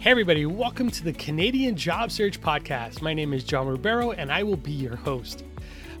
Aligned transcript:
Hey, 0.00 0.10
everybody, 0.12 0.46
welcome 0.46 0.90
to 0.92 1.04
the 1.04 1.12
Canadian 1.12 1.76
Job 1.76 2.10
Search 2.10 2.40
Podcast. 2.40 3.02
My 3.02 3.12
name 3.12 3.34
is 3.34 3.44
John 3.44 3.68
Ribeiro, 3.68 4.12
and 4.12 4.32
I 4.32 4.42
will 4.42 4.56
be 4.56 4.72
your 4.72 4.96
host. 4.96 5.44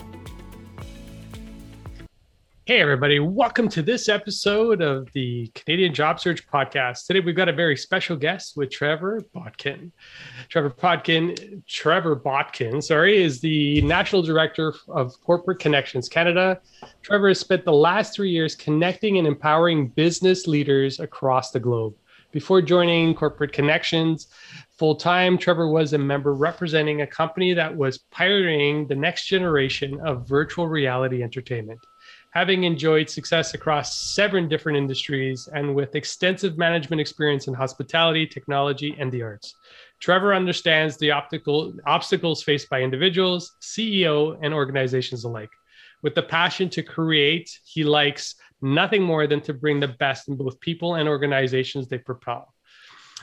Hey, 2.68 2.82
everybody. 2.82 3.20
Welcome 3.20 3.70
to 3.70 3.84
this 3.84 4.10
episode 4.10 4.82
of 4.82 5.08
the 5.14 5.46
Canadian 5.54 5.94
Job 5.94 6.20
Search 6.20 6.48
Podcast. 6.48 7.06
Today, 7.06 7.20
we've 7.20 7.36
got 7.36 7.48
a 7.48 7.54
very 7.54 7.78
special 7.78 8.18
guest 8.18 8.58
with 8.58 8.72
Trevor 8.72 9.22
Botkin. 9.36 9.92
Trevor 10.50 10.72
Botkin, 10.72 11.64
Trevor 11.68 12.16
Botkin, 12.16 12.82
sorry, 12.82 13.22
is 13.22 13.40
the 13.40 13.84
National 13.84 14.23
Director 14.23 14.73
of 14.88 15.14
Corporate 15.22 15.59
Connections 15.59 16.09
Canada. 16.09 16.59
Trevor 17.04 17.28
has 17.28 17.40
spent 17.40 17.66
the 17.66 17.72
last 17.72 18.16
three 18.16 18.32
years 18.32 18.56
connecting 18.56 19.20
and 19.20 19.28
empowering 19.28 19.90
business 19.90 20.48
leaders 20.48 21.00
across 21.00 21.52
the 21.52 21.59
globe. 21.59 21.94
Before 22.32 22.64
joining 22.64 23.14
Corporate 23.14 23.54
Connections 23.54 24.30
full 24.72 24.95
time, 24.95 25.38
Trevor 25.38 25.68
was 25.68 25.94
a 25.94 26.00
member 26.00 26.34
representing 26.34 27.02
a 27.02 27.08
company 27.08 27.54
that 27.54 27.78
was 27.78 28.00
pioneering 28.00 28.88
the 28.88 28.95
next 28.95 29.28
generation 29.28 30.00
of 30.04 30.28
virtual 30.28 30.68
reality 30.68 31.22
entertainment 31.22 31.80
having 32.35 32.66
enjoyed 32.66 33.09
success 33.09 33.53
across 33.53 33.98
seven 33.98 34.49
different 34.49 34.77
industries 34.77 35.48
and 35.53 35.73
with 35.73 35.95
extensive 35.95 36.58
management 36.58 37.00
experience 37.00 37.47
in 37.47 37.53
hospitality, 37.53 38.27
technology, 38.27 38.94
and 39.00 39.09
the 39.09 39.22
arts. 39.22 39.55
Trevor 40.02 40.33
understands 40.33 40.97
the 40.97 41.11
optical 41.11 41.73
obstacles 41.88 42.44
faced 42.44 42.69
by 42.69 42.81
individuals, 42.81 43.55
CEO, 43.61 44.38
and 44.42 44.53
organizations 44.53 45.23
alike. 45.23 45.50
With 46.03 46.14
the 46.14 46.23
passion 46.23 46.69
to 46.72 46.83
create, 46.83 47.58
he 47.64 47.86
likes 47.86 48.36
nothing 48.61 49.02
more 49.02 49.27
than 49.27 49.39
to 49.42 49.53
bring 49.53 49.80
the 49.80 49.88
best 49.88 50.27
in 50.27 50.36
both 50.36 50.59
people 50.59 50.95
and 50.95 51.08
organizations 51.08 51.88
they 51.88 51.99
propel. 51.99 52.53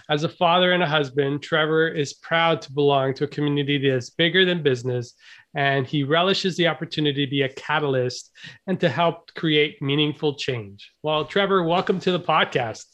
As 0.08 0.24
a 0.24 0.28
father 0.28 0.72
and 0.72 0.82
a 0.82 0.88
husband, 0.88 1.42
Trevor 1.42 1.88
is 1.88 2.14
proud 2.14 2.60
to 2.62 2.72
belong 2.72 3.14
to 3.14 3.24
a 3.24 3.28
community 3.28 3.78
that 3.78 3.97
is 3.97 4.10
bigger 4.10 4.44
than 4.44 4.62
business 4.62 5.14
and 5.55 5.86
he 5.86 6.03
relishes 6.03 6.56
the 6.56 6.69
opportunity 6.69 7.27
to 7.27 7.31
be 7.31 7.42
a 7.42 7.48
catalyst 7.48 8.31
and 8.67 8.81
to 8.81 8.89
help 8.89 9.33
create 9.34 9.81
meaningful 9.83 10.34
change. 10.34 10.92
Well, 11.03 11.25
Trevor, 11.25 11.62
welcome 11.62 12.00
to 12.00 12.12
the 12.12 12.20
podcast. 12.20 12.86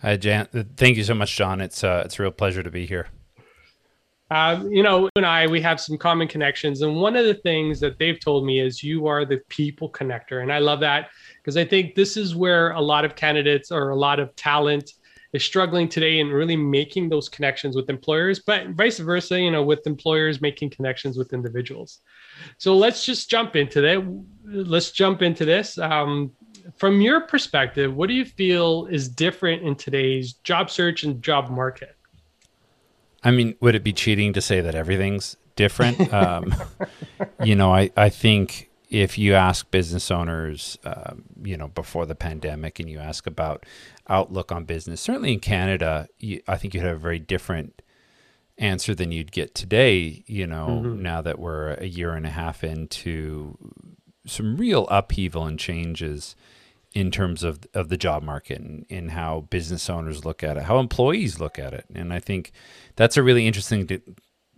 Hi, 0.00 0.16
Jan. 0.16 0.48
Thank 0.76 0.96
you 0.96 1.04
so 1.04 1.14
much, 1.14 1.36
John. 1.36 1.60
It's 1.60 1.84
uh, 1.84 2.02
it's 2.04 2.18
a 2.18 2.22
real 2.22 2.30
pleasure 2.30 2.62
to 2.62 2.70
be 2.70 2.86
here. 2.86 3.08
Um, 4.32 4.70
you 4.70 4.82
know, 4.84 5.02
you 5.02 5.10
and 5.16 5.26
I, 5.26 5.48
we 5.48 5.60
have 5.60 5.80
some 5.80 5.98
common 5.98 6.28
connections, 6.28 6.82
and 6.82 6.96
one 6.96 7.16
of 7.16 7.26
the 7.26 7.34
things 7.34 7.80
that 7.80 7.98
they've 7.98 8.18
told 8.18 8.46
me 8.46 8.60
is 8.60 8.82
you 8.82 9.08
are 9.08 9.24
the 9.24 9.40
people 9.48 9.90
connector, 9.90 10.42
and 10.42 10.52
I 10.52 10.58
love 10.58 10.80
that 10.80 11.10
because 11.38 11.56
I 11.56 11.64
think 11.64 11.96
this 11.96 12.16
is 12.16 12.34
where 12.34 12.70
a 12.70 12.80
lot 12.80 13.04
of 13.04 13.16
candidates 13.16 13.72
or 13.72 13.90
a 13.90 13.96
lot 13.96 14.20
of 14.20 14.34
talent 14.36 14.92
is 15.32 15.44
struggling 15.44 15.88
today 15.88 16.18
in 16.18 16.28
really 16.28 16.56
making 16.56 17.08
those 17.08 17.28
connections 17.28 17.76
with 17.76 17.88
employers, 17.88 18.40
but 18.40 18.70
vice 18.70 18.98
versa, 18.98 19.40
you 19.40 19.50
know, 19.50 19.62
with 19.62 19.86
employers 19.86 20.40
making 20.40 20.70
connections 20.70 21.16
with 21.16 21.32
individuals. 21.32 22.00
So 22.58 22.76
let's 22.76 23.04
just 23.04 23.30
jump 23.30 23.54
into 23.54 23.80
that. 23.80 24.22
Let's 24.44 24.90
jump 24.90 25.22
into 25.22 25.44
this. 25.44 25.78
Um, 25.78 26.32
from 26.76 27.00
your 27.00 27.22
perspective, 27.22 27.94
what 27.94 28.08
do 28.08 28.14
you 28.14 28.24
feel 28.24 28.86
is 28.86 29.08
different 29.08 29.62
in 29.62 29.76
today's 29.76 30.34
job 30.34 30.70
search 30.70 31.04
and 31.04 31.22
job 31.22 31.50
market? 31.50 31.96
I 33.22 33.30
mean, 33.30 33.54
would 33.60 33.74
it 33.74 33.84
be 33.84 33.92
cheating 33.92 34.32
to 34.32 34.40
say 34.40 34.60
that 34.60 34.74
everything's 34.74 35.36
different? 35.54 36.12
um, 36.12 36.54
you 37.42 37.54
know, 37.54 37.72
I, 37.72 37.90
I 37.96 38.08
think 38.08 38.69
if 38.90 39.16
you 39.16 39.34
ask 39.34 39.70
business 39.70 40.10
owners, 40.10 40.76
um, 40.84 41.22
you 41.42 41.56
know, 41.56 41.68
before 41.68 42.06
the 42.06 42.16
pandemic, 42.16 42.80
and 42.80 42.90
you 42.90 42.98
ask 42.98 43.26
about 43.26 43.64
outlook 44.08 44.50
on 44.50 44.64
business, 44.64 45.00
certainly 45.00 45.32
in 45.32 45.40
Canada, 45.40 46.08
you, 46.18 46.42
I 46.48 46.56
think 46.56 46.74
you'd 46.74 46.82
have 46.82 46.96
a 46.96 46.98
very 47.00 47.20
different 47.20 47.82
answer 48.58 48.94
than 48.94 49.12
you'd 49.12 49.30
get 49.30 49.54
today. 49.54 50.24
You 50.26 50.46
know, 50.48 50.82
mm-hmm. 50.82 51.02
now 51.02 51.22
that 51.22 51.38
we're 51.38 51.74
a 51.74 51.86
year 51.86 52.14
and 52.14 52.26
a 52.26 52.30
half 52.30 52.64
into 52.64 53.56
some 54.26 54.56
real 54.56 54.88
upheaval 54.88 55.46
and 55.46 55.58
changes 55.58 56.34
in 56.92 57.12
terms 57.12 57.44
of 57.44 57.60
of 57.72 57.88
the 57.88 57.96
job 57.96 58.24
market 58.24 58.58
and, 58.58 58.84
and 58.90 59.12
how 59.12 59.46
business 59.50 59.88
owners 59.88 60.24
look 60.24 60.42
at 60.42 60.56
it, 60.56 60.64
how 60.64 60.80
employees 60.80 61.38
look 61.38 61.60
at 61.60 61.72
it, 61.72 61.84
and 61.94 62.12
I 62.12 62.18
think 62.18 62.50
that's 62.96 63.16
a 63.16 63.22
really 63.22 63.46
interesting 63.46 63.86
to, 63.86 64.00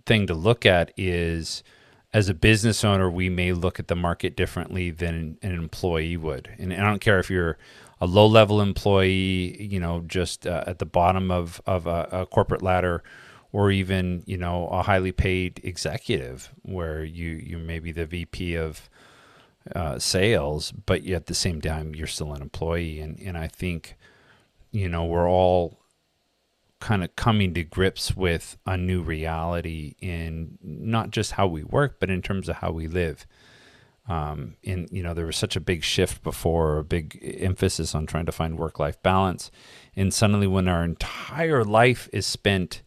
thing 0.06 0.26
to 0.26 0.34
look 0.34 0.64
at 0.64 0.90
is 0.96 1.62
as 2.12 2.28
a 2.28 2.34
business 2.34 2.84
owner, 2.84 3.10
we 3.10 3.28
may 3.28 3.52
look 3.52 3.78
at 3.78 3.88
the 3.88 3.96
market 3.96 4.36
differently 4.36 4.90
than 4.90 5.38
an 5.42 5.52
employee 5.52 6.16
would. 6.16 6.54
And, 6.58 6.72
I 6.72 6.76
don't 6.76 7.00
care 7.00 7.18
if 7.18 7.30
you're 7.30 7.56
a 8.00 8.06
low 8.06 8.26
level 8.26 8.60
employee, 8.60 9.62
you 9.62 9.80
know, 9.80 10.02
just 10.06 10.46
uh, 10.46 10.64
at 10.66 10.78
the 10.78 10.84
bottom 10.84 11.30
of, 11.30 11.62
of 11.66 11.86
a, 11.86 12.08
a, 12.12 12.26
corporate 12.26 12.62
ladder, 12.62 13.02
or 13.52 13.70
even, 13.70 14.22
you 14.26 14.36
know, 14.36 14.66
a 14.68 14.82
highly 14.82 15.12
paid 15.12 15.60
executive 15.62 16.52
where 16.62 17.02
you, 17.04 17.28
you 17.28 17.58
may 17.58 17.78
be 17.78 17.92
the 17.92 18.06
VP 18.06 18.56
of 18.56 18.90
uh, 19.74 19.98
sales, 19.98 20.72
but 20.72 21.06
at 21.06 21.26
the 21.26 21.34
same 21.34 21.60
time, 21.60 21.94
you're 21.94 22.06
still 22.06 22.34
an 22.34 22.42
employee. 22.42 23.00
And, 23.00 23.18
and 23.20 23.38
I 23.38 23.46
think, 23.46 23.96
you 24.70 24.88
know, 24.88 25.04
we're 25.04 25.28
all 25.28 25.81
kind 26.82 27.04
of 27.04 27.14
coming 27.14 27.54
to 27.54 27.62
grips 27.62 28.16
with 28.16 28.58
a 28.66 28.76
new 28.76 29.02
reality 29.02 29.94
in 30.00 30.58
not 30.60 31.12
just 31.12 31.32
how 31.32 31.46
we 31.46 31.62
work, 31.62 32.00
but 32.00 32.10
in 32.10 32.20
terms 32.20 32.48
of 32.48 32.56
how 32.56 32.72
we 32.72 32.88
live. 32.88 33.24
Um, 34.08 34.56
and 34.64 34.88
you 34.90 35.00
know, 35.00 35.14
there 35.14 35.26
was 35.26 35.36
such 35.36 35.54
a 35.54 35.60
big 35.60 35.84
shift 35.84 36.24
before, 36.24 36.78
a 36.78 36.84
big 36.84 37.36
emphasis 37.40 37.94
on 37.94 38.04
trying 38.04 38.26
to 38.26 38.32
find 38.32 38.58
work-life 38.58 39.00
balance, 39.00 39.52
and 39.94 40.12
suddenly, 40.12 40.48
when 40.48 40.66
our 40.66 40.82
entire 40.82 41.64
life 41.64 42.08
is 42.12 42.26
spent 42.26 42.82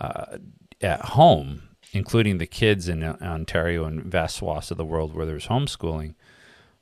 uh, 0.00 0.38
at 0.80 1.00
home, 1.00 1.62
including 1.92 2.38
the 2.38 2.46
kids 2.46 2.88
in 2.88 3.04
Ontario 3.04 3.84
and 3.84 4.02
vast 4.02 4.36
swaths 4.36 4.72
of 4.72 4.78
the 4.78 4.84
world 4.84 5.14
where 5.14 5.26
there's 5.26 5.46
homeschooling, 5.46 6.16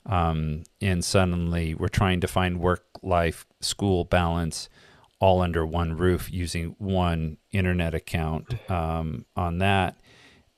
um, 0.07 0.63
and 0.81 1.05
suddenly 1.05 1.75
we're 1.75 1.89
trying 1.89 2.21
to 2.23 2.29
find 2.29 2.61
work-life, 2.61 3.45
school 3.61 4.05
balance 4.05 4.71
all 5.19 5.41
under 5.41 5.65
one 5.65 5.97
roof 5.97 6.31
using 6.31 6.75
one 6.79 7.39
internet 7.51 7.95
account 7.95 8.71
um, 8.71 9.25
on 9.35 9.59
that. 9.59 9.97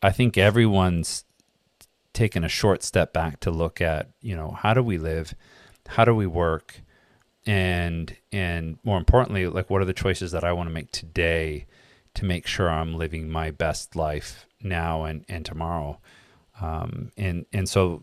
I 0.02 0.10
think 0.10 0.36
everyone's 0.36 1.24
taken 2.12 2.42
a 2.42 2.48
short 2.48 2.82
step 2.82 3.12
back 3.12 3.40
to 3.40 3.50
look 3.50 3.80
at, 3.80 4.10
you 4.20 4.34
know, 4.34 4.50
how 4.50 4.74
do 4.74 4.82
we 4.82 4.98
live? 4.98 5.34
How 5.86 6.04
do 6.04 6.14
we 6.14 6.26
work? 6.26 6.80
And 7.46 8.14
and 8.32 8.78
more 8.84 8.98
importantly, 8.98 9.46
like 9.46 9.70
what 9.70 9.80
are 9.80 9.86
the 9.86 9.92
choices 9.92 10.32
that 10.32 10.44
I 10.44 10.52
want 10.52 10.68
to 10.68 10.74
make 10.74 10.90
today 10.90 11.66
to 12.14 12.24
make 12.24 12.46
sure 12.46 12.68
I'm 12.68 12.96
living 12.96 13.30
my 13.30 13.50
best 13.50 13.96
life 13.96 14.46
now 14.60 15.04
and, 15.04 15.24
and 15.28 15.46
tomorrow? 15.46 16.00
Um, 16.60 17.12
and 17.16 17.46
and 17.52 17.68
so, 17.68 18.02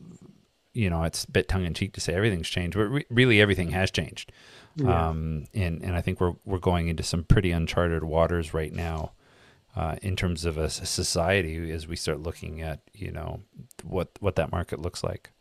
you 0.75 0.89
know, 0.89 1.03
it's 1.03 1.23
a 1.23 1.31
bit 1.31 1.47
tongue 1.47 1.65
in 1.65 1.73
cheek 1.73 1.93
to 1.93 2.01
say 2.01 2.13
everything's 2.13 2.49
changed, 2.49 2.77
but 2.77 2.83
re- 2.83 3.05
really 3.09 3.41
everything 3.41 3.71
has 3.71 3.89
changed. 3.89 4.31
Yeah. 4.75 5.09
Um, 5.09 5.45
and 5.53 5.81
and 5.83 5.95
I 5.95 6.01
think 6.01 6.19
we're 6.19 6.35
we're 6.45 6.59
going 6.59 6.89
into 6.89 7.03
some 7.03 7.23
pretty 7.23 7.51
uncharted 7.51 8.03
waters 8.03 8.53
right 8.53 8.73
now. 8.73 9.13
Uh, 9.75 9.97
in 10.01 10.15
terms 10.15 10.45
of 10.45 10.57
a, 10.57 10.69
society, 10.69 11.69
as 11.69 11.85
we 11.85 11.97
start 11.97 12.21
looking 12.21 12.61
at 12.61 12.79
you 12.93 13.11
know 13.11 13.41
what 13.83 14.09
what 14.21 14.37
that 14.37 14.49
market 14.49 14.81
looks 14.81 15.03
like. 15.03 15.31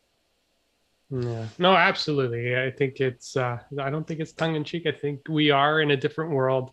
Yeah, 1.10 1.46
no, 1.58 1.74
absolutely. 1.74 2.56
I 2.56 2.70
think 2.70 3.00
it's. 3.00 3.36
Uh, 3.36 3.58
I 3.80 3.90
don't 3.90 4.06
think 4.06 4.20
it's 4.20 4.32
tongue 4.32 4.56
in 4.56 4.64
cheek. 4.64 4.86
I 4.86 4.92
think 4.92 5.20
we 5.28 5.50
are 5.50 5.80
in 5.80 5.92
a 5.92 5.96
different 5.96 6.32
world. 6.32 6.72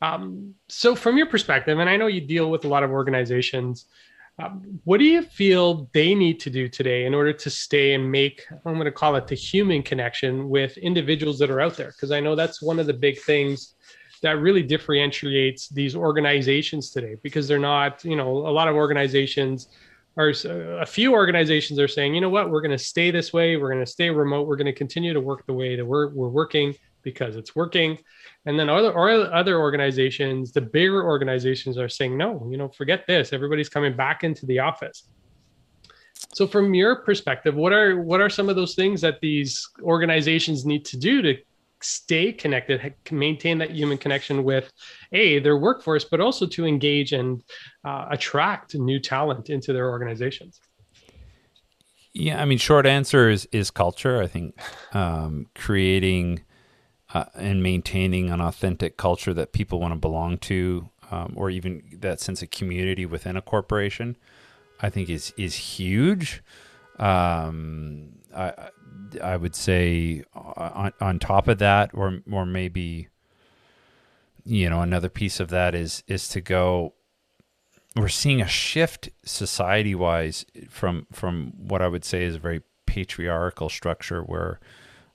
Um, 0.00 0.54
so, 0.68 0.94
from 0.94 1.18
your 1.18 1.26
perspective, 1.26 1.78
and 1.78 1.90
I 1.90 1.96
know 1.96 2.06
you 2.06 2.22
deal 2.22 2.50
with 2.50 2.64
a 2.64 2.68
lot 2.68 2.82
of 2.82 2.90
organizations, 2.90 3.86
um, 4.38 4.80
what 4.84 4.98
do 4.98 5.04
you 5.04 5.22
feel 5.22 5.88
they 5.94 6.14
need 6.14 6.38
to 6.40 6.50
do 6.50 6.68
today 6.68 7.06
in 7.06 7.14
order 7.14 7.32
to 7.32 7.48
stay 7.48 7.94
and 7.94 8.10
make, 8.10 8.44
I'm 8.50 8.74
going 8.74 8.84
to 8.84 8.92
call 8.92 9.16
it 9.16 9.26
the 9.26 9.34
human 9.34 9.82
connection 9.82 10.50
with 10.50 10.76
individuals 10.76 11.38
that 11.38 11.50
are 11.50 11.60
out 11.60 11.76
there? 11.76 11.92
Because 11.92 12.10
I 12.10 12.20
know 12.20 12.34
that's 12.34 12.60
one 12.60 12.78
of 12.78 12.86
the 12.86 12.92
big 12.92 13.18
things 13.20 13.74
that 14.22 14.38
really 14.38 14.62
differentiates 14.62 15.68
these 15.68 15.96
organizations 15.96 16.90
today 16.90 17.16
because 17.22 17.48
they're 17.48 17.58
not, 17.58 18.04
you 18.04 18.16
know, 18.16 18.28
a 18.28 18.52
lot 18.52 18.68
of 18.68 18.74
organizations 18.74 19.68
are, 20.18 20.32
a 20.80 20.86
few 20.86 21.12
organizations 21.12 21.78
are 21.78 21.88
saying, 21.88 22.14
you 22.14 22.20
know 22.20 22.28
what, 22.28 22.50
we're 22.50 22.62
going 22.62 22.70
to 22.70 22.78
stay 22.78 23.10
this 23.10 23.32
way, 23.32 23.56
we're 23.56 23.70
going 23.70 23.84
to 23.84 23.90
stay 23.90 24.10
remote, 24.10 24.46
we're 24.46 24.56
going 24.56 24.66
to 24.66 24.72
continue 24.72 25.12
to 25.12 25.20
work 25.20 25.46
the 25.46 25.52
way 25.52 25.76
that 25.76 25.84
we're, 25.84 26.08
we're 26.08 26.28
working 26.28 26.74
because 27.06 27.36
it's 27.36 27.54
working. 27.54 27.96
And 28.46 28.58
then 28.58 28.68
other 28.68 28.92
or 28.92 29.08
other 29.32 29.58
organizations, 29.60 30.52
the 30.52 30.60
bigger 30.60 31.04
organizations 31.04 31.78
are 31.78 31.88
saying, 31.88 32.18
no, 32.18 32.46
you 32.50 32.58
know, 32.58 32.68
forget 32.68 33.06
this. 33.06 33.32
Everybody's 33.32 33.68
coming 33.68 33.96
back 33.96 34.24
into 34.24 34.44
the 34.44 34.58
office. 34.58 35.08
So, 36.34 36.48
from 36.48 36.74
your 36.74 36.96
perspective, 36.96 37.54
what 37.54 37.72
are 37.72 38.02
what 38.02 38.20
are 38.20 38.28
some 38.28 38.48
of 38.48 38.56
those 38.56 38.74
things 38.74 39.00
that 39.02 39.20
these 39.20 39.68
organizations 39.82 40.66
need 40.66 40.84
to 40.86 40.96
do 40.96 41.22
to 41.22 41.36
stay 41.80 42.32
connected, 42.32 42.94
maintain 43.12 43.58
that 43.58 43.70
human 43.70 43.98
connection 43.98 44.42
with 44.42 44.72
a 45.12 45.38
their 45.38 45.58
workforce, 45.58 46.04
but 46.04 46.20
also 46.20 46.44
to 46.46 46.66
engage 46.66 47.12
and 47.12 47.42
uh, 47.84 48.06
attract 48.10 48.74
new 48.74 48.98
talent 48.98 49.48
into 49.50 49.72
their 49.72 49.88
organizations? 49.90 50.60
Yeah, 52.18 52.40
I 52.40 52.46
mean, 52.46 52.56
short 52.56 52.86
answer 52.86 53.28
is 53.28 53.46
is 53.52 53.70
culture. 53.70 54.22
I 54.22 54.26
think 54.26 54.58
um, 54.94 55.46
creating 55.54 56.45
uh, 57.16 57.24
and 57.34 57.62
maintaining 57.62 58.28
an 58.30 58.42
authentic 58.42 58.98
culture 58.98 59.32
that 59.32 59.52
people 59.52 59.80
want 59.80 59.92
to 59.92 59.98
belong 59.98 60.36
to, 60.36 60.90
um, 61.10 61.32
or 61.34 61.48
even 61.48 61.82
that 62.00 62.20
sense 62.20 62.42
of 62.42 62.50
community 62.50 63.06
within 63.06 63.36
a 63.36 63.42
corporation, 63.42 64.16
I 64.80 64.90
think 64.90 65.08
is 65.08 65.32
is 65.38 65.54
huge. 65.54 66.42
Um, 66.98 68.18
I 68.36 68.52
I 69.22 69.36
would 69.36 69.54
say 69.54 70.24
on 70.34 70.92
on 71.00 71.18
top 71.18 71.48
of 71.48 71.56
that, 71.58 71.90
or 71.94 72.20
or 72.30 72.44
maybe 72.44 73.08
you 74.44 74.68
know 74.68 74.82
another 74.82 75.08
piece 75.08 75.40
of 75.40 75.48
that 75.48 75.74
is 75.74 76.02
is 76.06 76.28
to 76.28 76.42
go. 76.42 76.92
We're 77.94 78.08
seeing 78.08 78.42
a 78.42 78.46
shift 78.46 79.08
society 79.24 79.94
wise 79.94 80.44
from 80.68 81.06
from 81.12 81.54
what 81.56 81.80
I 81.80 81.88
would 81.88 82.04
say 82.04 82.24
is 82.24 82.36
a 82.36 82.38
very 82.38 82.60
patriarchal 82.84 83.70
structure 83.70 84.22
where 84.22 84.60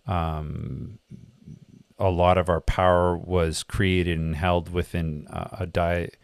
um, 0.08 0.98
a 2.02 2.10
lot 2.10 2.38
of 2.40 2.50
our 2.50 2.60
power 2.60 3.16
was 3.16 3.62
created 3.62 4.18
and 4.18 4.36
held 4.36 4.74
within 4.74 5.28
uh, 5.28 5.58
a 5.60 5.66
diet, 5.68 6.18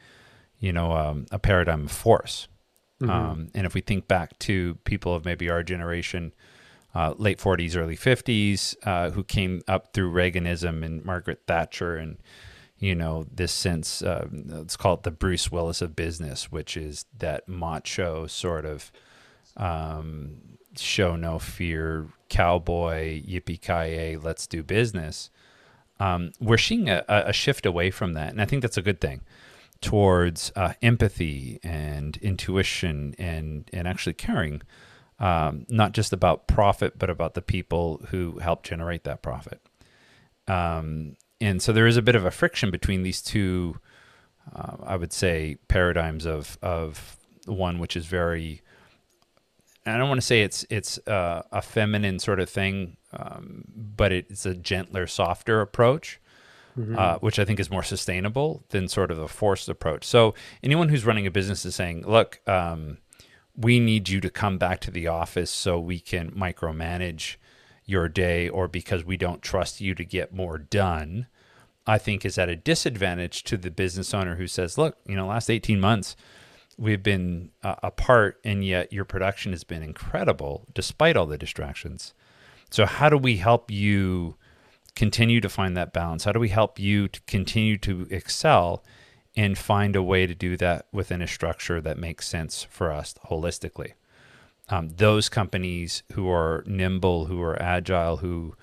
you 0.60 0.74
know, 0.74 0.92
um, 0.92 1.28
a 1.32 1.38
paradigm 1.38 1.86
of 1.86 1.92
force. 1.92 2.48
Mm-hmm. 3.00 3.12
Um, 3.12 3.50
and 3.54 3.68
if 3.68 3.76
we 3.76 3.82
think 3.82 4.08
back 4.08 4.38
to 4.40 4.76
people 4.86 5.14
of 5.14 5.24
maybe 5.24 5.52
our 5.52 5.62
generation, 5.62 6.34
uh, 6.96 7.14
late 7.18 7.38
40s, 7.38 7.78
early 7.78 7.96
50s, 7.96 8.76
uh, 8.84 9.12
who 9.12 9.24
came 9.24 9.62
up 9.68 9.94
through 9.94 10.12
Reaganism 10.12 10.84
and 10.84 11.06
Margaret 11.06 11.44
Thatcher 11.46 11.96
and, 11.96 12.18
you 12.80 12.96
know, 12.96 13.28
this 13.32 13.52
sense, 13.52 14.02
uh, 14.02 14.28
let's 14.32 14.78
call 14.78 14.96
it 14.96 15.04
the 15.04 15.12
Bruce 15.12 15.52
Willis 15.52 15.84
of 15.84 15.96
business, 15.96 16.52
which 16.52 16.76
is 16.76 17.06
that 17.16 17.48
macho 17.48 18.26
sort 18.26 18.66
of 18.66 18.92
um, 19.58 20.38
show 20.76 21.16
no 21.16 21.38
fear, 21.38 22.08
cowboy, 22.30 23.22
yippee 23.22 23.62
ki 23.62 24.18
let's 24.18 24.48
do 24.48 24.64
business 24.64 25.30
um, 26.00 26.32
we're 26.40 26.58
seeing 26.58 26.90
a, 26.90 27.04
a, 27.08 27.34
shift 27.34 27.66
away 27.66 27.90
from 27.92 28.14
that, 28.14 28.30
and 28.30 28.42
I 28.42 28.46
think 28.46 28.62
that's 28.62 28.78
a 28.78 28.82
good 28.82 29.02
thing 29.02 29.22
towards 29.82 30.52
uh, 30.56 30.74
empathy 30.82 31.60
and 31.64 32.18
intuition 32.18 33.16
and 33.18 33.70
and 33.74 33.88
actually 33.88 34.14
caring, 34.14 34.62
um, 35.20 35.66
not 35.70 35.94
just 35.94 36.14
about 36.14 36.48
profit, 36.48 37.00
but 37.00 37.10
about 37.10 37.34
the 37.34 37.42
people 37.42 38.02
who 38.10 38.40
help 38.40 38.64
generate 38.64 39.04
that 39.06 39.22
profit. 39.22 39.62
Um, 40.48 41.18
and 41.42 41.62
so 41.62 41.72
there 41.72 41.88
is 41.88 41.98
a 41.98 42.02
bit 42.02 42.16
of 42.16 42.26
a 42.26 42.32
friction 42.32 42.72
between 42.72 43.04
these 43.04 43.22
two, 43.22 43.80
uh, 44.56 44.78
I 44.84 44.96
would 44.96 45.14
say, 45.14 45.58
paradigms 45.68 46.26
of 46.26 46.58
of 46.62 47.18
one 47.46 47.80
which 47.80 47.96
is 47.96 48.06
very 48.06 48.62
I 49.90 49.98
don't 49.98 50.10
want 50.10 50.20
to 50.20 50.26
say 50.26 50.42
it's 50.42 50.66
it's 50.70 50.98
uh, 51.08 51.44
a 51.52 51.62
feminine 51.62 52.20
sort 52.20 52.40
of 52.40 52.50
thing, 52.50 52.98
um, 53.14 53.64
but 53.76 54.12
it's 54.12 54.46
a 54.46 54.54
gentler, 54.54 55.08
softer 55.08 55.62
approach, 55.62 56.20
mm-hmm. 56.78 56.98
uh, 56.98 57.18
which 57.20 57.40
I 57.40 57.46
think 57.46 57.60
is 57.60 57.72
more 57.72 57.84
sustainable 57.84 58.64
than 58.70 58.88
sort 58.88 59.12
of 59.12 59.20
a 59.20 59.28
forced 59.28 59.70
approach. 59.70 60.04
So 60.04 60.34
anyone 60.64 60.90
who's 60.90 61.06
running 61.06 61.28
a 61.28 61.32
business 61.32 61.66
is 61.66 61.76
saying, 61.76 62.06
"Look, 62.06 62.42
um, 62.48 62.98
we 63.56 63.80
need 63.80 64.10
you 64.10 64.20
to 64.22 64.30
come 64.30 64.58
back 64.58 64.82
to 64.82 64.92
the 64.92 65.08
office 65.08 65.52
so 65.52 65.80
we 65.80 66.00
can 66.00 66.32
micromanage 66.32 67.38
your 67.86 68.10
day, 68.10 68.50
or 68.50 68.68
because 68.68 69.06
we 69.06 69.16
don't 69.16 69.42
trust 69.42 69.80
you 69.80 69.96
to 69.96 70.04
get 70.04 70.34
more 70.34 70.58
done." 70.58 71.28
I 71.90 71.98
think 71.98 72.26
is 72.26 72.38
at 72.38 72.50
a 72.50 72.56
disadvantage 72.58 73.44
to 73.46 73.56
the 73.56 73.72
business 73.72 74.14
owner 74.14 74.36
who 74.36 74.48
says, 74.48 74.78
"Look, 74.78 74.98
you 75.06 75.16
know, 75.16 75.28
last 75.28 75.50
eighteen 75.50 75.80
months." 75.80 76.16
We've 76.78 77.04
been 77.04 77.52
uh, 77.64 77.76
apart 77.84 78.40
and 78.44 78.64
yet 78.64 78.94
your 78.94 79.06
production 79.06 79.52
has 79.52 79.64
been 79.64 79.82
incredible 79.82 80.66
despite 80.74 81.18
all 81.18 81.26
the 81.26 81.38
distractions. 81.38 82.14
So 82.70 82.86
how 82.86 83.10
do 83.10 83.18
we 83.18 83.38
help 83.38 83.72
you 83.72 84.36
continue 84.96 85.42
to 85.42 85.50
find 85.50 85.76
that 85.78 85.94
balance? 85.94 86.24
How 86.24 86.32
do 86.32 86.40
we 86.40 86.50
help 86.50 86.80
you 86.80 87.08
to 87.08 87.22
continue 87.22 87.78
to 87.80 88.08
excel 88.10 88.84
and 89.36 89.58
find 89.58 89.96
a 89.96 90.04
way 90.04 90.26
to 90.26 90.36
do 90.36 90.58
that 90.58 90.88
within 90.92 91.22
a 91.22 91.28
structure 91.28 91.80
that 91.82 91.98
makes 91.98 92.28
sense 92.28 92.68
for 92.70 92.92
us 92.92 93.16
holistically? 93.30 93.94
Um, 94.70 94.90
those 94.90 95.30
companies 95.30 96.04
who 96.14 96.30
are 96.30 96.64
nimble 96.68 97.26
who 97.26 97.42
are 97.42 97.62
agile 97.62 98.18
who 98.18 98.56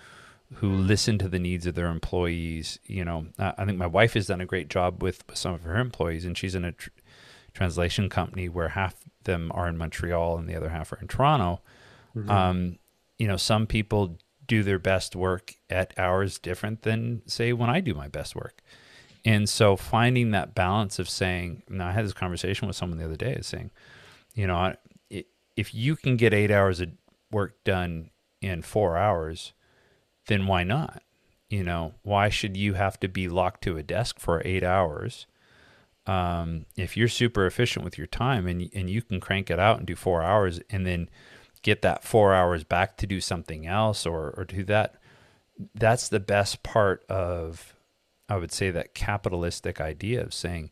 who 0.56 0.70
listen 0.70 1.18
to 1.18 1.28
the 1.28 1.38
needs 1.38 1.66
of 1.66 1.74
their 1.74 1.86
employees 1.86 2.78
you 2.84 3.02
know 3.04 3.26
i 3.38 3.64
think 3.64 3.78
my 3.78 3.86
wife 3.86 4.12
has 4.12 4.26
done 4.26 4.42
a 4.42 4.46
great 4.46 4.68
job 4.68 5.02
with, 5.02 5.24
with 5.26 5.38
some 5.38 5.54
of 5.54 5.62
her 5.62 5.78
employees 5.78 6.26
and 6.26 6.36
she's 6.36 6.54
in 6.54 6.64
a 6.64 6.72
tr- 6.72 6.90
translation 7.54 8.08
company 8.08 8.48
where 8.48 8.70
half 8.70 8.96
them 9.22 9.50
are 9.54 9.68
in 9.68 9.78
Montreal 9.78 10.36
and 10.36 10.48
the 10.48 10.56
other 10.56 10.68
half 10.68 10.92
are 10.92 10.98
in 11.00 11.08
Toronto. 11.08 11.62
Mm-hmm. 12.14 12.30
Um, 12.30 12.78
you 13.18 13.26
know, 13.26 13.36
some 13.36 13.66
people 13.66 14.18
do 14.46 14.62
their 14.62 14.78
best 14.78 15.16
work 15.16 15.54
at 15.70 15.94
hours 15.96 16.38
different 16.38 16.82
than 16.82 17.22
say 17.26 17.52
when 17.52 17.70
I 17.70 17.80
do 17.80 17.94
my 17.94 18.08
best 18.08 18.36
work. 18.36 18.60
And 19.24 19.48
so 19.48 19.76
finding 19.76 20.32
that 20.32 20.54
balance 20.54 20.98
of 20.98 21.08
saying, 21.08 21.62
now 21.68 21.88
I 21.88 21.92
had 21.92 22.04
this 22.04 22.12
conversation 22.12 22.66
with 22.66 22.76
someone 22.76 22.98
the 22.98 23.06
other 23.06 23.16
day 23.16 23.38
saying, 23.40 23.70
you 24.34 24.46
know, 24.46 24.74
if 25.56 25.74
you 25.74 25.96
can 25.96 26.16
get 26.16 26.34
eight 26.34 26.50
hours 26.50 26.80
of 26.80 26.90
work 27.30 27.62
done 27.64 28.10
in 28.42 28.60
four 28.60 28.98
hours, 28.98 29.54
then 30.26 30.46
why 30.46 30.64
not? 30.64 31.02
You 31.48 31.62
know, 31.62 31.94
why 32.02 32.28
should 32.28 32.56
you 32.56 32.74
have 32.74 32.98
to 33.00 33.08
be 33.08 33.28
locked 33.28 33.62
to 33.62 33.76
a 33.76 33.82
desk 33.82 34.18
for 34.18 34.42
eight 34.44 34.64
hours 34.64 35.26
um, 36.06 36.66
if 36.76 36.96
you're 36.96 37.08
super 37.08 37.46
efficient 37.46 37.84
with 37.84 37.96
your 37.96 38.06
time 38.06 38.46
and 38.46 38.70
and 38.74 38.90
you 38.90 39.02
can 39.02 39.20
crank 39.20 39.50
it 39.50 39.58
out 39.58 39.78
and 39.78 39.86
do 39.86 39.96
four 39.96 40.22
hours 40.22 40.60
and 40.70 40.86
then 40.86 41.08
get 41.62 41.82
that 41.82 42.04
four 42.04 42.34
hours 42.34 42.62
back 42.62 42.96
to 42.98 43.06
do 43.06 43.20
something 43.20 43.66
else 43.66 44.04
or 44.04 44.34
or 44.36 44.44
do 44.44 44.64
that, 44.64 44.96
that's 45.74 46.08
the 46.08 46.20
best 46.20 46.62
part 46.62 47.04
of 47.08 47.74
I 48.28 48.36
would 48.36 48.52
say 48.52 48.70
that 48.70 48.94
capitalistic 48.94 49.80
idea 49.80 50.22
of 50.22 50.34
saying, 50.34 50.70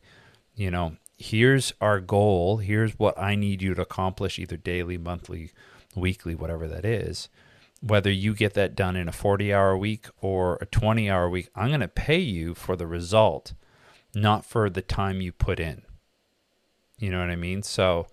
you 0.55 0.71
know, 0.71 0.97
here's 1.17 1.73
our 1.79 1.99
goal, 1.99 2.57
here's 2.57 2.97
what 2.99 3.19
I 3.19 3.35
need 3.35 3.61
you 3.61 3.73
to 3.75 3.81
accomplish 3.81 4.39
either 4.39 4.57
daily, 4.57 4.97
monthly, 4.97 5.51
weekly, 5.95 6.35
whatever 6.35 6.67
that 6.67 6.85
is. 6.85 7.29
Whether 7.81 8.11
you 8.11 8.33
get 8.33 8.53
that 8.53 8.75
done 8.75 8.95
in 8.95 9.09
a 9.09 9.11
40 9.11 9.53
hour 9.53 9.77
week 9.77 10.07
or 10.21 10.57
a 10.61 10.65
20 10.65 11.09
hour 11.09 11.29
week, 11.29 11.49
I'm 11.55 11.69
going 11.69 11.81
to 11.81 11.87
pay 11.87 12.19
you 12.19 12.55
for 12.55 12.75
the 12.75 12.87
result 12.87 13.53
not 14.15 14.45
for 14.45 14.69
the 14.69 14.81
time 14.81 15.21
you 15.21 15.31
put 15.31 15.59
in. 15.59 15.83
You 16.97 17.09
know 17.09 17.19
what 17.19 17.29
I 17.29 17.35
mean? 17.35 17.63
So 17.63 18.07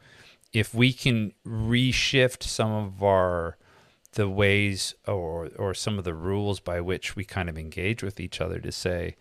if 0.53 0.75
we 0.75 0.93
can 0.93 1.33
reshift 1.47 2.43
some 2.43 2.73
of 2.73 3.03
our 3.03 3.57
the 4.15 4.29
ways 4.29 4.95
or 5.07 5.51
or 5.57 5.73
some 5.73 5.99
of 5.99 6.05
the 6.05 6.15
rules 6.15 6.59
by 6.59 6.81
which 6.81 7.15
we 7.15 7.25
kind 7.25 7.49
of 7.49 7.57
engage 7.57 8.03
with 8.03 8.19
each 8.19 8.41
other 8.41 8.59
to 8.59 8.73
say, 8.73 9.17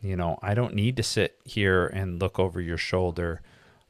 you 0.00 0.16
know, 0.16 0.38
I 0.42 0.54
don't 0.54 0.74
need 0.74 0.96
to 0.98 1.02
sit 1.02 1.40
here 1.44 1.86
and 1.86 2.20
look 2.20 2.38
over 2.38 2.60
your 2.60 2.78
shoulder. 2.78 3.42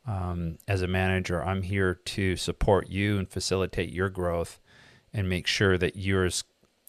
Um, 0.06 0.56
as 0.66 0.80
a 0.80 0.86
manager, 0.86 1.44
I'm 1.44 1.62
here 1.62 2.00
to 2.06 2.36
support 2.36 2.88
you 2.88 3.18
and 3.18 3.28
facilitate 3.28 3.90
your 3.90 4.08
growth 4.08 4.58
and 5.12 5.28
make 5.28 5.46
sure 5.46 5.76
that 5.76 5.96
you're 5.96 6.24
as, 6.24 6.44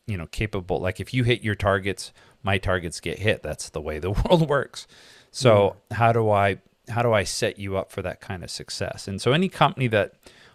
you 0.07 0.17
know, 0.17 0.27
capable. 0.27 0.79
Like 0.79 1.01
if 1.01 1.13
you 1.13 1.25
hit 1.25 1.43
your 1.43 1.55
targets, 1.55 2.13
my 2.43 2.57
targets 2.57 3.01
get 3.01 3.19
hit. 3.19 3.43
That's 3.43 3.69
the 3.69 3.81
way 3.81 3.99
the 3.99 4.11
world 4.29 4.47
works. 4.47 4.87
So 5.31 5.75
mm. 5.91 5.95
how 5.95 6.11
do 6.11 6.29
I 6.29 6.57
how 6.89 7.03
do 7.03 7.13
I 7.13 7.23
set 7.23 7.59
you 7.59 7.77
up 7.77 7.91
for 7.91 8.01
that 8.01 8.19
kind 8.19 8.43
of 8.43 8.49
success? 8.49 9.07
And 9.07 9.21
so 9.21 9.31
any 9.31 9.49
company 9.49 9.87
that 9.87 10.13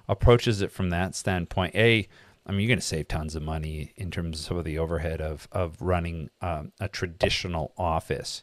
approaches 0.09 0.61
it 0.61 0.73
from 0.73 0.90
that 0.90 1.14
standpoint, 1.14 1.75
a 1.75 2.09
I 2.47 2.50
mean, 2.50 2.61
you're 2.61 2.69
going 2.69 2.78
to 2.78 2.85
save 2.85 3.09
tons 3.09 3.35
of 3.35 3.43
money 3.43 3.93
in 3.97 4.11
terms 4.11 4.38
of 4.38 4.45
some 4.45 4.57
of 4.59 4.64
the 4.64 4.78
overhead 4.78 5.21
of 5.21 5.49
of 5.52 5.81
running 5.81 6.31
um, 6.40 6.73
a 6.81 6.88
traditional 6.88 7.73
office. 7.78 8.43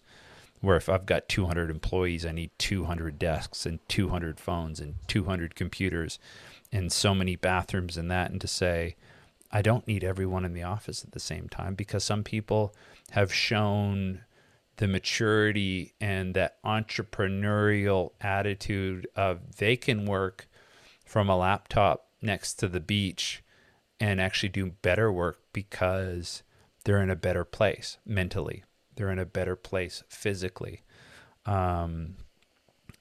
Where 0.61 0.77
if 0.77 0.89
I've 0.89 1.07
got 1.07 1.27
200 1.27 1.71
employees, 1.71 2.23
I 2.23 2.31
need 2.31 2.51
200 2.59 3.17
desks 3.17 3.65
and 3.65 3.79
200 3.89 4.39
phones 4.39 4.79
and 4.79 4.93
200 5.07 5.55
computers 5.55 6.19
and 6.71 6.91
so 6.91 7.15
many 7.15 7.35
bathrooms 7.35 7.97
and 7.97 8.11
that. 8.11 8.29
And 8.29 8.39
to 8.41 8.47
say, 8.47 8.95
I 9.51 9.63
don't 9.63 9.88
need 9.88 10.03
everyone 10.03 10.45
in 10.45 10.53
the 10.53 10.61
office 10.61 11.03
at 11.03 11.13
the 11.13 11.19
same 11.19 11.50
time 11.50 11.73
because 11.73 12.03
some 12.03 12.23
people 12.23 12.75
have 13.11 13.33
shown 13.33 14.21
the 14.81 14.88
maturity 14.88 15.93
and 16.01 16.33
that 16.33 16.57
entrepreneurial 16.63 18.13
attitude 18.19 19.05
of 19.15 19.57
they 19.57 19.77
can 19.77 20.07
work 20.07 20.47
from 21.05 21.29
a 21.29 21.38
laptop 21.38 22.07
next 22.19 22.55
to 22.55 22.67
the 22.67 22.79
beach 22.79 23.43
and 24.00 24.19
actually 24.19 24.50
do 24.50 24.71
better 24.81 25.11
work 25.11 25.38
because 25.53 26.41
they're 26.83 27.03
in 27.03 27.11
a 27.11 27.15
better 27.15 27.45
place 27.45 28.00
mentally. 28.07 28.63
They're 28.95 29.11
in 29.11 29.19
a 29.19 29.25
better 29.25 29.55
place 29.55 30.01
physically. 30.09 30.81
Um, 31.45 32.15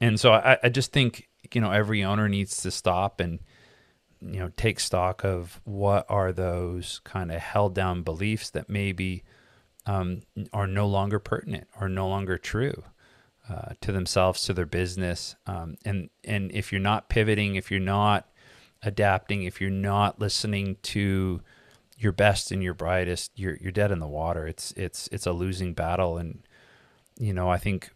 and 0.02 0.20
so 0.20 0.34
I, 0.34 0.58
I 0.62 0.68
just 0.68 0.92
think 0.92 1.30
you 1.50 1.62
know 1.62 1.70
every 1.70 2.04
owner 2.04 2.28
needs 2.28 2.60
to 2.60 2.70
stop 2.70 3.20
and 3.20 3.38
you 4.20 4.38
know 4.38 4.50
take 4.54 4.80
stock 4.80 5.24
of 5.24 5.62
what 5.64 6.04
are 6.10 6.30
those 6.30 7.00
kind 7.04 7.32
of 7.32 7.40
held 7.40 7.74
down 7.74 8.02
beliefs 8.02 8.50
that 8.50 8.68
maybe 8.68 9.24
um, 9.86 10.22
are 10.52 10.66
no 10.66 10.86
longer 10.86 11.18
pertinent 11.18 11.68
or 11.80 11.88
no 11.88 12.08
longer 12.08 12.38
true 12.38 12.82
uh, 13.48 13.72
to 13.80 13.92
themselves 13.92 14.44
to 14.44 14.52
their 14.52 14.66
business. 14.66 15.36
Um, 15.46 15.76
and 15.84 16.10
and 16.24 16.50
if 16.52 16.72
you're 16.72 16.80
not 16.80 17.08
pivoting 17.08 17.56
if 17.56 17.70
you're 17.70 17.80
not 17.80 18.28
adapting 18.82 19.42
if 19.42 19.60
you're 19.60 19.70
not 19.70 20.18
listening 20.18 20.76
to 20.82 21.42
your 21.98 22.12
best 22.12 22.50
and 22.50 22.62
your 22.62 22.72
brightest 22.72 23.30
you're 23.34 23.56
you're 23.60 23.72
dead 23.72 23.90
in 23.90 23.98
the 23.98 24.08
water. 24.08 24.46
It's 24.46 24.72
it's 24.72 25.08
it's 25.12 25.26
a 25.26 25.32
losing 25.32 25.74
battle. 25.74 26.18
And 26.18 26.42
you 27.18 27.32
know 27.32 27.50
I 27.50 27.58
think 27.58 27.90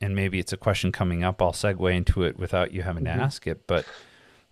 and 0.00 0.14
maybe 0.14 0.38
it's 0.38 0.52
a 0.52 0.58
question 0.58 0.92
coming 0.92 1.24
up 1.24 1.40
I'll 1.40 1.52
segue 1.52 1.94
into 1.94 2.22
it 2.22 2.38
without 2.38 2.72
you 2.72 2.82
having 2.82 3.04
mm-hmm. 3.04 3.18
to 3.18 3.24
ask 3.24 3.46
it 3.46 3.66
but 3.66 3.86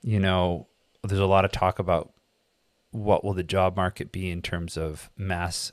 you 0.05 0.21
know, 0.21 0.69
there's 1.03 1.21
a 1.21 1.27
lot 1.27 1.47
of 1.47 1.51
talk 1.51 1.79
about 1.79 2.13
what 2.91 3.25
will 3.25 3.33
the 3.33 3.43
job 3.43 3.75
market 3.75 4.13
be 4.13 4.31
in 4.31 4.43
terms 4.43 4.77
of 4.77 5.11
mass, 5.17 5.73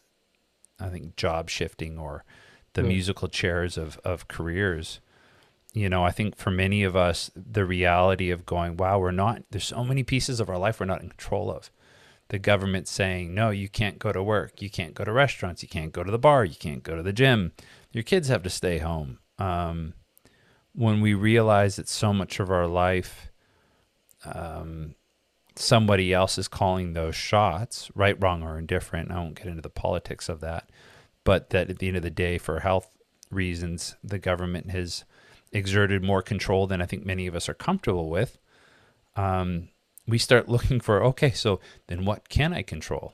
I 0.81 0.89
think, 0.89 1.15
job 1.15 1.49
shifting 1.49 1.97
or 1.97 2.23
the 2.73 2.81
mm. 2.81 2.87
musical 2.87 3.27
chairs 3.27 3.77
of, 3.77 3.99
of 4.03 4.27
careers. 4.27 4.99
You 5.73 5.87
know, 5.87 6.03
I 6.03 6.11
think 6.11 6.35
for 6.35 6.51
many 6.51 6.83
of 6.83 6.95
us, 6.95 7.31
the 7.35 7.65
reality 7.65 8.29
of 8.29 8.45
going, 8.45 8.75
wow, 8.77 8.99
we're 8.99 9.11
not, 9.11 9.43
there's 9.51 9.65
so 9.65 9.83
many 9.83 10.03
pieces 10.03 10.39
of 10.39 10.49
our 10.49 10.57
life 10.57 10.79
we're 10.79 10.85
not 10.85 11.01
in 11.01 11.09
control 11.09 11.49
of. 11.49 11.71
The 12.27 12.39
government 12.39 12.87
saying, 12.87 13.33
no, 13.33 13.49
you 13.49 13.69
can't 13.69 13.99
go 13.99 14.11
to 14.11 14.23
work, 14.23 14.61
you 14.61 14.69
can't 14.69 14.93
go 14.93 15.03
to 15.03 15.11
restaurants, 15.11 15.63
you 15.63 15.69
can't 15.69 15.91
go 15.91 16.03
to 16.03 16.11
the 16.11 16.19
bar, 16.19 16.43
you 16.45 16.55
can't 16.55 16.83
go 16.83 16.95
to 16.95 17.03
the 17.03 17.13
gym, 17.13 17.51
your 17.91 18.03
kids 18.03 18.27
have 18.29 18.43
to 18.43 18.49
stay 18.49 18.79
home. 18.79 19.19
Um, 19.37 19.93
when 20.73 21.01
we 21.01 21.13
realize 21.13 21.75
that 21.75 21.89
so 21.89 22.13
much 22.13 22.39
of 22.39 22.49
our 22.49 22.67
life 22.67 23.31
um, 24.23 24.95
somebody 25.55 26.13
else 26.13 26.37
is 26.37 26.47
calling 26.47 26.93
those 26.93 27.15
shots, 27.15 27.91
right, 27.95 28.21
wrong, 28.21 28.43
or 28.43 28.57
indifferent. 28.57 29.11
I 29.11 29.17
won't 29.17 29.35
get 29.35 29.47
into 29.47 29.61
the 29.61 29.69
politics 29.69 30.29
of 30.29 30.39
that, 30.41 30.69
but 31.23 31.49
that 31.49 31.69
at 31.69 31.79
the 31.79 31.87
end 31.87 31.97
of 31.97 32.03
the 32.03 32.09
day, 32.09 32.37
for 32.37 32.59
health 32.59 32.89
reasons, 33.29 33.95
the 34.03 34.19
government 34.19 34.71
has 34.71 35.03
exerted 35.51 36.03
more 36.03 36.21
control 36.21 36.67
than 36.67 36.81
I 36.81 36.85
think 36.85 37.05
many 37.05 37.27
of 37.27 37.35
us 37.35 37.49
are 37.49 37.53
comfortable 37.53 38.09
with. 38.09 38.37
Um, 39.15 39.69
we 40.07 40.17
start 40.17 40.49
looking 40.49 40.79
for 40.79 41.03
okay, 41.03 41.31
so 41.31 41.59
then 41.87 42.05
what 42.05 42.29
can 42.29 42.53
I 42.53 42.61
control? 42.61 43.13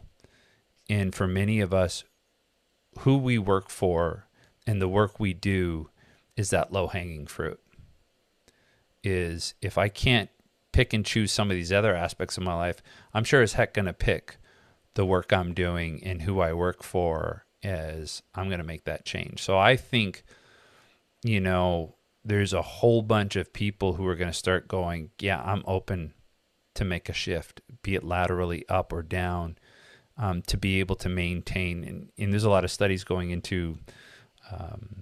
And 0.89 1.13
for 1.13 1.27
many 1.27 1.59
of 1.59 1.73
us, 1.73 2.03
who 2.99 3.17
we 3.17 3.37
work 3.37 3.69
for 3.69 4.27
and 4.65 4.81
the 4.81 4.87
work 4.87 5.19
we 5.19 5.33
do 5.33 5.89
is 6.35 6.49
that 6.49 6.71
low 6.71 6.87
hanging 6.87 7.27
fruit. 7.27 7.59
Is 9.03 9.53
if 9.61 9.77
I 9.77 9.87
can't 9.87 10.29
pick 10.77 10.93
and 10.93 11.03
choose 11.03 11.31
some 11.31 11.49
of 11.49 11.57
these 11.57 11.73
other 11.73 11.95
aspects 11.95 12.37
of 12.37 12.43
my 12.43 12.53
life, 12.53 12.83
I'm 13.11 13.23
sure 13.23 13.41
as 13.41 13.53
heck 13.53 13.73
going 13.73 13.87
to 13.87 13.93
pick 13.93 14.37
the 14.93 15.07
work 15.07 15.33
I'm 15.33 15.55
doing 15.55 16.03
and 16.03 16.21
who 16.21 16.39
I 16.39 16.53
work 16.53 16.83
for 16.83 17.45
as 17.63 18.21
I'm 18.35 18.47
going 18.47 18.59
to 18.59 18.63
make 18.63 18.83
that 18.83 19.03
change. 19.03 19.41
So 19.41 19.57
I 19.57 19.75
think, 19.75 20.23
you 21.23 21.39
know, 21.39 21.95
there's 22.23 22.53
a 22.53 22.61
whole 22.61 23.01
bunch 23.01 23.35
of 23.35 23.53
people 23.53 23.93
who 23.93 24.05
are 24.05 24.15
going 24.15 24.29
to 24.29 24.37
start 24.37 24.67
going, 24.67 25.09
yeah, 25.19 25.41
I'm 25.43 25.63
open 25.65 26.13
to 26.75 26.85
make 26.85 27.09
a 27.09 27.13
shift, 27.13 27.59
be 27.81 27.95
it 27.95 28.03
laterally 28.03 28.63
up 28.69 28.93
or 28.93 29.01
down, 29.01 29.57
um, 30.15 30.43
to 30.43 30.57
be 30.57 30.79
able 30.79 30.95
to 30.97 31.09
maintain. 31.09 31.83
And, 31.85 32.11
and, 32.19 32.31
there's 32.31 32.43
a 32.43 32.51
lot 32.51 32.63
of 32.63 32.69
studies 32.69 33.03
going 33.03 33.31
into 33.31 33.79
um, 34.51 35.01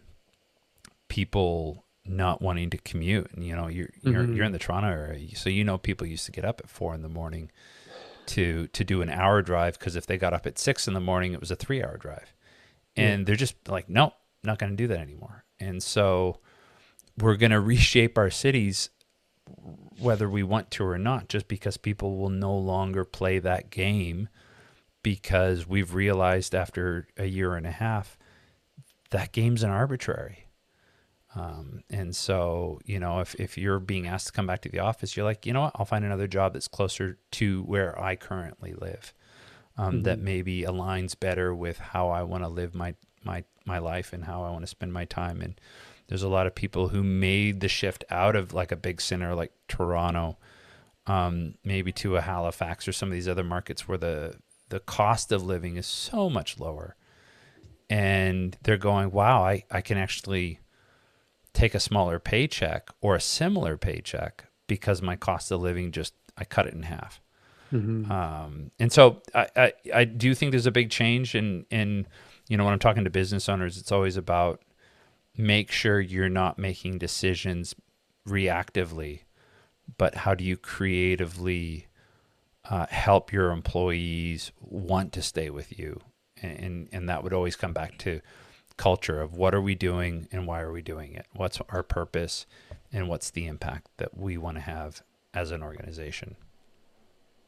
people 1.10 1.85
not 2.06 2.42
wanting 2.42 2.70
to 2.70 2.78
commute. 2.78 3.32
And, 3.34 3.46
you 3.46 3.56
know, 3.56 3.68
you're 3.68 3.90
you're, 4.02 4.24
mm-hmm. 4.24 4.36
you're 4.36 4.46
in 4.46 4.52
the 4.52 4.60
Toronto 4.60 4.90
area, 4.90 5.36
so 5.36 5.50
you 5.50 5.64
know 5.64 5.78
people 5.78 6.08
used 6.08 6.26
to 6.26 6.32
get 6.32 6.46
up 6.46 6.62
at 6.64 6.70
four 6.70 6.94
in 6.94 7.02
the 7.02 7.10
morning 7.10 7.52
to 8.28 8.68
to 8.68 8.84
do 8.84 9.02
an 9.02 9.10
hour 9.10 9.42
drive 9.42 9.78
because 9.78 9.96
if 9.96 10.06
they 10.08 10.18
got 10.18 10.34
up 10.34 10.46
at 10.46 10.58
six 10.58 10.88
in 10.88 10.94
the 10.94 11.00
morning, 11.00 11.34
it 11.34 11.40
was 11.40 11.52
a 11.52 11.56
three 11.56 11.84
hour 11.84 11.98
drive, 11.98 12.34
and 12.96 13.22
yeah. 13.22 13.26
they're 13.26 13.36
just 13.36 13.56
like, 13.68 13.90
no, 13.90 14.14
not 14.44 14.60
going 14.60 14.72
to 14.72 14.76
do 14.76 14.88
that 14.88 15.00
anymore. 15.00 15.44
And 15.60 15.82
so 15.82 16.40
we're 17.18 17.38
going 17.38 17.52
to 17.52 17.60
reshape 17.60 18.18
our 18.18 18.30
cities 18.30 18.90
whether 20.00 20.28
we 20.30 20.44
want 20.44 20.72
to 20.72 20.84
or 20.84 20.98
not, 20.98 21.30
just 21.30 21.48
because 21.48 21.78
people 21.78 22.18
will 22.18 22.30
no 22.30 22.56
longer 22.56 23.06
play 23.06 23.40
that 23.40 23.70
game 23.70 24.28
because 25.04 25.68
we've 25.68 25.94
realized 25.94 26.56
after 26.56 27.08
a 27.16 27.26
year 27.26 27.56
and 27.56 27.68
a 27.68 27.72
half 27.72 28.18
that 29.12 29.32
game's 29.32 29.62
an 29.62 29.70
arbitrary 29.70 30.45
um, 31.36 31.84
and 31.90 32.16
so, 32.16 32.80
you 32.86 32.98
know, 32.98 33.20
if, 33.20 33.36
if 33.36 33.58
you're 33.58 33.80
being 33.80 34.08
asked 34.08 34.28
to 34.28 34.32
come 34.32 34.48
back 34.48 34.62
to 34.62 34.70
the 34.70 34.80
office, 34.80 35.18
you're 35.18 35.26
like, 35.26 35.46
you 35.46 35.52
know 35.52 35.62
what, 35.62 35.74
I'll 35.76 35.86
find 35.86 36.06
another 36.06 36.28
job 36.28 36.54
that's 36.54 36.70
closer 36.70 37.18
to 37.32 37.62
where 37.64 38.00
I 38.02 38.16
currently 38.16 38.74
live, 38.74 39.14
um, 39.78 39.96
mm-hmm. 39.96 40.04
that 40.04 40.20
maybe 40.20 40.62
aligns 40.62 41.20
better 41.20 41.54
with 41.54 41.78
how 41.78 42.08
I 42.08 42.24
want 42.24 42.44
to 42.44 42.48
live 42.48 42.74
my, 42.74 42.96
my, 43.26 43.44
my 43.66 43.80
life 43.80 44.14
and 44.14 44.24
how 44.24 44.44
I 44.44 44.52
want 44.52 44.64
to 44.64 44.68
spend 44.68 44.94
my 44.94 45.04
time. 45.04 45.42
And 45.42 45.60
there's 46.08 46.24
a 46.24 46.30
lot 46.30 46.48
of 46.48 46.56
people 46.56 46.88
who 46.90 47.04
made 47.04 47.60
the 47.60 47.68
shift 47.68 48.06
out 48.10 48.38
of 48.38 48.54
like 48.54 48.72
a 48.72 48.78
big 48.78 49.02
center 49.02 49.36
like 49.36 49.52
Toronto, 49.68 50.38
um, 51.06 51.56
maybe 51.66 51.92
to 51.92 52.16
a 52.16 52.22
Halifax 52.22 52.88
or 52.88 52.94
some 52.94 53.10
of 53.10 53.14
these 53.14 53.28
other 53.28 53.44
markets 53.44 53.90
where 53.90 53.98
the, 53.98 54.36
the 54.70 54.80
cost 54.80 55.34
of 55.34 55.44
living 55.44 55.76
is 55.76 55.86
so 55.86 56.30
much 56.30 56.62
lower. 56.62 56.96
And 57.90 58.58
they're 58.64 58.78
going, 58.78 59.12
wow, 59.12 59.44
I, 59.44 59.66
I 59.70 59.82
can 59.82 59.98
actually 59.98 60.60
take 61.56 61.74
a 61.74 61.80
smaller 61.80 62.20
paycheck 62.20 62.90
or 63.02 63.16
a 63.16 63.22
similar 63.22 63.78
paycheck 63.78 64.46
because 64.68 65.02
my 65.02 65.16
cost 65.16 65.52
of 65.52 65.62
living 65.62 65.92
just 65.92 66.14
I 66.38 66.44
cut 66.44 66.68
it 66.68 66.74
in 66.74 66.84
half. 66.84 67.22
Mm-hmm. 67.74 68.12
Um, 68.12 68.72
and 68.80 68.92
so 68.92 69.22
I, 69.34 69.48
I, 69.56 69.74
I 69.94 70.04
do 70.06 70.36
think 70.36 70.52
there's 70.52 70.68
a 70.68 70.72
big 70.72 70.90
change 70.90 71.34
in 71.34 71.66
in 71.70 72.08
you 72.48 72.58
know 72.58 72.64
when 72.64 72.74
I'm 72.74 72.80
talking 72.80 73.04
to 73.06 73.10
business 73.10 73.50
owners, 73.50 73.78
it's 73.78 73.92
always 73.92 74.18
about 74.18 74.62
make 75.38 75.72
sure 75.72 76.00
you're 76.00 76.30
not 76.30 76.60
making 76.60 77.00
decisions 77.00 77.76
reactively, 78.28 79.22
but 79.98 80.16
how 80.16 80.36
do 80.36 80.44
you 80.44 80.58
creatively 80.58 81.88
uh, 82.70 82.86
help 82.88 83.32
your 83.34 83.52
employees 83.52 84.52
want 84.60 85.12
to 85.14 85.22
stay 85.22 85.50
with 85.50 85.78
you, 85.78 86.00
and, 86.42 86.60
and 86.60 86.90
and 86.92 87.10
that 87.10 87.24
would 87.24 87.34
always 87.34 87.56
come 87.56 87.74
back 87.74 87.98
to 88.00 88.22
culture 88.78 89.22
of 89.22 89.36
what 89.36 89.56
are 89.56 89.62
we 89.62 89.76
doing 89.76 90.28
and 90.32 90.48
why 90.48 90.62
are 90.62 90.72
we 90.72 90.82
doing 90.82 91.14
it? 91.14 91.28
What's 91.34 91.60
our 91.70 91.84
purpose 91.84 92.46
and 92.92 93.08
what's 93.08 93.30
the 93.30 93.48
impact 93.48 93.88
that 93.98 94.18
we 94.18 94.38
want 94.38 94.58
to 94.58 94.62
have 94.62 95.02
as 95.34 95.52
an 95.52 95.64
organization? 95.64 96.36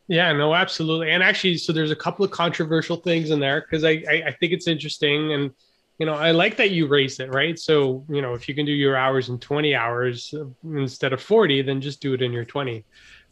Yeah, 0.07 0.31
no, 0.31 0.55
absolutely. 0.55 1.11
And 1.11 1.21
actually, 1.21 1.57
so 1.57 1.73
there's 1.73 1.91
a 1.91 1.95
couple 1.95 2.23
of 2.23 2.31
controversial 2.31 2.97
things 2.97 3.29
in 3.29 3.39
there 3.39 3.61
because 3.61 3.83
I, 3.83 4.03
I, 4.09 4.23
I 4.27 4.31
think 4.31 4.53
it's 4.53 4.67
interesting 4.67 5.33
and 5.33 5.51
you 5.99 6.05
know 6.05 6.13
I 6.13 6.31
like 6.31 6.57
that 6.57 6.71
you 6.71 6.87
raised 6.87 7.19
it 7.19 7.33
right. 7.33 7.57
So 7.59 8.05
you 8.07 8.21
know 8.21 8.33
if 8.33 8.47
you 8.47 8.55
can 8.55 8.65
do 8.65 8.71
your 8.71 8.95
hours 8.95 9.29
in 9.29 9.39
20 9.39 9.75
hours 9.75 10.33
uh, 10.33 10.45
instead 10.77 11.11
of 11.11 11.21
40, 11.21 11.61
then 11.63 11.81
just 11.81 12.01
do 12.01 12.13
it 12.13 12.21
in 12.21 12.31
your 12.31 12.45
20. 12.45 12.85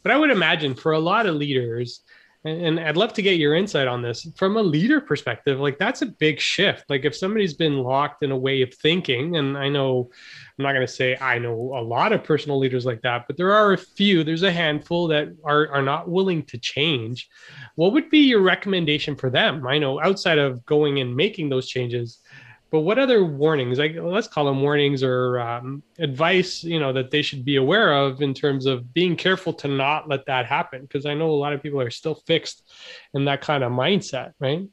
But 0.03 0.11
I 0.11 0.17
would 0.17 0.31
imagine 0.31 0.75
for 0.75 0.91
a 0.91 0.99
lot 0.99 1.25
of 1.25 1.35
leaders, 1.35 2.01
and 2.45 2.79
I'd 2.79 2.95
love 2.95 3.11
to 3.13 3.21
get 3.23 3.37
your 3.37 3.55
insight 3.55 3.87
on 3.87 4.01
this 4.01 4.27
from 4.35 4.55
a 4.55 4.61
leader 4.61 5.01
perspective. 5.01 5.59
Like, 5.59 5.79
that's 5.79 6.03
a 6.03 6.05
big 6.05 6.39
shift. 6.39 6.89
Like, 6.89 7.03
if 7.03 7.15
somebody's 7.15 7.55
been 7.55 7.79
locked 7.79 8.23
in 8.23 8.31
a 8.31 8.37
way 8.37 8.61
of 8.61 8.73
thinking, 8.73 9.35
and 9.35 9.57
I 9.57 9.67
know 9.67 10.11
I'm 10.57 10.63
not 10.63 10.73
going 10.73 10.85
to 10.85 10.91
say 10.91 11.17
I 11.17 11.39
know 11.39 11.53
a 11.75 11.81
lot 11.81 12.13
of 12.13 12.23
personal 12.23 12.59
leaders 12.59 12.85
like 12.85 13.01
that, 13.01 13.25
but 13.25 13.35
there 13.35 13.51
are 13.51 13.73
a 13.73 13.77
few, 13.77 14.23
there's 14.23 14.43
a 14.43 14.51
handful 14.51 15.07
that 15.07 15.29
are, 15.43 15.69
are 15.69 15.81
not 15.81 16.07
willing 16.07 16.43
to 16.43 16.57
change. 16.59 17.29
What 17.75 17.93
would 17.93 18.09
be 18.09 18.19
your 18.19 18.41
recommendation 18.41 19.15
for 19.15 19.29
them? 19.29 19.65
I 19.65 19.79
know 19.79 19.99
outside 19.99 20.37
of 20.37 20.63
going 20.65 20.99
and 20.99 21.15
making 21.15 21.49
those 21.49 21.67
changes, 21.67 22.19
but 22.75 22.81
what 22.81 22.99
other 22.99 23.23
warnings 23.23 23.79
like 23.79 23.95
let's 23.95 24.27
call 24.27 24.43
them 24.43 24.61
warnings 24.61 25.01
or 25.01 25.39
um, 25.39 25.81
advice 25.97 26.61
you 26.61 26.77
know 26.77 26.91
that 26.91 27.09
they 27.09 27.21
should 27.21 27.45
be 27.45 27.55
aware 27.55 27.93
of 27.93 28.21
in 28.21 28.33
terms 28.33 28.65
of 28.65 28.93
being 28.93 29.15
careful 29.15 29.53
to 29.53 29.69
not 29.69 30.09
let 30.09 30.25
that 30.25 30.45
happen? 30.45 30.81
Because 30.81 31.05
i 31.05 31.13
know 31.13 31.29
a 31.29 31.31
lot 31.31 31.53
of 31.53 31.63
people 31.63 31.79
are 31.79 31.89
still 31.89 32.15
fixed 32.27 32.69
in 33.13 33.23
that 33.25 33.39
kind 33.39 33.63
of 33.63 33.71
mindset 33.71 34.33
right? 34.41 34.67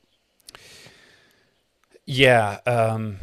Yeah 2.04 2.58
um 2.66 3.18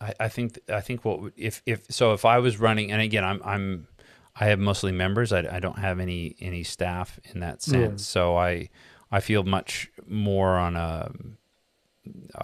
I, 0.00 0.14
I 0.18 0.28
think 0.30 0.58
I 0.70 0.80
think 0.80 1.04
what 1.04 1.34
if 1.36 1.60
if 1.66 1.84
so 1.90 2.14
if 2.14 2.24
I 2.24 2.38
was 2.38 2.58
running 2.58 2.90
and 2.90 3.02
again 3.02 3.22
I'm 3.22 3.42
I'm 3.44 3.86
I 4.34 4.46
have 4.46 4.58
mostly 4.58 4.92
members. 4.92 5.30
I, 5.30 5.40
I 5.40 5.60
don't 5.60 5.78
have 5.78 6.00
any 6.00 6.36
any 6.40 6.62
staff 6.62 7.20
in 7.34 7.40
that 7.40 7.60
sense. 7.60 8.00
Yeah. 8.00 8.12
so 8.12 8.38
I 8.38 8.70
I 9.10 9.20
feel 9.20 9.42
much 9.42 9.90
more 10.06 10.56
on 10.56 10.76
a 10.76 11.10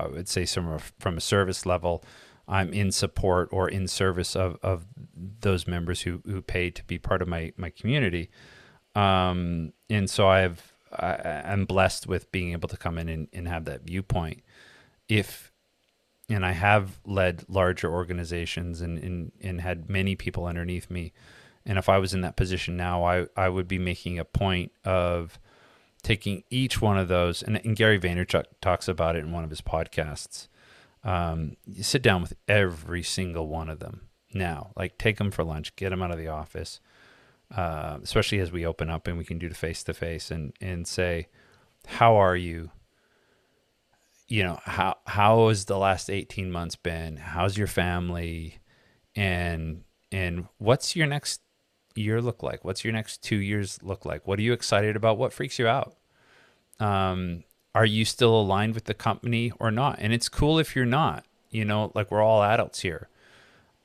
I 0.06 0.16
would 0.16 0.28
say 0.28 0.44
some 0.44 0.78
from 0.98 1.16
a 1.16 1.20
service 1.20 1.66
level, 1.66 2.04
I'm 2.48 2.72
in 2.72 2.92
support 2.92 3.48
or 3.52 3.68
in 3.68 3.88
service 3.88 4.36
of, 4.36 4.56
of 4.62 4.86
those 5.40 5.66
members 5.66 6.02
who, 6.02 6.22
who 6.26 6.42
pay 6.42 6.70
to 6.70 6.84
be 6.84 6.98
part 6.98 7.22
of 7.22 7.28
my, 7.28 7.52
my 7.56 7.70
community. 7.70 8.30
Um, 8.94 9.72
and 9.90 10.08
so 10.08 10.28
I 10.28 10.40
have, 10.40 10.72
I, 10.92 11.42
I'm 11.44 11.64
blessed 11.64 12.06
with 12.06 12.30
being 12.32 12.52
able 12.52 12.68
to 12.68 12.76
come 12.76 12.98
in 12.98 13.08
and, 13.08 13.28
and 13.32 13.48
have 13.48 13.64
that 13.64 13.82
viewpoint. 13.82 14.42
If, 15.08 15.52
and 16.28 16.46
I 16.46 16.52
have 16.52 16.98
led 17.04 17.44
larger 17.48 17.92
organizations 17.92 18.80
and, 18.80 18.98
and, 18.98 19.32
and 19.42 19.60
had 19.60 19.90
many 19.90 20.16
people 20.16 20.46
underneath 20.46 20.90
me. 20.90 21.12
And 21.64 21.78
if 21.78 21.88
I 21.88 21.98
was 21.98 22.14
in 22.14 22.20
that 22.20 22.36
position 22.36 22.76
now, 22.76 23.04
I, 23.04 23.26
I 23.36 23.48
would 23.48 23.66
be 23.66 23.78
making 23.78 24.18
a 24.18 24.25
point 24.25 24.72
of 24.84 25.38
taking 26.06 26.44
each 26.50 26.80
one 26.80 26.96
of 26.96 27.08
those. 27.08 27.42
And, 27.42 27.56
and 27.64 27.75
Gary 27.75 27.98
Vaynerchuk 27.98 28.44
talks 28.60 28.86
about 28.86 29.16
it 29.16 29.25
in 29.25 29.32
one 29.32 29.42
of 29.42 29.50
his 29.50 29.60
podcasts. 29.60 30.46
Um, 31.02 31.56
you 31.66 31.82
sit 31.82 32.00
down 32.00 32.22
with 32.22 32.34
every 32.46 33.02
single 33.02 33.48
one 33.48 33.68
of 33.68 33.80
them 33.80 34.02
now, 34.32 34.70
like 34.76 34.98
take 34.98 35.18
them 35.18 35.32
for 35.32 35.42
lunch, 35.42 35.75
get 35.75 35.90
them 35.90 36.02
out 36.02 36.12
of 36.12 36.18
the 36.18 36.28
office, 36.28 36.78
uh, 37.56 37.98
especially 38.04 38.38
as 38.38 38.52
we 38.52 38.64
open 38.64 38.88
up 38.88 39.08
and 39.08 39.18
we 39.18 39.25
can 39.25 39.40
do 39.40 39.48
the 39.48 39.56
face 39.56 39.82
to 39.82 39.94
face 39.94 40.30
and 40.30 40.52
and 40.60 40.86
say, 40.86 41.26
how 41.86 42.14
are 42.14 42.36
you? 42.36 42.70
You 44.28 44.44
know 44.44 44.60
how 44.62 44.98
how 45.08 45.48
has 45.48 45.64
the 45.64 45.76
last 45.76 46.08
eighteen 46.08 46.52
months 46.52 46.76
been? 46.76 47.16
How's 47.16 47.58
your 47.58 47.66
family? 47.66 48.60
And 49.16 49.82
and 50.12 50.46
what's 50.58 50.94
your 50.94 51.08
next 51.08 51.40
year 51.96 52.20
look 52.20 52.42
like? 52.42 52.64
What's 52.64 52.84
your 52.84 52.92
next 52.92 53.22
two 53.22 53.36
years 53.36 53.82
look 53.82 54.04
like? 54.04 54.26
What 54.26 54.38
are 54.38 54.42
you 54.42 54.52
excited 54.52 54.96
about? 54.96 55.18
What 55.18 55.32
freaks 55.32 55.58
you 55.58 55.66
out? 55.66 55.96
Um, 56.78 57.44
are 57.74 57.86
you 57.86 58.04
still 58.04 58.38
aligned 58.40 58.74
with 58.74 58.84
the 58.84 58.94
company 58.94 59.52
or 59.58 59.70
not? 59.70 59.98
And 60.00 60.12
it's 60.12 60.28
cool 60.28 60.58
if 60.58 60.74
you're 60.74 60.84
not. 60.86 61.24
You 61.50 61.64
know, 61.64 61.92
like 61.94 62.10
we're 62.10 62.22
all 62.22 62.42
adults 62.42 62.80
here. 62.80 63.08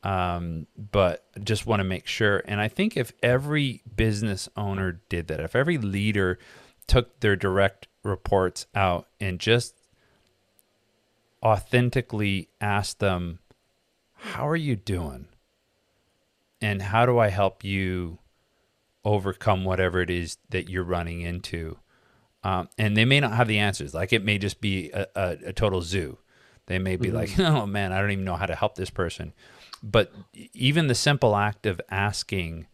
Um, 0.04 0.66
but 0.92 1.26
just 1.44 1.66
want 1.66 1.80
to 1.80 1.84
make 1.84 2.08
sure. 2.08 2.42
And 2.46 2.60
I 2.60 2.68
think 2.68 2.98
if 2.98 3.12
every 3.22 3.82
business 3.96 4.50
owner 4.58 5.00
did 5.10 5.28
that, 5.28 5.40
if 5.40 5.56
every 5.56 5.78
leader 5.78 6.40
took 6.88 7.20
their 7.20 7.36
direct 7.36 7.88
reports 8.04 8.66
out 8.74 9.08
and 9.20 9.40
just 9.40 9.76
authentically 11.44 12.50
asked 12.60 13.00
them, 13.00 13.40
How 14.16 14.48
are 14.48 14.56
you 14.56 14.76
doing? 14.76 15.28
And 16.62 16.82
how 16.82 17.06
do 17.06 17.18
I 17.18 17.30
help 17.30 17.64
you 17.64 18.20
overcome 19.04 19.64
whatever 19.64 20.02
it 20.02 20.10
is 20.10 20.38
that 20.50 20.70
you're 20.70 20.84
running 20.84 21.22
into? 21.22 21.78
Um, 22.44 22.70
and 22.78 22.96
they 22.96 23.06
may 23.06 23.20
not 23.20 23.34
have 23.34 23.48
the 23.48 23.60
answers. 23.60 23.94
Like 23.94 24.14
it 24.14 24.24
may 24.24 24.38
just 24.38 24.62
be 24.62 24.92
a, 24.92 25.08
a, 25.16 25.38
a 25.48 25.54
total 25.54 25.82
zoo. 25.82 26.18
They 26.68 26.80
may 26.80 26.96
be 26.96 27.10
mm-hmm. 27.10 27.18
like, 27.18 27.40
oh 27.40 27.66
man, 27.66 27.92
I 27.92 28.02
don't 28.02 28.12
even 28.12 28.26
know 28.26 28.36
how 28.36 28.46
to 28.46 28.56
help 28.56 28.76
this 28.76 28.90
person. 28.90 29.34
But 29.84 30.14
even 30.54 30.88
the 30.88 30.96
simple 30.96 31.36
act 31.36 31.66
of 31.66 31.82
asking 31.90 32.68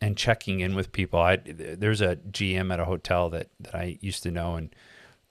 and 0.00 0.16
checking 0.16 0.60
in 0.60 0.74
with 0.74 0.92
people. 0.92 1.20
I 1.20 1.36
there's 1.36 2.00
a 2.00 2.16
GM 2.16 2.72
at 2.72 2.80
a 2.80 2.84
hotel 2.84 3.30
that 3.30 3.48
that 3.60 3.74
I 3.74 3.98
used 4.00 4.22
to 4.24 4.30
know, 4.30 4.54
and 4.54 4.74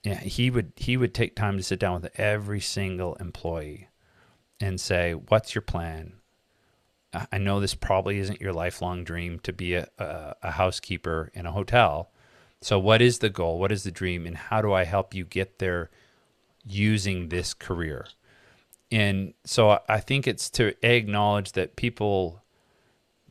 yeah, 0.03 0.19
he 0.19 0.49
would 0.49 0.73
he 0.75 0.97
would 0.97 1.13
take 1.13 1.35
time 1.35 1.57
to 1.57 1.63
sit 1.63 1.79
down 1.79 2.01
with 2.01 2.19
every 2.19 2.59
single 2.59 3.15
employee 3.15 3.87
and 4.59 4.79
say, 4.79 5.13
"What's 5.13 5.55
your 5.55 5.61
plan? 5.61 6.13
I 7.13 7.37
know 7.37 7.59
this 7.59 7.75
probably 7.75 8.19
isn't 8.19 8.41
your 8.41 8.53
lifelong 8.53 9.03
dream 9.03 9.39
to 9.39 9.53
be 9.53 9.75
a, 9.75 9.87
a, 9.97 10.35
a 10.43 10.51
housekeeper 10.51 11.31
in 11.33 11.45
a 11.45 11.51
hotel." 11.51 12.11
So, 12.61 12.79
what 12.79 13.01
is 13.01 13.19
the 13.19 13.29
goal? 13.29 13.59
What 13.59 13.71
is 13.71 13.83
the 13.83 13.91
dream? 13.91 14.25
And 14.25 14.35
how 14.35 14.61
do 14.61 14.73
I 14.73 14.83
help 14.83 15.13
you 15.13 15.25
get 15.25 15.59
there 15.59 15.89
using 16.65 17.29
this 17.29 17.53
career? 17.53 18.07
And 18.91 19.33
so, 19.45 19.79
I 19.87 19.99
think 19.99 20.27
it's 20.27 20.49
to 20.51 20.73
acknowledge 20.85 21.53
that 21.53 21.75
people 21.75 22.41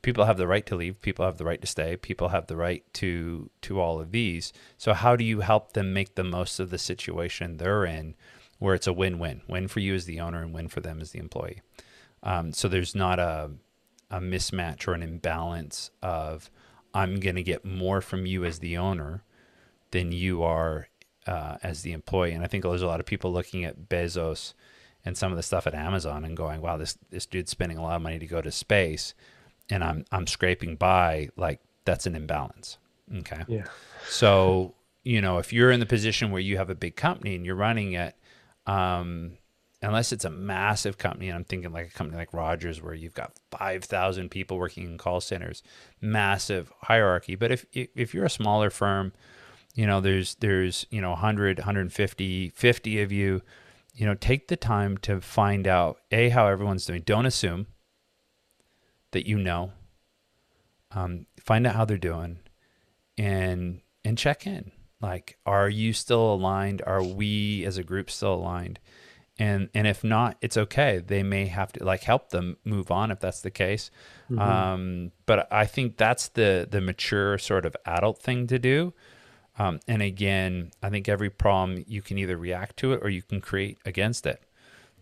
people 0.02 0.24
have 0.24 0.36
the 0.36 0.46
right 0.46 0.64
to 0.66 0.76
leave 0.76 1.00
people 1.02 1.24
have 1.24 1.36
the 1.36 1.44
right 1.44 1.60
to 1.60 1.66
stay 1.66 1.96
people 1.96 2.28
have 2.28 2.46
the 2.46 2.54
right 2.54 2.84
to 2.92 3.50
to 3.60 3.80
all 3.80 3.98
of 3.98 4.12
these 4.12 4.52
so 4.78 4.92
how 4.92 5.16
do 5.16 5.24
you 5.24 5.40
help 5.40 5.72
them 5.72 5.92
make 5.92 6.14
the 6.14 6.22
most 6.22 6.60
of 6.60 6.70
the 6.70 6.78
situation 6.78 7.56
they're 7.56 7.84
in 7.84 8.14
where 8.60 8.76
it's 8.76 8.86
a 8.86 8.92
win-win 8.92 9.40
win 9.48 9.66
for 9.66 9.80
you 9.80 9.94
as 9.96 10.04
the 10.04 10.20
owner 10.20 10.42
and 10.42 10.54
win 10.54 10.68
for 10.68 10.80
them 10.80 11.00
as 11.00 11.10
the 11.10 11.18
employee 11.18 11.60
um, 12.22 12.52
so 12.52 12.68
there's 12.68 12.94
not 12.94 13.18
a 13.18 13.50
a 14.10 14.20
mismatch 14.20 14.86
or 14.86 14.94
an 14.94 15.02
imbalance 15.02 15.90
of 16.02 16.50
I'm 16.94 17.20
going 17.20 17.36
to 17.36 17.42
get 17.42 17.64
more 17.64 18.00
from 18.00 18.26
you 18.26 18.44
as 18.44 18.60
the 18.60 18.76
owner 18.76 19.22
than 19.90 20.12
you 20.12 20.42
are 20.42 20.88
uh, 21.26 21.56
as 21.62 21.82
the 21.82 21.92
employee. 21.92 22.32
And 22.32 22.44
I 22.44 22.46
think 22.46 22.62
there's 22.62 22.82
a 22.82 22.86
lot 22.86 23.00
of 23.00 23.06
people 23.06 23.32
looking 23.32 23.64
at 23.64 23.88
Bezos 23.88 24.54
and 25.04 25.16
some 25.16 25.30
of 25.32 25.36
the 25.36 25.42
stuff 25.42 25.66
at 25.66 25.74
Amazon 25.74 26.24
and 26.24 26.36
going, 26.36 26.60
"Wow, 26.60 26.76
this 26.76 26.98
this 27.10 27.26
dude's 27.26 27.50
spending 27.50 27.78
a 27.78 27.82
lot 27.82 27.96
of 27.96 28.02
money 28.02 28.18
to 28.18 28.26
go 28.26 28.40
to 28.40 28.50
space, 28.50 29.14
and 29.70 29.84
I'm 29.84 30.04
I'm 30.10 30.26
scraping 30.26 30.76
by." 30.76 31.28
Like 31.36 31.60
that's 31.84 32.06
an 32.06 32.14
imbalance. 32.14 32.78
Okay. 33.18 33.44
Yeah. 33.46 33.66
So 34.08 34.74
you 35.04 35.20
know, 35.20 35.38
if 35.38 35.52
you're 35.52 35.70
in 35.70 35.80
the 35.80 35.86
position 35.86 36.32
where 36.32 36.40
you 36.40 36.56
have 36.56 36.70
a 36.70 36.74
big 36.74 36.96
company 36.96 37.36
and 37.36 37.46
you're 37.46 37.54
running 37.54 37.92
it, 37.92 38.16
um, 38.66 39.38
unless 39.82 40.12
it's 40.12 40.24
a 40.24 40.30
massive 40.30 40.98
company, 40.98 41.28
and 41.28 41.36
I'm 41.36 41.44
thinking 41.44 41.72
like 41.72 41.88
a 41.88 41.90
company 41.90 42.18
like 42.18 42.32
Rogers, 42.32 42.82
where 42.82 42.94
you've 42.94 43.14
got 43.14 43.32
5,000 43.50 44.30
people 44.30 44.58
working 44.58 44.84
in 44.84 44.98
call 44.98 45.20
centers, 45.20 45.62
massive 46.00 46.72
hierarchy. 46.82 47.34
But 47.34 47.52
if 47.52 47.66
if 47.72 48.14
you're 48.14 48.24
a 48.24 48.30
smaller 48.30 48.70
firm, 48.70 49.12
you 49.74 49.86
know, 49.86 50.00
there's 50.00 50.34
there's 50.36 50.86
you 50.90 51.00
know 51.00 51.10
100, 51.10 51.58
150, 51.58 52.50
50 52.50 53.02
of 53.02 53.12
you. 53.12 53.42
You 53.94 54.04
know, 54.04 54.14
take 54.14 54.48
the 54.48 54.56
time 54.56 54.98
to 54.98 55.20
find 55.22 55.66
out 55.66 55.98
a 56.10 56.28
how 56.28 56.46
everyone's 56.48 56.84
doing. 56.84 57.02
Don't 57.02 57.26
assume 57.26 57.66
that 59.12 59.26
you 59.26 59.38
know. 59.38 59.72
Um, 60.92 61.26
find 61.40 61.66
out 61.66 61.74
how 61.74 61.84
they're 61.84 61.98
doing, 61.98 62.38
and 63.18 63.80
and 64.04 64.16
check 64.16 64.46
in. 64.46 64.72
Like, 65.00 65.38
are 65.44 65.68
you 65.68 65.92
still 65.92 66.32
aligned? 66.32 66.82
Are 66.86 67.02
we 67.02 67.64
as 67.64 67.76
a 67.76 67.82
group 67.82 68.10
still 68.10 68.34
aligned? 68.34 68.78
And 69.38 69.68
and 69.74 69.86
if 69.86 70.02
not 70.02 70.36
it's 70.40 70.56
okay. 70.56 71.02
They 71.04 71.22
may 71.22 71.46
have 71.46 71.72
to 71.72 71.84
like 71.84 72.02
help 72.02 72.30
them 72.30 72.56
move 72.64 72.90
on 72.90 73.10
if 73.10 73.20
that's 73.20 73.40
the 73.40 73.50
case. 73.50 73.90
Mm-hmm. 74.30 74.40
um, 74.40 75.12
but 75.24 75.46
i 75.52 75.66
think 75.66 75.96
that's 75.96 76.28
the 76.28 76.66
the 76.68 76.80
mature 76.80 77.38
sort 77.38 77.64
of 77.66 77.76
adult 77.84 78.20
thing 78.20 78.46
to 78.48 78.58
do. 78.58 78.94
Um, 79.58 79.80
and 79.88 80.02
again 80.02 80.72
i 80.82 80.90
think 80.90 81.08
every 81.08 81.30
problem 81.30 81.84
you 81.86 82.02
can 82.02 82.18
either 82.18 82.36
react 82.36 82.76
to 82.78 82.92
it 82.92 83.00
or 83.02 83.08
you 83.08 83.22
can 83.22 83.40
create 83.40 83.78
against 83.84 84.26
it. 84.26 84.42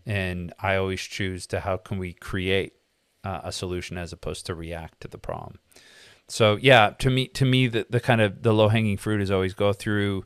And 0.05 0.53
i 0.59 0.75
always 0.75 1.01
choose 1.01 1.47
to 1.47 1.61
how 1.61 1.77
can 1.77 1.97
we 1.97 2.13
create 2.13 2.73
uh, 3.23 3.41
a 3.43 3.51
solution 3.51 3.97
as 3.97 4.13
opposed 4.13 4.45
to 4.45 4.53
react 4.53 5.01
to 5.01 5.07
the 5.07 5.17
problem? 5.17 5.59
So 6.27 6.57
yeah 6.57 6.89
to 6.99 7.09
me 7.09 7.27
to 7.29 7.45
me 7.45 7.67
the, 7.67 7.85
the 7.89 8.01
kind 8.01 8.19
of 8.19 8.43
the 8.43 8.53
low 8.53 8.67
hanging 8.67 8.97
fruit 8.97 9.21
is 9.21 9.31
always 9.31 9.53
go 9.53 9.71
through 9.71 10.25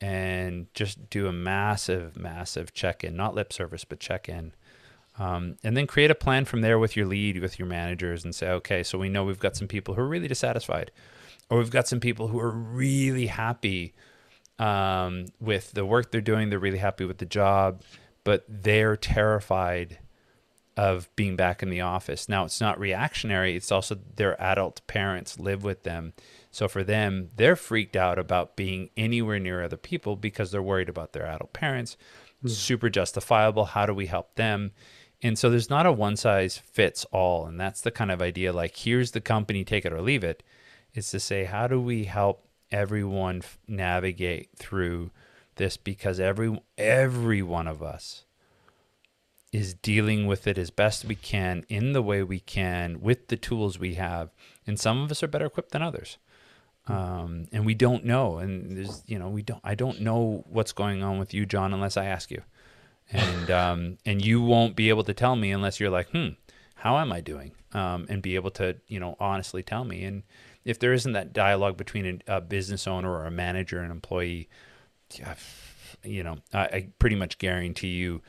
and 0.00 0.66
just 0.74 1.10
do 1.10 1.26
a 1.26 1.32
massive, 1.32 2.16
massive 2.16 2.72
check 2.72 3.04
in, 3.04 3.16
not 3.16 3.34
lip 3.34 3.52
service, 3.52 3.84
but 3.84 4.00
check 4.00 4.28
in. 4.28 4.52
Um, 5.18 5.56
and 5.62 5.76
then 5.76 5.86
create 5.86 6.10
a 6.10 6.14
plan 6.14 6.46
from 6.46 6.62
there 6.62 6.78
with 6.78 6.96
your 6.96 7.06
lead, 7.06 7.40
with 7.40 7.58
your 7.58 7.68
managers, 7.68 8.24
and 8.24 8.34
say, 8.34 8.48
okay, 8.50 8.82
so 8.82 8.96
we 8.98 9.10
know 9.10 9.24
we've 9.24 9.38
got 9.38 9.56
some 9.56 9.68
people 9.68 9.94
who 9.94 10.00
are 10.00 10.08
really 10.08 10.28
dissatisfied, 10.28 10.90
or 11.50 11.58
we've 11.58 11.70
got 11.70 11.86
some 11.86 12.00
people 12.00 12.28
who 12.28 12.38
are 12.38 12.50
really 12.50 13.26
happy 13.26 13.92
um, 14.58 15.26
with 15.38 15.72
the 15.72 15.84
work 15.84 16.10
they're 16.10 16.20
doing. 16.22 16.48
They're 16.48 16.58
really 16.58 16.78
happy 16.78 17.04
with 17.04 17.18
the 17.18 17.26
job, 17.26 17.82
but 18.24 18.44
they're 18.48 18.96
terrified 18.96 19.98
of 20.76 21.14
being 21.16 21.36
back 21.36 21.62
in 21.62 21.68
the 21.68 21.82
office. 21.82 22.26
Now, 22.26 22.46
it's 22.46 22.60
not 22.60 22.80
reactionary, 22.80 23.56
it's 23.56 23.70
also 23.70 23.98
their 24.16 24.40
adult 24.40 24.80
parents 24.86 25.38
live 25.38 25.62
with 25.62 25.82
them 25.82 26.14
so 26.50 26.66
for 26.68 26.82
them, 26.82 27.28
they're 27.36 27.56
freaked 27.56 27.96
out 27.96 28.18
about 28.18 28.56
being 28.56 28.90
anywhere 28.96 29.38
near 29.38 29.62
other 29.62 29.76
people 29.76 30.16
because 30.16 30.50
they're 30.50 30.62
worried 30.62 30.88
about 30.88 31.12
their 31.12 31.26
adult 31.26 31.52
parents. 31.52 31.96
Mm. 32.44 32.50
Super 32.50 32.90
justifiable. 32.90 33.66
How 33.66 33.86
do 33.86 33.94
we 33.94 34.06
help 34.06 34.34
them? 34.34 34.72
And 35.22 35.38
so 35.38 35.48
there's 35.50 35.70
not 35.70 35.86
a 35.86 35.92
one 35.92 36.16
size 36.16 36.58
fits 36.58 37.04
all. 37.12 37.46
And 37.46 37.60
that's 37.60 37.80
the 37.80 37.90
kind 37.90 38.10
of 38.10 38.20
idea 38.20 38.52
like, 38.52 38.76
here's 38.76 39.12
the 39.12 39.20
company, 39.20 39.64
take 39.64 39.84
it 39.84 39.92
or 39.92 40.00
leave 40.00 40.24
it. 40.24 40.42
it. 40.94 40.98
Is 40.98 41.10
to 41.12 41.20
say, 41.20 41.44
how 41.44 41.68
do 41.68 41.80
we 41.80 42.04
help 42.04 42.48
everyone 42.72 43.38
f- 43.38 43.58
navigate 43.68 44.48
through 44.56 45.12
this? 45.54 45.76
Because 45.76 46.18
every, 46.18 46.60
every 46.76 47.42
one 47.42 47.68
of 47.68 47.80
us 47.80 48.24
is 49.52 49.74
dealing 49.74 50.26
with 50.26 50.48
it 50.48 50.58
as 50.58 50.70
best 50.70 51.04
we 51.04 51.14
can 51.14 51.64
in 51.68 51.92
the 51.92 52.02
way 52.02 52.24
we 52.24 52.40
can 52.40 53.00
with 53.00 53.28
the 53.28 53.36
tools 53.36 53.78
we 53.78 53.94
have. 53.94 54.30
And 54.66 54.80
some 54.80 55.02
of 55.02 55.12
us 55.12 55.22
are 55.22 55.28
better 55.28 55.46
equipped 55.46 55.70
than 55.70 55.82
others 55.82 56.18
um, 56.86 57.46
and 57.52 57.64
we 57.64 57.74
don't 57.74 58.04
know. 58.04 58.38
And 58.38 58.76
there's, 58.76 59.02
you 59.06 59.18
know, 59.18 59.28
we 59.28 59.42
don't. 59.42 59.60
I 59.64 59.74
don't 59.74 60.00
know 60.00 60.44
what's 60.48 60.72
going 60.72 61.02
on 61.02 61.18
with 61.18 61.34
you, 61.34 61.46
John, 61.46 61.72
unless 61.72 61.96
I 61.96 62.06
ask 62.06 62.30
you, 62.30 62.42
and 63.12 63.50
um, 63.50 63.98
and 64.04 64.24
you 64.24 64.42
won't 64.42 64.76
be 64.76 64.88
able 64.88 65.04
to 65.04 65.14
tell 65.14 65.36
me 65.36 65.50
unless 65.52 65.80
you're 65.80 65.90
like, 65.90 66.10
hmm, 66.10 66.28
how 66.76 66.98
am 66.98 67.12
I 67.12 67.20
doing? 67.20 67.52
Um, 67.72 68.06
and 68.08 68.20
be 68.20 68.34
able 68.34 68.50
to, 68.52 68.76
you 68.88 68.98
know, 68.98 69.16
honestly 69.20 69.62
tell 69.62 69.84
me. 69.84 70.02
And 70.04 70.24
if 70.64 70.78
there 70.78 70.92
isn't 70.92 71.12
that 71.12 71.32
dialogue 71.32 71.76
between 71.76 72.22
a, 72.26 72.36
a 72.36 72.40
business 72.40 72.86
owner 72.86 73.10
or 73.10 73.26
a 73.26 73.30
manager 73.30 73.78
and 73.78 73.92
employee, 73.92 74.48
you 76.02 76.22
know, 76.22 76.38
I, 76.52 76.60
I 76.60 76.88
pretty 76.98 77.16
much 77.16 77.38
guarantee 77.38 77.88
you 77.88 78.22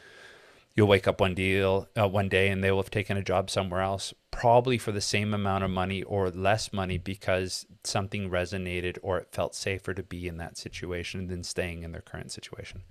you'll 0.75 0.87
wake 0.87 1.07
up 1.07 1.19
one 1.19 1.33
deal 1.33 1.87
uh, 1.99 2.07
one 2.07 2.29
day 2.29 2.49
and 2.49 2.63
they 2.63 2.71
will 2.71 2.81
have 2.81 2.91
taken 2.91 3.17
a 3.17 3.23
job 3.23 3.49
somewhere 3.49 3.81
else 3.81 4.13
probably 4.31 4.77
for 4.77 4.91
the 4.91 5.01
same 5.01 5.33
amount 5.33 5.63
of 5.63 5.69
money 5.69 6.03
or 6.03 6.29
less 6.29 6.71
money 6.71 6.97
because 6.97 7.65
something 7.83 8.29
resonated 8.29 8.97
or 9.01 9.17
it 9.17 9.27
felt 9.31 9.55
safer 9.55 9.93
to 9.93 10.03
be 10.03 10.27
in 10.27 10.37
that 10.37 10.57
situation 10.57 11.27
than 11.27 11.43
staying 11.43 11.83
in 11.83 11.91
their 11.91 12.01
current 12.01 12.31
situation. 12.31 12.83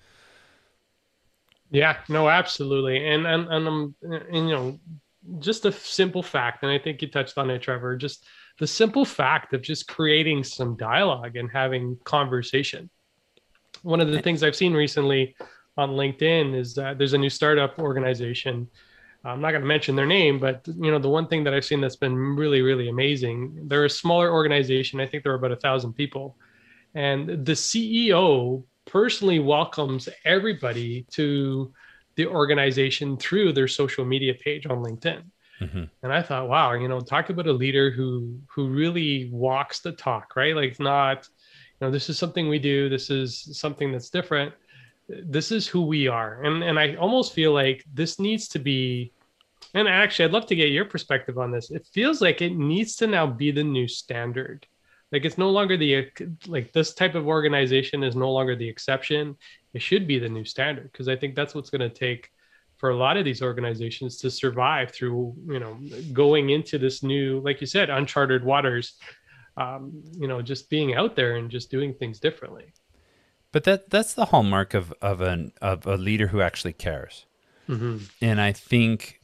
Yeah 1.71 1.99
no 2.09 2.29
absolutely. 2.29 3.07
And 3.07 3.27
and 3.27 3.49
and 3.49 3.69
um 3.69 3.95
and, 4.03 4.49
you 4.49 4.55
know 4.55 4.81
just 5.39 5.67
a 5.67 5.73
simple 5.73 6.23
fact 6.23 6.63
and 6.63 6.73
i 6.73 6.79
think 6.79 7.03
you 7.03 7.09
touched 7.09 7.37
on 7.37 7.51
it 7.51 7.61
trevor 7.61 7.95
just 7.95 8.25
the 8.61 8.67
simple 8.67 9.07
fact 9.07 9.55
of 9.55 9.63
just 9.63 9.89
creating 9.89 10.45
some 10.45 10.77
dialogue 10.77 11.37
and 11.37 11.51
having 11.51 11.99
conversation. 12.05 12.91
One 13.83 14.01
of 14.01 14.13
the 14.13 14.21
things 14.21 14.43
I've 14.43 14.55
seen 14.55 14.75
recently 14.75 15.35
on 15.81 15.91
LinkedIn 15.91 16.55
is 16.55 16.75
that 16.75 16.99
there's 16.99 17.15
a 17.15 17.19
new 17.19 17.31
startup 17.31 17.79
organization. 17.79 18.69
I'm 19.25 19.41
not 19.41 19.51
going 19.51 19.63
to 19.63 19.67
mention 19.67 19.97
their 19.97 20.07
name, 20.07 20.39
but 20.39 20.67
you 20.67 20.91
know 20.91 20.99
the 20.99 21.09
one 21.09 21.27
thing 21.27 21.45
that 21.45 21.53
I've 21.53 21.65
seen 21.65 21.81
that's 21.81 21.97
been 21.97 22.17
really, 22.17 22.63
really 22.63 22.89
amazing. 22.89 23.69
They're 23.69 23.85
a 23.85 23.91
smaller 23.91 24.33
organization. 24.33 25.01
I 25.01 25.07
think 25.07 25.25
there 25.25 25.33
are 25.33 25.37
about 25.37 25.53
a 25.53 25.57
thousand 25.57 25.93
people, 25.93 26.37
and 26.95 27.29
the 27.45 27.53
CEO 27.53 28.65
personally 28.87 29.39
welcomes 29.39 30.09
everybody 30.25 31.07
to 31.11 31.73
the 32.17 32.27
organization 32.27 33.17
through 33.17 33.53
their 33.53 33.69
social 33.69 34.05
media 34.05 34.35
page 34.35 34.67
on 34.67 34.79
LinkedIn. 34.79 35.23
Mm-hmm. 35.61 35.85
And 36.03 36.13
I 36.13 36.23
thought, 36.23 36.49
wow, 36.49 36.73
you 36.73 36.89
know, 36.89 37.01
talk 37.01 37.29
about 37.29 37.47
a 37.47 37.53
leader 37.53 37.91
who 37.91 38.39
who 38.49 38.69
really 38.69 39.29
walks 39.31 39.81
the 39.81 39.93
talk, 39.93 40.35
right? 40.35 40.57
Like 40.57 40.81
not, 40.81 41.29
you 41.79 41.87
know, 41.87 41.91
this 41.91 42.09
is 42.09 42.19
something 42.19 42.49
we 42.49 42.59
do, 42.59 42.89
this 42.89 43.11
is 43.11 43.49
something 43.53 43.93
that's 43.93 44.11
different. 44.11 44.55
This 45.25 45.53
is 45.53 45.67
who 45.67 45.83
we 45.83 46.09
are. 46.09 46.43
And 46.43 46.63
and 46.63 46.79
I 46.79 46.95
almost 46.97 47.33
feel 47.33 47.53
like 47.53 47.85
this 47.93 48.19
needs 48.19 48.49
to 48.49 48.59
be 48.59 49.13
and 49.75 49.89
actually 49.89 50.25
I'd 50.27 50.33
love 50.33 50.47
to 50.47 50.57
get 50.57 50.71
your 50.71 50.85
perspective 50.85 51.39
on 51.39 51.51
this. 51.51 51.71
It 51.71 51.87
feels 51.93 52.21
like 52.21 52.43
it 52.43 52.57
needs 52.57 52.97
to 52.97 53.07
now 53.07 53.27
be 53.27 53.51
the 53.51 53.65
new 53.65 53.87
standard. 53.89 54.67
Like 55.13 55.25
it's 55.25 55.39
no 55.39 55.51
longer 55.51 55.77
the 55.77 56.09
like 56.47 56.73
this 56.73 56.95
type 56.95 57.15
of 57.15 57.27
organization 57.27 58.03
is 58.03 58.15
no 58.15 58.31
longer 58.31 58.57
the 58.57 58.69
exception. 58.69 59.37
It 59.75 59.83
should 59.83 60.07
be 60.07 60.19
the 60.19 60.29
new 60.29 60.45
standard 60.45 60.91
because 60.93 61.09
I 61.09 61.17
think 61.17 61.35
that's 61.35 61.55
what's 61.55 61.71
going 61.71 61.81
to 61.81 61.91
take 61.91 62.31
for 62.81 62.91
a 62.91 62.97
lot 62.97 63.19
of 63.19 63.27
these 63.27 63.43
organizations 63.43 64.17
to 64.17 64.31
survive 64.31 64.91
through 64.91 65.35
you 65.47 65.61
know 65.61 65.79
going 66.15 66.49
into 66.51 66.79
this 66.79 67.03
new 67.03 67.41
like 67.41 67.61
you 67.61 67.67
said 67.67 67.91
uncharted 67.91 68.43
waters 68.43 68.95
um, 69.59 70.03
you 70.19 70.27
know 70.27 70.41
just 70.41 70.71
being 70.71 70.95
out 70.95 71.15
there 71.15 71.37
and 71.37 71.51
just 71.51 71.71
doing 71.71 71.93
things 71.93 72.19
differently 72.19 72.73
but 73.53 73.65
that 73.65 73.91
that's 73.91 74.15
the 74.15 74.27
hallmark 74.27 74.75
of 74.75 74.93
of 75.03 75.21
an 75.21 75.53
of 75.61 75.87
a 75.87 75.97
leader 75.97 76.29
who 76.29 76.41
actually 76.41 76.73
cares. 76.73 77.27
Mm-hmm. 77.69 77.99
and 78.21 78.41
i 78.41 78.51
think 78.51 79.21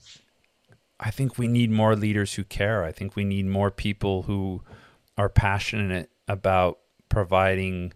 i 1.00 1.10
think 1.10 1.36
we 1.38 1.48
need 1.48 1.70
more 1.70 1.96
leaders 1.96 2.34
who 2.34 2.44
care. 2.44 2.84
I 2.84 2.92
think 2.92 3.16
we 3.16 3.24
need 3.24 3.46
more 3.46 3.70
people 3.70 4.22
who 4.22 4.62
are 5.18 5.28
passionate 5.28 6.10
about 6.28 6.78
providing 7.08 7.92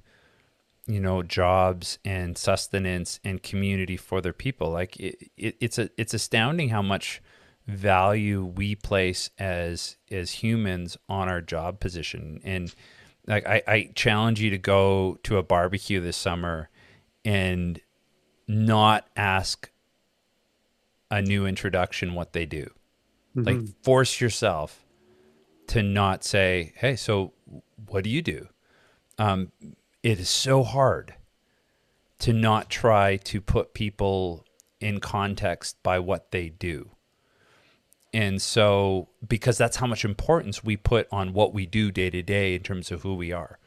you 0.86 1.00
know 1.00 1.22
jobs 1.22 1.98
and 2.04 2.36
sustenance 2.36 3.20
and 3.24 3.42
community 3.42 3.96
for 3.96 4.20
their 4.20 4.32
people. 4.32 4.70
Like 4.70 4.98
it, 4.98 5.30
it, 5.36 5.56
it's 5.60 5.78
a 5.78 5.90
it's 5.96 6.14
astounding 6.14 6.70
how 6.70 6.82
much 6.82 7.22
value 7.66 8.44
we 8.44 8.74
place 8.74 9.30
as 9.38 9.96
as 10.10 10.30
humans 10.32 10.96
on 11.08 11.28
our 11.28 11.40
job 11.40 11.80
position. 11.80 12.40
And 12.44 12.74
like 13.30 13.46
I, 13.46 13.62
I 13.66 13.90
challenge 13.94 14.40
you 14.40 14.50
to 14.50 14.58
go 14.58 15.18
to 15.22 15.38
a 15.38 15.42
barbecue 15.42 16.00
this 16.00 16.16
summer 16.16 16.68
and 17.24 17.80
not 18.46 19.06
ask 19.16 19.70
a 21.10 21.22
new 21.22 21.46
introduction 21.46 22.14
what 22.14 22.32
they 22.32 22.44
do 22.44 22.70
mm-hmm. 23.36 23.42
like 23.42 23.82
force 23.82 24.20
yourself 24.20 24.84
to 25.68 25.82
not 25.82 26.24
say 26.24 26.72
hey 26.76 26.96
so 26.96 27.32
what 27.86 28.04
do 28.04 28.10
you 28.10 28.20
do 28.20 28.48
um, 29.18 29.52
it 30.02 30.18
is 30.18 30.28
so 30.28 30.62
hard 30.62 31.14
to 32.20 32.32
not 32.32 32.70
try 32.70 33.16
to 33.16 33.40
put 33.40 33.74
people 33.74 34.44
in 34.80 35.00
context 35.00 35.82
by 35.82 35.98
what 35.98 36.30
they 36.30 36.48
do. 36.48 36.90
And 38.12 38.42
so, 38.42 39.08
because 39.26 39.56
that's 39.56 39.76
how 39.76 39.86
much 39.86 40.04
importance 40.04 40.64
we 40.64 40.76
put 40.76 41.06
on 41.12 41.32
what 41.32 41.54
we 41.54 41.66
do 41.66 41.92
day 41.92 42.10
to 42.10 42.22
day 42.22 42.54
in 42.54 42.62
terms 42.62 42.90
of 42.90 43.02
who 43.02 43.14
we 43.14 43.32
are. 43.32 43.58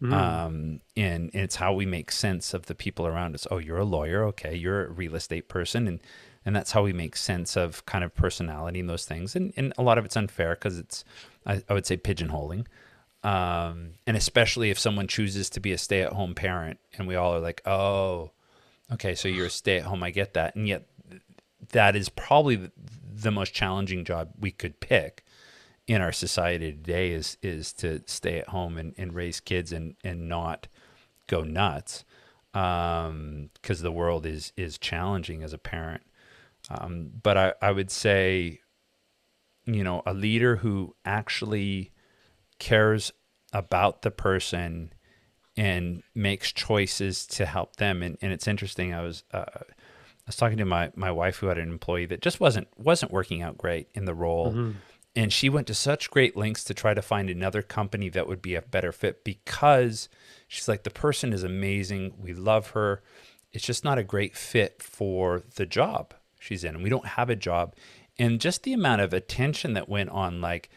Mm. 0.00 0.12
Um, 0.12 0.80
and, 0.96 1.30
and, 1.34 1.34
it's 1.34 1.56
how 1.56 1.74
we 1.74 1.84
make 1.84 2.10
sense 2.10 2.54
of 2.54 2.66
the 2.66 2.74
people 2.74 3.06
around 3.06 3.34
us. 3.34 3.46
Oh, 3.50 3.58
you're 3.58 3.78
a 3.78 3.84
lawyer. 3.84 4.24
Okay. 4.26 4.54
You're 4.54 4.86
a 4.86 4.90
real 4.90 5.14
estate 5.14 5.48
person. 5.48 5.86
And, 5.86 6.00
and 6.46 6.56
that's 6.56 6.72
how 6.72 6.82
we 6.82 6.92
make 6.92 7.16
sense 7.16 7.56
of 7.56 7.84
kind 7.84 8.02
of 8.02 8.14
personality 8.14 8.80
and 8.80 8.88
those 8.88 9.04
things. 9.04 9.36
And, 9.36 9.52
and 9.56 9.74
a 9.76 9.82
lot 9.82 9.98
of 9.98 10.06
it's 10.06 10.16
unfair 10.16 10.54
because 10.54 10.78
it's, 10.78 11.04
I, 11.44 11.62
I 11.68 11.74
would 11.74 11.84
say, 11.84 11.98
pigeonholing 11.98 12.66
um, 13.22 13.92
and 14.06 14.16
especially 14.16 14.70
if 14.70 14.78
someone 14.78 15.06
chooses 15.06 15.50
to 15.50 15.60
be 15.60 15.72
a 15.72 15.78
stay-at-home 15.78 16.34
parent 16.34 16.78
and 16.96 17.06
we 17.06 17.16
all 17.16 17.34
are 17.34 17.40
like 17.40 17.60
oh 17.66 18.30
okay 18.92 19.14
so 19.14 19.28
you're 19.28 19.46
a 19.46 19.50
stay-at-home 19.50 20.02
i 20.02 20.10
get 20.10 20.34
that 20.34 20.56
and 20.56 20.66
yet 20.66 20.86
that 21.72 21.94
is 21.96 22.08
probably 22.08 22.70
the 23.22 23.30
most 23.30 23.54
challenging 23.54 24.04
job 24.04 24.30
we 24.38 24.50
could 24.50 24.80
pick 24.80 25.24
in 25.86 26.00
our 26.00 26.12
society 26.12 26.72
today 26.72 27.12
is 27.12 27.36
is 27.42 27.72
to 27.72 28.02
stay 28.06 28.38
at 28.38 28.48
home 28.48 28.78
and, 28.78 28.94
and 28.96 29.14
raise 29.14 29.40
kids 29.40 29.72
and 29.72 29.96
and 30.04 30.28
not 30.28 30.68
go 31.26 31.42
nuts 31.42 32.04
because 32.52 33.08
um, 33.08 33.50
the 33.62 33.92
world 33.92 34.26
is 34.26 34.52
is 34.56 34.78
challenging 34.78 35.42
as 35.42 35.52
a 35.52 35.58
parent 35.58 36.02
um, 36.70 37.10
but 37.22 37.36
I, 37.36 37.52
I 37.62 37.72
would 37.72 37.90
say 37.90 38.60
you 39.66 39.84
know 39.84 40.02
a 40.06 40.14
leader 40.14 40.56
who 40.56 40.94
actually 41.04 41.92
cares 42.58 43.12
about 43.52 44.02
the 44.02 44.10
person 44.10 44.92
and 45.56 46.02
makes 46.14 46.52
choices 46.52 47.26
to 47.26 47.46
help 47.46 47.76
them. 47.76 48.02
And, 48.02 48.16
and 48.22 48.32
it's 48.32 48.48
interesting. 48.48 48.94
I 48.94 49.02
was 49.02 49.24
uh, 49.32 49.44
I 50.26 50.28
was 50.28 50.36
talking 50.36 50.58
to 50.58 50.64
my 50.64 50.90
my 50.94 51.10
wife 51.10 51.36
who 51.36 51.46
had 51.46 51.58
an 51.58 51.68
employee 51.68 52.06
that 52.06 52.22
just 52.22 52.40
wasn't 52.40 52.68
wasn't 52.76 53.12
working 53.12 53.42
out 53.42 53.58
great 53.58 53.88
in 53.94 54.04
the 54.04 54.14
role. 54.14 54.52
Mm-hmm. 54.52 54.70
And 55.16 55.32
she 55.32 55.48
went 55.48 55.66
to 55.66 55.74
such 55.74 56.10
great 56.10 56.36
lengths 56.36 56.62
to 56.64 56.74
try 56.74 56.94
to 56.94 57.02
find 57.02 57.28
another 57.28 57.62
company 57.62 58.08
that 58.10 58.28
would 58.28 58.40
be 58.40 58.54
a 58.54 58.62
better 58.62 58.92
fit 58.92 59.24
because 59.24 60.08
she's 60.46 60.68
like, 60.68 60.84
the 60.84 60.90
person 60.90 61.32
is 61.32 61.42
amazing. 61.42 62.14
We 62.16 62.32
love 62.32 62.70
her. 62.70 63.02
It's 63.52 63.64
just 63.64 63.84
not 63.84 63.98
a 63.98 64.04
great 64.04 64.36
fit 64.36 64.80
for 64.80 65.42
the 65.56 65.66
job 65.66 66.14
she's 66.38 66.62
in. 66.62 66.76
And 66.76 66.84
we 66.84 66.90
don't 66.90 67.06
have 67.06 67.28
a 67.28 67.34
job. 67.34 67.74
And 68.20 68.40
just 68.40 68.62
the 68.62 68.72
amount 68.72 69.00
of 69.00 69.12
attention 69.12 69.72
that 69.72 69.88
went 69.88 70.10
on, 70.10 70.40
like, 70.40 70.70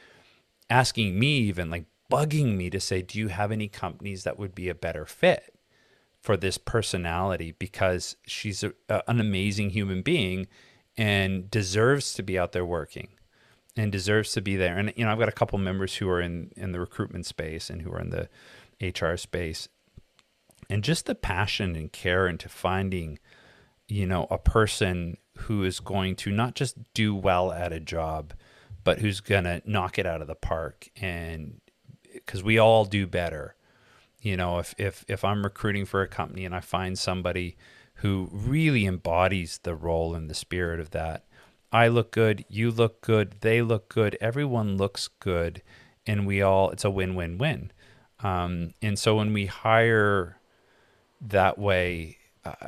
asking 0.70 1.20
me 1.20 1.38
even 1.38 1.70
like 1.70 1.86
bugging 2.12 2.56
me 2.56 2.70
to 2.70 2.80
say, 2.80 3.02
do 3.02 3.20
you 3.20 3.28
have 3.28 3.52
any 3.52 3.68
companies 3.68 4.24
that 4.24 4.40
would 4.40 4.56
be 4.56 4.70
a 4.70 4.76
better 4.76 5.06
fit 5.06 5.53
for 6.24 6.38
this 6.38 6.58
personality? 6.58 7.54
Because 7.60 8.16
she's 8.26 8.64
a, 8.64 8.74
a, 8.90 9.04
an 9.08 9.20
amazing 9.20 9.72
human 9.72 10.02
being 10.02 10.48
and 10.98 11.52
deserves 11.52 12.14
to 12.16 12.24
be 12.24 12.40
out 12.40 12.54
there 12.54 12.66
working 12.66 13.10
and 13.76 13.92
deserves 13.92 14.32
to 14.32 14.42
be 14.42 14.56
there. 14.56 14.78
And, 14.78 14.94
you 14.96 15.06
know, 15.06 15.12
I've 15.12 15.20
got 15.20 15.30
a 15.30 15.34
couple 15.34 15.60
members 15.60 15.96
who 15.96 16.10
are 16.10 16.22
in, 16.22 16.52
in 16.56 16.72
the 16.72 16.80
recruitment 16.80 17.26
space 17.26 17.70
and 17.70 17.82
who 17.82 17.92
are 17.92 18.00
in 18.00 18.10
the 18.10 18.30
HR 18.82 19.18
space. 19.18 19.68
And 20.70 20.84
just 20.84 21.06
the 21.06 21.16
passion 21.16 21.76
and 21.76 21.92
care 21.92 22.28
into 22.28 22.48
finding, 22.48 23.20
you 23.88 24.06
know, 24.06 24.28
a 24.32 24.38
person 24.38 25.18
who 25.40 25.64
is 25.64 25.80
going 25.80 26.16
to 26.16 26.32
not 26.32 26.56
just 26.56 26.78
do 26.94 27.14
well 27.14 27.52
at 27.52 27.74
a 27.74 27.80
job, 27.80 28.34
but 28.84 29.00
who's 29.00 29.20
going 29.20 29.44
to 29.44 29.62
knock 29.66 30.00
it 30.00 30.06
out 30.06 30.22
of 30.22 30.28
the 30.28 30.36
park 30.36 30.90
and 30.96 31.60
because 32.14 32.44
we 32.44 32.60
all 32.60 32.86
do 32.86 33.08
better 33.08 33.56
you 34.24 34.36
know 34.38 34.58
if 34.58 34.74
if 34.80 35.06
if 35.08 35.24
i'm 35.24 35.44
recruiting 35.44 35.86
for 35.86 36.02
a 36.02 36.08
company 36.08 36.46
and 36.46 36.56
i 36.56 36.60
find 36.60 36.98
somebody 36.98 37.56
who 37.96 38.30
really 38.32 38.86
embodies 38.86 39.60
the 39.64 39.76
role 39.76 40.16
and 40.16 40.30
the 40.30 40.34
spirit 40.34 40.80
of 40.80 40.90
that 40.92 41.26
i 41.72 41.88
look 41.88 42.12
good 42.12 42.44
you 42.50 42.72
look 42.72 43.02
good 43.02 43.36
they 43.42 43.62
look 43.62 43.90
good 43.90 44.18
everyone 44.20 44.78
looks 44.78 45.10
good 45.20 45.62
and 46.08 46.26
we 46.26 46.42
all 46.42 46.72
it's 46.72 46.86
a 46.86 46.90
win-win-win 46.90 47.72
um, 48.22 48.74
and 48.82 48.98
so 48.98 49.18
when 49.18 49.34
we 49.34 49.46
hire 49.46 50.38
that 51.22 51.60
way 51.60 52.18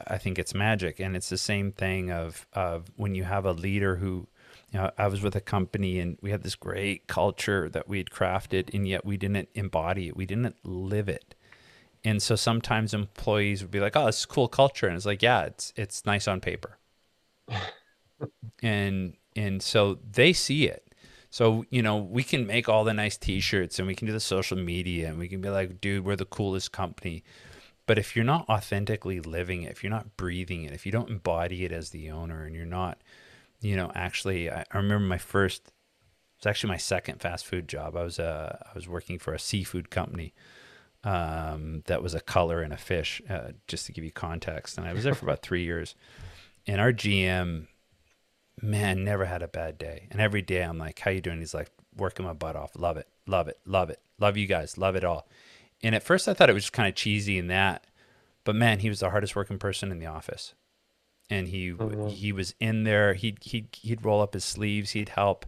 i 0.07 0.17
think 0.17 0.37
it's 0.37 0.53
magic 0.53 0.99
and 0.99 1.15
it's 1.15 1.29
the 1.29 1.37
same 1.37 1.71
thing 1.71 2.11
of 2.11 2.45
of 2.53 2.91
when 2.95 3.15
you 3.15 3.23
have 3.23 3.45
a 3.45 3.53
leader 3.53 3.95
who 3.95 4.27
you 4.71 4.79
know, 4.79 4.91
I 4.97 5.07
was 5.07 5.21
with 5.21 5.35
a 5.35 5.41
company 5.41 5.99
and 5.99 6.17
we 6.21 6.31
had 6.31 6.43
this 6.43 6.55
great 6.55 7.07
culture 7.07 7.69
that 7.69 7.87
we 7.87 7.97
had 7.97 8.09
crafted, 8.09 8.73
and 8.73 8.87
yet 8.87 9.05
we 9.05 9.15
didn't 9.15 9.49
embody 9.53 10.09
it. 10.09 10.17
We 10.17 10.25
didn't 10.25 10.55
live 10.63 11.07
it. 11.07 11.35
And 12.05 12.21
so 12.21 12.35
sometimes 12.35 12.93
employees 12.93 13.61
would 13.61 13.71
be 13.71 13.79
like, 13.79 13.95
"Oh, 13.95 14.05
this 14.05 14.19
is 14.19 14.25
cool 14.25 14.47
culture," 14.47 14.87
and 14.87 14.95
it's 14.95 15.07
like, 15.07 15.23
"Yeah, 15.23 15.45
it's 15.45 15.73
it's 15.75 16.05
nice 16.05 16.27
on 16.27 16.39
paper." 16.39 16.77
and 18.63 19.15
and 19.35 19.61
so 19.61 19.99
they 20.11 20.31
see 20.31 20.67
it. 20.67 20.93
So 21.31 21.65
you 21.69 21.81
know, 21.81 21.97
we 21.97 22.23
can 22.23 22.45
make 22.47 22.69
all 22.69 22.83
the 22.83 22.93
nice 22.93 23.17
T-shirts 23.17 23.79
and 23.79 23.87
we 23.87 23.95
can 23.95 24.07
do 24.07 24.13
the 24.13 24.19
social 24.19 24.57
media 24.57 25.09
and 25.09 25.17
we 25.17 25.27
can 25.27 25.41
be 25.41 25.49
like, 25.49 25.81
"Dude, 25.81 26.05
we're 26.05 26.15
the 26.15 26.25
coolest 26.25 26.71
company." 26.71 27.23
But 27.87 27.99
if 27.99 28.15
you're 28.15 28.25
not 28.25 28.47
authentically 28.49 29.19
living 29.19 29.63
it, 29.63 29.71
if 29.71 29.83
you're 29.83 29.91
not 29.91 30.17
breathing 30.17 30.63
it, 30.63 30.73
if 30.73 30.85
you 30.85 30.91
don't 30.91 31.09
embody 31.09 31.65
it 31.65 31.71
as 31.71 31.89
the 31.89 32.09
owner, 32.11 32.45
and 32.45 32.55
you're 32.55 32.65
not 32.65 33.01
you 33.61 33.75
know, 33.75 33.91
actually, 33.95 34.51
I, 34.51 34.63
I 34.71 34.77
remember 34.77 35.05
my 35.05 35.17
first. 35.17 35.71
It's 36.37 36.45
actually 36.45 36.69
my 36.69 36.77
second 36.77 37.21
fast 37.21 37.45
food 37.47 37.67
job. 37.67 37.95
I 37.95 38.03
was 38.03 38.19
uh, 38.19 38.57
I 38.63 38.73
was 38.75 38.87
working 38.87 39.17
for 39.17 39.33
a 39.33 39.39
seafood 39.39 39.89
company 39.89 40.33
um, 41.05 41.83
that 41.85 42.01
was 42.03 42.13
a 42.13 42.19
color 42.19 42.61
and 42.61 42.73
a 42.73 42.77
fish, 42.77 43.21
uh, 43.29 43.51
just 43.67 43.85
to 43.85 43.91
give 43.93 44.03
you 44.03 44.11
context. 44.11 44.77
And 44.77 44.85
I 44.85 44.91
was 44.93 45.03
there 45.05 45.15
for 45.15 45.25
about 45.25 45.41
three 45.41 45.63
years. 45.63 45.95
And 46.67 46.81
our 46.81 46.91
GM, 46.91 47.67
man, 48.61 49.03
never 49.03 49.25
had 49.25 49.41
a 49.41 49.47
bad 49.47 49.77
day. 49.77 50.07
And 50.11 50.19
every 50.19 50.41
day 50.41 50.61
I'm 50.63 50.77
like, 50.77 50.99
"How 50.99 51.11
you 51.11 51.21
doing?" 51.21 51.39
He's 51.39 51.53
like, 51.53 51.69
"Working 51.95 52.25
my 52.25 52.33
butt 52.33 52.55
off. 52.55 52.71
Love 52.75 52.97
it. 52.97 53.07
love 53.27 53.47
it, 53.47 53.59
love 53.65 53.89
it, 53.89 53.99
love 54.19 54.37
you 54.37 54.45
guys, 54.45 54.77
love 54.77 54.95
it 54.95 55.03
all. 55.03 55.27
And 55.81 55.95
at 55.95 56.03
first, 56.03 56.27
I 56.27 56.35
thought 56.35 56.47
it 56.49 56.53
was 56.53 56.65
just 56.65 56.73
kind 56.73 56.87
of 56.87 56.93
cheesy 56.93 57.39
in 57.39 57.47
that, 57.47 57.87
but 58.43 58.55
man, 58.55 58.79
he 58.79 58.89
was 58.89 58.99
the 58.99 59.09
hardest 59.09 59.35
working 59.35 59.57
person 59.57 59.91
in 59.91 59.97
the 59.97 60.05
office, 60.05 60.53
and 61.27 61.47
he 61.47 61.71
Mhm. 61.71 62.11
he 62.11 62.31
was 62.31 62.53
in 62.59 62.83
there. 62.83 63.15
He'd 63.15 63.39
he'd 63.43 63.69
he'd 63.81 64.05
roll 64.05 64.21
up 64.21 64.35
his 64.35 64.45
sleeves, 64.45 64.91
he'd 64.91 65.09
help, 65.09 65.47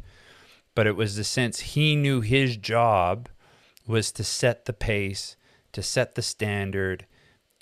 but 0.73 0.87
it 0.87 0.95
was 0.95 1.15
the 1.17 1.23
sense 1.23 1.59
he 1.59 1.95
knew 1.95 2.21
his 2.21 2.57
job 2.57 3.29
was 3.85 4.11
to 4.13 4.23
set 4.23 4.65
the 4.65 4.73
pace, 4.73 5.37
to 5.77 5.83
set 5.83 6.15
the 6.15 6.23
standard, 6.23 7.05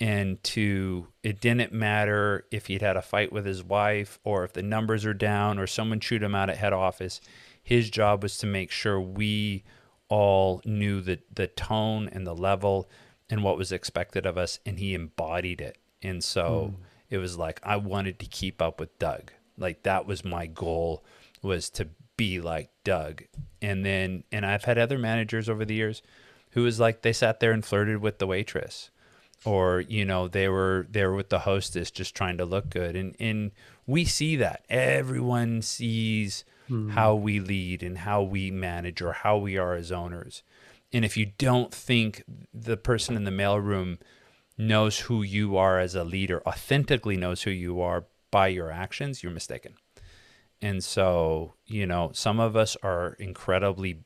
and 0.00 0.42
to 0.42 1.08
it 1.22 1.38
didn't 1.38 1.70
matter 1.70 2.46
if 2.50 2.64
he'd 2.64 2.80
had 2.80 2.96
a 2.96 3.02
fight 3.02 3.30
with 3.30 3.44
his 3.44 3.62
wife 3.62 4.18
or 4.24 4.42
if 4.42 4.54
the 4.54 4.62
numbers 4.62 5.04
are 5.04 5.12
down 5.12 5.58
or 5.58 5.66
someone 5.66 6.00
chewed 6.00 6.22
him 6.22 6.34
out 6.34 6.48
at 6.48 6.56
head 6.56 6.72
office. 6.72 7.20
His 7.62 7.90
job 7.90 8.22
was 8.22 8.38
to 8.38 8.46
make 8.46 8.70
sure 8.70 8.98
we 8.98 9.64
all 10.08 10.62
knew 10.64 11.02
the 11.02 11.18
the 11.30 11.46
tone 11.46 12.08
and 12.10 12.26
the 12.26 12.34
level 12.34 12.88
and 13.28 13.44
what 13.44 13.58
was 13.58 13.70
expected 13.70 14.24
of 14.24 14.38
us, 14.38 14.60
and 14.64 14.78
he 14.78 14.94
embodied 14.94 15.60
it. 15.60 15.76
And 16.02 16.24
so 16.24 16.72
hmm. 16.74 16.82
it 17.10 17.18
was 17.18 17.36
like 17.36 17.60
I 17.64 17.76
wanted 17.76 18.18
to 18.20 18.26
keep 18.26 18.62
up 18.62 18.80
with 18.80 18.98
Doug. 18.98 19.30
Like 19.58 19.82
that 19.82 20.06
was 20.06 20.24
my 20.24 20.46
goal 20.46 21.04
was 21.42 21.68
to 21.68 21.88
be 22.16 22.40
like 22.40 22.70
Doug. 22.82 23.24
And 23.60 23.84
then 23.84 24.24
and 24.32 24.46
I've 24.46 24.64
had 24.64 24.78
other 24.78 24.96
managers 24.96 25.50
over 25.50 25.66
the 25.66 25.74
years 25.74 26.00
who 26.56 26.62
was 26.62 26.80
like 26.80 27.02
they 27.02 27.12
sat 27.12 27.38
there 27.38 27.52
and 27.52 27.62
flirted 27.62 27.98
with 27.98 28.18
the 28.18 28.26
waitress. 28.26 28.90
Or 29.44 29.80
you 29.82 30.06
know 30.06 30.26
they 30.26 30.48
were 30.48 30.86
they 30.90 31.04
were 31.04 31.14
with 31.14 31.28
the 31.28 31.40
hostess 31.40 31.90
just 31.90 32.16
trying 32.16 32.38
to 32.38 32.46
look 32.46 32.70
good. 32.70 32.96
And 32.96 33.14
and 33.20 33.50
we 33.86 34.06
see 34.06 34.36
that. 34.36 34.64
Everyone 34.70 35.60
sees 35.60 36.44
hmm. 36.66 36.88
how 36.88 37.14
we 37.14 37.40
lead 37.40 37.82
and 37.82 37.98
how 37.98 38.22
we 38.22 38.50
manage 38.50 39.02
or 39.02 39.12
how 39.12 39.36
we 39.36 39.58
are 39.58 39.74
as 39.74 39.92
owners. 39.92 40.42
And 40.94 41.04
if 41.04 41.14
you 41.14 41.26
don't 41.36 41.74
think 41.74 42.24
the 42.54 42.78
person 42.78 43.16
in 43.16 43.24
the 43.24 43.30
mailroom 43.30 43.98
knows 44.56 45.00
who 45.00 45.22
you 45.22 45.58
are 45.58 45.78
as 45.78 45.94
a 45.94 46.04
leader 46.04 46.42
authentically 46.48 47.18
knows 47.18 47.42
who 47.42 47.50
you 47.50 47.82
are 47.82 48.06
by 48.30 48.48
your 48.48 48.70
actions 48.70 49.22
you're 49.22 49.30
mistaken. 49.30 49.74
And 50.62 50.82
so, 50.82 51.52
you 51.66 51.86
know, 51.86 52.12
some 52.14 52.40
of 52.40 52.56
us 52.56 52.78
are 52.82 53.14
incredibly 53.18 53.98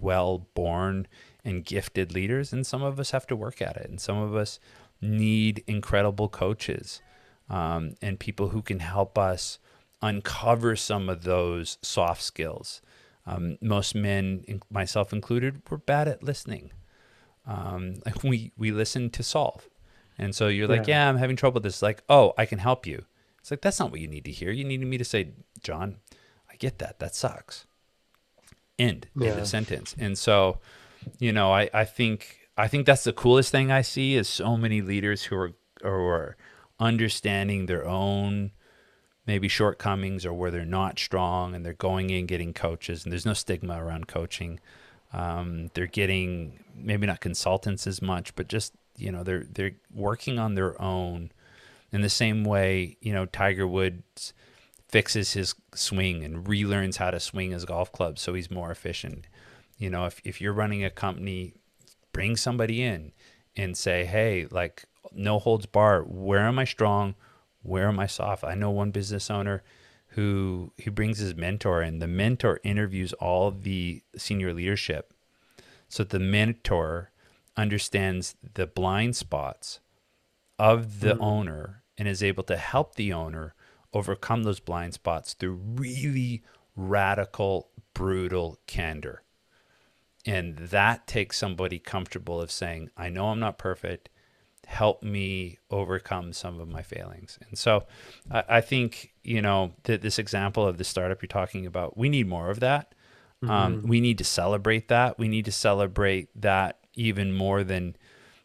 well 0.00 0.46
born 0.54 1.08
and 1.46 1.64
gifted 1.64 2.12
leaders, 2.12 2.52
and 2.52 2.66
some 2.66 2.82
of 2.82 2.98
us 3.00 3.12
have 3.12 3.26
to 3.28 3.36
work 3.36 3.62
at 3.62 3.76
it. 3.76 3.88
And 3.88 4.00
some 4.00 4.18
of 4.18 4.34
us 4.34 4.58
need 5.00 5.62
incredible 5.66 6.28
coaches 6.28 7.00
um, 7.48 7.94
and 8.02 8.18
people 8.18 8.48
who 8.48 8.62
can 8.62 8.80
help 8.80 9.16
us 9.16 9.58
uncover 10.02 10.74
some 10.76 11.08
of 11.08 11.22
those 11.22 11.78
soft 11.82 12.22
skills. 12.22 12.82
Um, 13.24 13.58
most 13.60 13.94
men, 13.94 14.44
myself 14.70 15.12
included, 15.12 15.62
were 15.70 15.78
bad 15.78 16.08
at 16.08 16.22
listening. 16.22 16.72
Um, 17.46 17.94
like 18.04 18.22
we 18.30 18.52
we 18.56 18.70
listen 18.72 19.10
to 19.10 19.22
solve, 19.22 19.68
and 20.18 20.34
so 20.34 20.48
you're 20.48 20.68
like, 20.68 20.86
Yeah. 20.86 21.04
yeah, 21.04 21.08
I'm 21.08 21.16
having 21.18 21.36
trouble 21.36 21.54
with 21.54 21.62
this. 21.64 21.82
Like, 21.82 22.02
oh, 22.08 22.34
I 22.36 22.44
can 22.46 22.58
help 22.58 22.86
you. 22.86 23.04
It's 23.40 23.50
like 23.50 23.60
that's 23.62 23.78
not 23.78 23.90
what 23.92 24.00
you 24.00 24.08
need 24.08 24.24
to 24.24 24.32
hear. 24.32 24.50
You 24.50 24.64
needed 24.64 24.86
me 24.88 24.98
to 24.98 25.04
say, 25.04 25.30
John, 25.62 25.96
I 26.50 26.56
get 26.56 26.78
that. 26.78 26.98
That 26.98 27.14
sucks. 27.14 27.66
End. 28.78 29.06
End 29.20 29.38
of 29.38 29.46
sentence. 29.46 29.94
And 29.98 30.18
so, 30.18 30.58
you 31.18 31.32
know, 31.32 31.52
I, 31.52 31.70
I 31.72 31.84
think 31.84 32.48
I 32.56 32.68
think 32.68 32.86
that's 32.86 33.04
the 33.04 33.12
coolest 33.12 33.50
thing 33.50 33.70
I 33.70 33.82
see 33.82 34.14
is 34.14 34.28
so 34.28 34.56
many 34.56 34.80
leaders 34.82 35.24
who 35.24 35.36
are 35.36 35.52
who 35.82 35.88
are 35.88 36.36
understanding 36.78 37.66
their 37.66 37.86
own 37.86 38.52
maybe 39.26 39.48
shortcomings 39.48 40.24
or 40.24 40.32
where 40.32 40.50
they're 40.50 40.64
not 40.64 40.98
strong 40.98 41.54
and 41.54 41.64
they're 41.64 41.72
going 41.72 42.10
in 42.10 42.26
getting 42.26 42.52
coaches 42.54 43.04
and 43.04 43.12
there's 43.12 43.26
no 43.26 43.34
stigma 43.34 43.82
around 43.82 44.06
coaching. 44.06 44.60
Um, 45.12 45.70
they're 45.74 45.86
getting 45.86 46.62
maybe 46.74 47.06
not 47.06 47.20
consultants 47.20 47.86
as 47.86 48.00
much, 48.00 48.34
but 48.36 48.48
just 48.48 48.72
you 48.96 49.12
know 49.12 49.22
they're 49.22 49.44
they're 49.52 49.76
working 49.94 50.38
on 50.38 50.54
their 50.54 50.80
own 50.80 51.30
in 51.92 52.00
the 52.00 52.08
same 52.08 52.44
way 52.44 52.96
you 53.00 53.12
know 53.12 53.26
Tiger 53.26 53.66
Woods 53.66 54.32
fixes 54.88 55.32
his 55.32 55.54
swing 55.74 56.24
and 56.24 56.46
relearns 56.46 56.96
how 56.96 57.10
to 57.10 57.18
swing 57.20 57.50
his 57.50 57.64
golf 57.64 57.90
club 57.92 58.18
so 58.18 58.34
he's 58.34 58.50
more 58.50 58.70
efficient. 58.70 59.26
You 59.76 59.90
know, 59.90 60.06
if 60.06 60.20
if 60.24 60.40
you're 60.40 60.52
running 60.52 60.84
a 60.84 60.90
company, 60.90 61.54
bring 62.12 62.36
somebody 62.36 62.82
in 62.82 63.12
and 63.56 63.76
say, 63.76 64.04
hey, 64.04 64.46
like 64.50 64.84
no 65.12 65.38
holds 65.38 65.66
bar. 65.66 66.02
Where 66.02 66.46
am 66.46 66.58
I 66.58 66.64
strong? 66.64 67.14
Where 67.62 67.88
am 67.88 67.98
I 67.98 68.06
soft? 68.06 68.44
I 68.44 68.54
know 68.54 68.70
one 68.70 68.90
business 68.90 69.30
owner 69.30 69.62
who 70.10 70.72
he 70.76 70.88
brings 70.88 71.18
his 71.18 71.34
mentor 71.34 71.82
in. 71.82 71.98
The 71.98 72.06
mentor 72.06 72.60
interviews 72.62 73.12
all 73.14 73.50
the 73.50 74.02
senior 74.16 74.54
leadership, 74.54 75.12
so 75.88 76.04
the 76.04 76.20
mentor 76.20 77.10
understands 77.56 78.34
the 78.54 78.66
blind 78.66 79.16
spots 79.16 79.80
of 80.58 81.00
the 81.00 81.14
hmm. 81.14 81.22
owner 81.22 81.82
and 81.98 82.06
is 82.06 82.22
able 82.22 82.44
to 82.44 82.56
help 82.56 82.94
the 82.94 83.12
owner 83.12 83.54
overcome 83.92 84.42
those 84.42 84.60
blind 84.60 84.94
spots 84.94 85.34
through 85.34 85.54
really 85.54 86.42
radical, 86.76 87.70
brutal 87.94 88.58
candor. 88.66 89.22
And 90.26 90.56
that 90.58 91.06
takes 91.06 91.38
somebody 91.38 91.78
comfortable 91.78 92.40
of 92.40 92.50
saying, 92.50 92.90
I 92.96 93.08
know 93.08 93.28
I'm 93.28 93.38
not 93.38 93.58
perfect. 93.58 94.08
Help 94.66 95.02
me 95.02 95.58
overcome 95.70 96.32
some 96.32 96.58
of 96.58 96.68
my 96.68 96.82
failings. 96.82 97.38
And 97.48 97.56
so 97.56 97.86
I, 98.30 98.42
I 98.48 98.60
think, 98.60 99.14
you 99.22 99.40
know, 99.40 99.72
that 99.84 100.02
this 100.02 100.18
example 100.18 100.66
of 100.66 100.78
the 100.78 100.84
startup 100.84 101.22
you're 101.22 101.28
talking 101.28 101.64
about, 101.64 101.96
we 101.96 102.08
need 102.08 102.26
more 102.26 102.50
of 102.50 102.60
that. 102.60 102.92
Um, 103.48 103.82
we 103.86 104.00
need 104.00 104.18
to 104.18 104.24
celebrate 104.24 104.88
that. 104.88 105.18
We 105.18 105.28
need 105.28 105.44
to 105.44 105.52
celebrate 105.52 106.28
that 106.40 106.78
even 106.94 107.32
more 107.32 107.62
than 107.62 107.94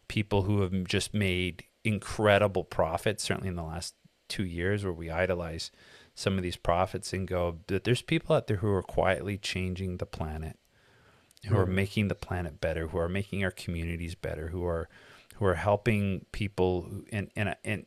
people 0.06 0.42
who 0.42 0.60
have 0.60 0.84
just 0.84 1.12
made 1.14 1.64
incredible 1.82 2.62
profits, 2.62 3.24
certainly 3.24 3.48
in 3.48 3.56
the 3.56 3.64
last 3.64 3.94
two 4.28 4.44
years, 4.44 4.84
where 4.84 4.92
we 4.92 5.10
idolize 5.10 5.72
some 6.14 6.36
of 6.36 6.42
these 6.42 6.56
profits 6.56 7.12
and 7.12 7.26
go, 7.26 7.58
that 7.66 7.84
there's 7.84 8.02
people 8.02 8.36
out 8.36 8.46
there 8.46 8.58
who 8.58 8.70
are 8.70 8.82
quietly 8.82 9.38
changing 9.38 9.96
the 9.96 10.06
planet, 10.06 10.58
who 11.48 11.56
are 11.56 11.66
hmm. 11.66 11.74
making 11.74 12.08
the 12.08 12.14
planet 12.14 12.60
better, 12.60 12.88
who 12.88 12.98
are 12.98 13.08
making 13.08 13.44
our 13.44 13.50
communities 13.50 14.14
better, 14.14 14.48
who 14.48 14.64
are 14.64 14.88
who 15.36 15.44
are 15.44 15.54
helping 15.54 16.24
people. 16.32 16.82
Who, 16.82 17.04
and 17.12 17.30
and 17.34 17.56
and 17.64 17.86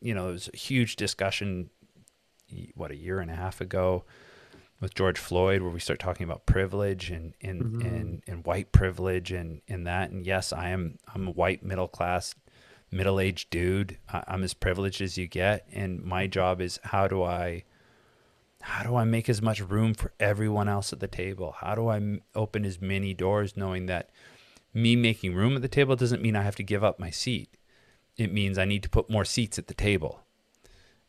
you 0.00 0.14
know, 0.14 0.28
it 0.28 0.32
was 0.32 0.50
a 0.52 0.56
huge 0.56 0.96
discussion, 0.96 1.70
what 2.74 2.90
a 2.90 2.96
year 2.96 3.20
and 3.20 3.30
a 3.30 3.34
half 3.34 3.60
ago, 3.60 4.04
with 4.80 4.94
George 4.94 5.18
Floyd, 5.18 5.60
where 5.62 5.70
we 5.70 5.80
start 5.80 5.98
talking 5.98 6.24
about 6.24 6.46
privilege 6.46 7.10
and 7.10 7.34
and 7.40 7.62
mm-hmm. 7.62 7.86
and, 7.86 8.22
and 8.26 8.44
white 8.44 8.72
privilege 8.72 9.32
and 9.32 9.60
and 9.68 9.86
that. 9.86 10.10
And 10.10 10.26
yes, 10.26 10.52
I 10.52 10.70
am 10.70 10.98
I'm 11.14 11.28
a 11.28 11.32
white 11.32 11.62
middle 11.62 11.88
class, 11.88 12.34
middle 12.90 13.20
aged 13.20 13.50
dude. 13.50 13.98
I, 14.08 14.24
I'm 14.26 14.42
as 14.42 14.54
privileged 14.54 15.00
as 15.00 15.16
you 15.16 15.28
get, 15.28 15.66
and 15.72 16.02
my 16.02 16.26
job 16.26 16.60
is 16.60 16.80
how 16.82 17.06
do 17.06 17.22
I 17.22 17.64
how 18.60 18.82
do 18.82 18.96
I 18.96 19.04
make 19.04 19.28
as 19.28 19.40
much 19.40 19.60
room 19.60 19.94
for 19.94 20.12
everyone 20.18 20.68
else 20.68 20.92
at 20.92 21.00
the 21.00 21.08
table? 21.08 21.54
How 21.60 21.74
do 21.74 21.88
I 21.88 21.96
m- 21.96 22.22
open 22.34 22.64
as 22.64 22.80
many 22.80 23.14
doors 23.14 23.56
knowing 23.56 23.86
that 23.86 24.10
me 24.74 24.96
making 24.96 25.34
room 25.34 25.56
at 25.56 25.62
the 25.62 25.68
table 25.68 25.96
doesn't 25.96 26.22
mean 26.22 26.36
I 26.36 26.42
have 26.42 26.56
to 26.56 26.62
give 26.62 26.84
up 26.84 26.98
my 26.98 27.10
seat. 27.10 27.56
It 28.16 28.32
means 28.32 28.58
I 28.58 28.64
need 28.64 28.82
to 28.82 28.88
put 28.88 29.08
more 29.08 29.24
seats 29.24 29.58
at 29.58 29.68
the 29.68 29.74
table. 29.74 30.20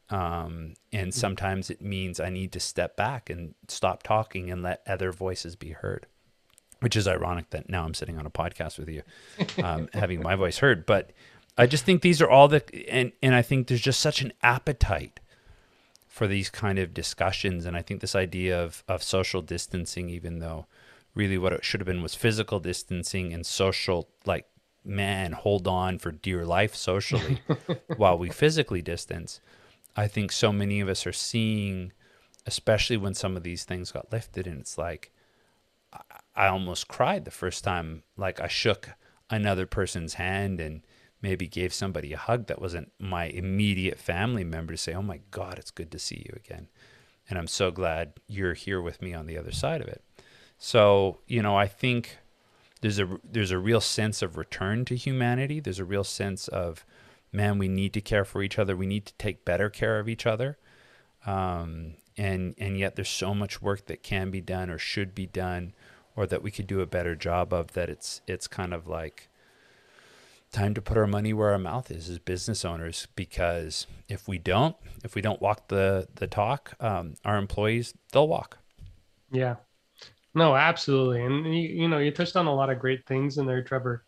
Um, 0.09 0.73
and 0.91 1.13
sometimes 1.13 1.69
it 1.69 1.81
means 1.81 2.19
I 2.19 2.29
need 2.29 2.51
to 2.53 2.59
step 2.59 2.95
back 2.95 3.29
and 3.29 3.53
stop 3.67 4.01
talking 4.01 4.49
and 4.49 4.63
let 4.63 4.81
other 4.87 5.11
voices 5.11 5.55
be 5.55 5.69
heard, 5.69 6.07
which 6.79 6.95
is 6.95 7.07
ironic 7.07 7.51
that 7.51 7.69
now 7.69 7.83
I'm 7.85 7.93
sitting 7.93 8.17
on 8.17 8.25
a 8.25 8.31
podcast 8.31 8.79
with 8.79 8.89
you, 8.89 9.03
um, 9.63 9.87
having 9.93 10.21
my 10.21 10.35
voice 10.35 10.59
heard. 10.59 10.85
But 10.85 11.11
I 11.57 11.67
just 11.67 11.83
think 11.83 12.01
these 12.01 12.21
are 12.21 12.29
all 12.29 12.47
the, 12.47 12.63
and, 12.89 13.11
and 13.21 13.35
I 13.35 13.43
think 13.43 13.67
there's 13.67 13.81
just 13.81 13.99
such 13.99 14.21
an 14.21 14.33
appetite 14.41 15.19
for 16.19 16.27
these 16.27 16.49
kind 16.49 16.77
of 16.77 16.93
discussions. 16.93 17.65
And 17.65 17.77
I 17.77 17.81
think 17.81 18.01
this 18.01 18.13
idea 18.13 18.61
of, 18.61 18.83
of 18.89 19.01
social 19.01 19.41
distancing, 19.41 20.09
even 20.09 20.39
though 20.39 20.65
really 21.15 21.37
what 21.37 21.53
it 21.53 21.63
should 21.63 21.79
have 21.79 21.87
been 21.87 22.01
was 22.03 22.13
physical 22.13 22.59
distancing 22.59 23.31
and 23.31 23.45
social, 23.45 24.09
like, 24.25 24.45
man, 24.83 25.31
hold 25.31 25.65
on 25.65 25.97
for 25.97 26.11
dear 26.11 26.45
life 26.45 26.75
socially 26.75 27.39
while 27.95 28.17
we 28.17 28.27
physically 28.27 28.81
distance. 28.81 29.39
I 29.95 30.09
think 30.09 30.33
so 30.33 30.51
many 30.51 30.81
of 30.81 30.89
us 30.89 31.07
are 31.07 31.13
seeing, 31.13 31.93
especially 32.45 32.97
when 32.97 33.13
some 33.13 33.37
of 33.37 33.43
these 33.43 33.63
things 33.63 33.93
got 33.93 34.11
lifted, 34.11 34.45
and 34.45 34.59
it's 34.59 34.77
like, 34.77 35.13
I, 35.93 36.01
I 36.35 36.47
almost 36.47 36.89
cried 36.89 37.23
the 37.23 37.31
first 37.31 37.63
time, 37.63 38.03
like 38.17 38.41
I 38.41 38.49
shook 38.49 38.89
another 39.29 39.65
person's 39.65 40.15
hand 40.15 40.59
and 40.59 40.81
maybe 41.21 41.47
gave 41.47 41.73
somebody 41.73 42.13
a 42.13 42.17
hug 42.17 42.47
that 42.47 42.61
wasn't 42.61 42.91
my 42.99 43.25
immediate 43.25 43.99
family 43.99 44.43
member 44.43 44.73
to 44.73 44.77
say, 44.77 44.93
"Oh 44.93 45.01
my 45.01 45.19
God, 45.31 45.57
it's 45.59 45.71
good 45.71 45.91
to 45.91 45.99
see 45.99 46.25
you 46.27 46.33
again," 46.35 46.67
and 47.29 47.37
I'm 47.37 47.47
so 47.47 47.71
glad 47.71 48.13
you're 48.27 48.53
here 48.53 48.81
with 48.81 49.01
me 49.01 49.13
on 49.13 49.25
the 49.25 49.37
other 49.37 49.51
side 49.51 49.81
of 49.81 49.87
it. 49.87 50.03
So 50.57 51.19
you 51.27 51.41
know, 51.41 51.55
I 51.55 51.67
think 51.67 52.17
there's 52.81 52.99
a 52.99 53.19
there's 53.23 53.51
a 53.51 53.57
real 53.57 53.81
sense 53.81 54.21
of 54.21 54.37
return 54.37 54.85
to 54.85 54.95
humanity. 54.95 55.59
There's 55.59 55.79
a 55.79 55.85
real 55.85 56.03
sense 56.03 56.47
of 56.47 56.85
man, 57.31 57.57
we 57.57 57.67
need 57.67 57.93
to 57.93 58.01
care 58.01 58.25
for 58.25 58.41
each 58.41 58.57
other. 58.57 58.75
We 58.75 58.87
need 58.87 59.05
to 59.05 59.13
take 59.13 59.45
better 59.45 59.69
care 59.69 59.99
of 59.99 60.09
each 60.09 60.25
other. 60.25 60.57
Um, 61.25 61.95
and 62.17 62.55
and 62.57 62.77
yet 62.77 62.95
there's 62.95 63.09
so 63.09 63.33
much 63.33 63.61
work 63.61 63.85
that 63.85 64.03
can 64.03 64.31
be 64.31 64.41
done 64.41 64.69
or 64.69 64.77
should 64.77 65.13
be 65.13 65.25
done 65.25 65.73
or 66.15 66.25
that 66.25 66.41
we 66.41 66.51
could 66.51 66.67
do 66.67 66.81
a 66.81 66.85
better 66.85 67.15
job 67.15 67.53
of 67.53 67.73
that 67.73 67.89
it's 67.89 68.21
it's 68.27 68.47
kind 68.47 68.73
of 68.73 68.87
like 68.87 69.28
time 70.51 70.73
to 70.73 70.81
put 70.81 70.97
our 70.97 71.07
money 71.07 71.33
where 71.33 71.51
our 71.51 71.59
mouth 71.59 71.91
is 71.91 72.09
as 72.09 72.19
business 72.19 72.65
owners 72.65 73.07
because 73.15 73.85
if 74.07 74.27
we 74.27 74.37
don't 74.37 74.75
if 75.03 75.15
we 75.15 75.21
don't 75.21 75.41
walk 75.41 75.67
the 75.67 76.07
the 76.15 76.27
talk 76.27 76.73
um, 76.79 77.15
our 77.23 77.37
employees 77.37 77.93
they'll 78.11 78.27
walk. 78.27 78.57
Yeah. 79.31 79.55
No 80.33 80.55
absolutely. 80.55 81.23
And 81.23 81.45
you, 81.45 81.69
you 81.69 81.87
know 81.87 81.99
you 81.99 82.11
touched 82.11 82.35
on 82.35 82.47
a 82.47 82.53
lot 82.53 82.69
of 82.69 82.79
great 82.79 83.05
things 83.05 83.37
in 83.37 83.45
there 83.45 83.63
trevor. 83.63 84.05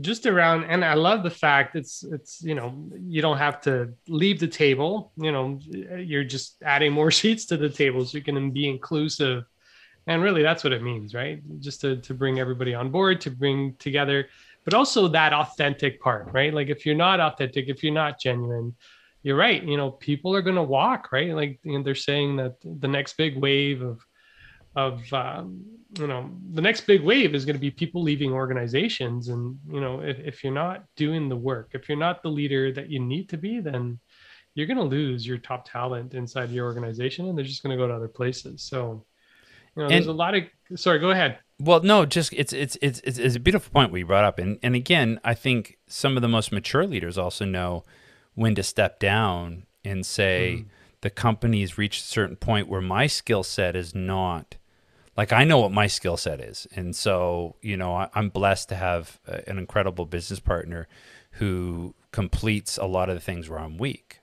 Just 0.00 0.24
around 0.24 0.64
and 0.64 0.84
i 0.84 0.94
love 0.94 1.24
the 1.24 1.30
fact 1.30 1.74
it's 1.74 2.04
it's 2.04 2.40
you 2.44 2.54
know 2.54 2.72
you 3.00 3.20
don't 3.20 3.38
have 3.38 3.60
to 3.62 3.92
leave 4.06 4.38
the 4.38 4.46
table 4.46 5.10
you 5.16 5.32
know 5.32 5.58
you're 5.98 6.22
just 6.22 6.62
adding 6.62 6.92
more 6.92 7.10
sheets 7.20 7.44
to 7.46 7.56
the 7.56 7.68
table 7.68 8.04
so 8.04 8.18
you 8.18 8.22
can 8.22 8.50
be 8.50 8.68
inclusive. 8.68 9.44
And 10.06 10.22
really 10.22 10.42
that's 10.42 10.62
what 10.62 10.72
it 10.72 10.82
means 10.82 11.14
right? 11.14 11.42
Just 11.58 11.80
to, 11.80 11.96
to 11.96 12.14
bring 12.14 12.38
everybody 12.38 12.74
on 12.74 12.90
board 12.90 13.20
to 13.22 13.30
bring 13.30 13.74
together 13.78 14.28
but 14.70 14.76
also 14.76 15.08
that 15.08 15.32
authentic 15.32 16.00
part 16.00 16.28
right? 16.32 16.54
Like 16.54 16.68
if 16.68 16.86
you're 16.86 16.94
not 16.94 17.20
authentic 17.20 17.68
if 17.68 17.82
you're 17.82 17.92
not 17.92 18.20
genuine 18.20 18.74
you're 19.22 19.36
right 19.36 19.62
you 19.62 19.76
know 19.76 19.90
people 19.90 20.34
are 20.34 20.42
going 20.42 20.56
to 20.56 20.62
walk 20.62 21.12
right? 21.12 21.34
Like 21.34 21.58
you 21.64 21.78
know, 21.78 21.82
they're 21.82 21.94
saying 21.94 22.36
that 22.36 22.54
the 22.62 22.88
next 22.88 23.16
big 23.16 23.36
wave 23.36 23.82
of 23.82 24.00
of 24.76 25.12
um, 25.12 25.64
you 25.98 26.06
know 26.06 26.30
the 26.52 26.62
next 26.62 26.82
big 26.82 27.02
wave 27.02 27.34
is 27.34 27.44
going 27.44 27.56
to 27.56 27.60
be 27.60 27.70
people 27.70 28.02
leaving 28.02 28.32
organizations. 28.32 29.28
And 29.28 29.58
you 29.68 29.80
know 29.80 30.00
if, 30.00 30.18
if 30.20 30.44
you're 30.44 30.52
not 30.52 30.84
doing 30.96 31.28
the 31.28 31.36
work 31.36 31.70
if 31.72 31.88
you're 31.88 31.98
not 31.98 32.22
the 32.22 32.30
leader 32.30 32.72
that 32.72 32.90
you 32.90 33.00
need 33.00 33.28
to 33.30 33.36
be 33.36 33.60
then 33.60 33.98
you're 34.54 34.66
going 34.66 34.76
to 34.76 34.82
lose 34.82 35.26
your 35.26 35.38
top 35.38 35.68
talent 35.70 36.14
inside 36.14 36.50
your 36.50 36.66
organization 36.66 37.28
and 37.28 37.36
they're 37.36 37.44
just 37.44 37.62
going 37.62 37.76
to 37.76 37.82
go 37.82 37.86
to 37.88 37.94
other 37.94 38.08
places. 38.08 38.62
So 38.62 39.04
you 39.76 39.82
know 39.82 39.84
and, 39.84 39.92
there's 39.92 40.06
a 40.06 40.12
lot 40.12 40.34
of 40.34 40.44
sorry 40.76 40.98
go 40.98 41.10
ahead 41.10 41.38
well 41.58 41.80
no 41.82 42.06
just 42.06 42.32
it's, 42.32 42.52
it's 42.52 42.76
it's 42.80 43.00
it's 43.00 43.18
it's 43.18 43.36
a 43.36 43.40
beautiful 43.40 43.70
point 43.72 43.92
we 43.92 44.02
brought 44.02 44.24
up 44.24 44.38
and 44.38 44.58
and 44.62 44.74
again 44.74 45.20
i 45.24 45.34
think 45.34 45.78
some 45.86 46.16
of 46.16 46.22
the 46.22 46.28
most 46.28 46.52
mature 46.52 46.86
leaders 46.86 47.18
also 47.18 47.44
know 47.44 47.82
when 48.34 48.54
to 48.54 48.62
step 48.62 48.98
down 48.98 49.64
and 49.84 50.04
say 50.04 50.58
mm. 50.60 50.64
the 51.00 51.10
company's 51.10 51.78
reached 51.78 52.04
a 52.04 52.06
certain 52.06 52.36
point 52.36 52.68
where 52.68 52.80
my 52.80 53.06
skill 53.06 53.42
set 53.42 53.76
is 53.76 53.94
not 53.94 54.56
like 55.16 55.32
I 55.32 55.44
know 55.44 55.58
what 55.58 55.70
my 55.70 55.86
skill 55.86 56.16
set 56.16 56.40
is, 56.40 56.66
and 56.74 56.96
so 56.96 57.56
you 57.60 57.76
know 57.76 57.94
I, 57.94 58.08
am 58.14 58.30
blessed 58.30 58.70
to 58.70 58.74
have 58.76 59.20
an 59.26 59.58
incredible 59.58 60.06
business 60.06 60.40
partner 60.40 60.88
who 61.32 61.94
completes 62.12 62.78
a 62.78 62.86
lot 62.86 63.08
of 63.08 63.16
the 63.16 63.20
things 63.20 63.48
where 63.48 63.58
I'm 63.58 63.76
weak. 63.76 64.20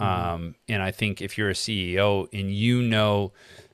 Mm-hmm. 0.00 0.34
Um, 0.34 0.54
and 0.68 0.82
I 0.82 0.90
think 0.90 1.22
if 1.22 1.38
you're 1.38 1.50
a 1.50 1.54
CEO 1.54 2.26
and 2.32 2.52
you 2.52 2.82
know 2.82 3.32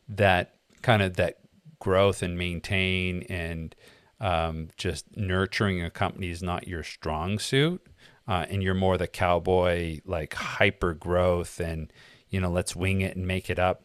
that 0.08 0.56
kind 0.82 1.02
of 1.02 1.16
that 1.16 1.38
growth 1.78 2.22
and 2.22 2.36
maintain 2.38 3.22
and 3.24 3.74
um, 4.20 4.68
just 4.76 5.16
nurturing 5.16 5.82
a 5.82 5.90
company 5.90 6.30
is 6.30 6.42
not 6.42 6.68
your 6.68 6.82
strong 6.82 7.38
suit, 7.38 7.84
uh, 8.28 8.44
and 8.48 8.62
you're 8.62 8.74
more 8.74 8.98
the 8.98 9.08
cowboy 9.08 10.00
like 10.04 10.34
hyper 10.34 10.92
growth 10.92 11.58
and 11.58 11.92
you 12.28 12.40
know 12.40 12.50
let's 12.50 12.76
wing 12.76 13.00
it 13.00 13.16
and 13.16 13.26
make 13.26 13.48
it 13.48 13.58
up. 13.58 13.84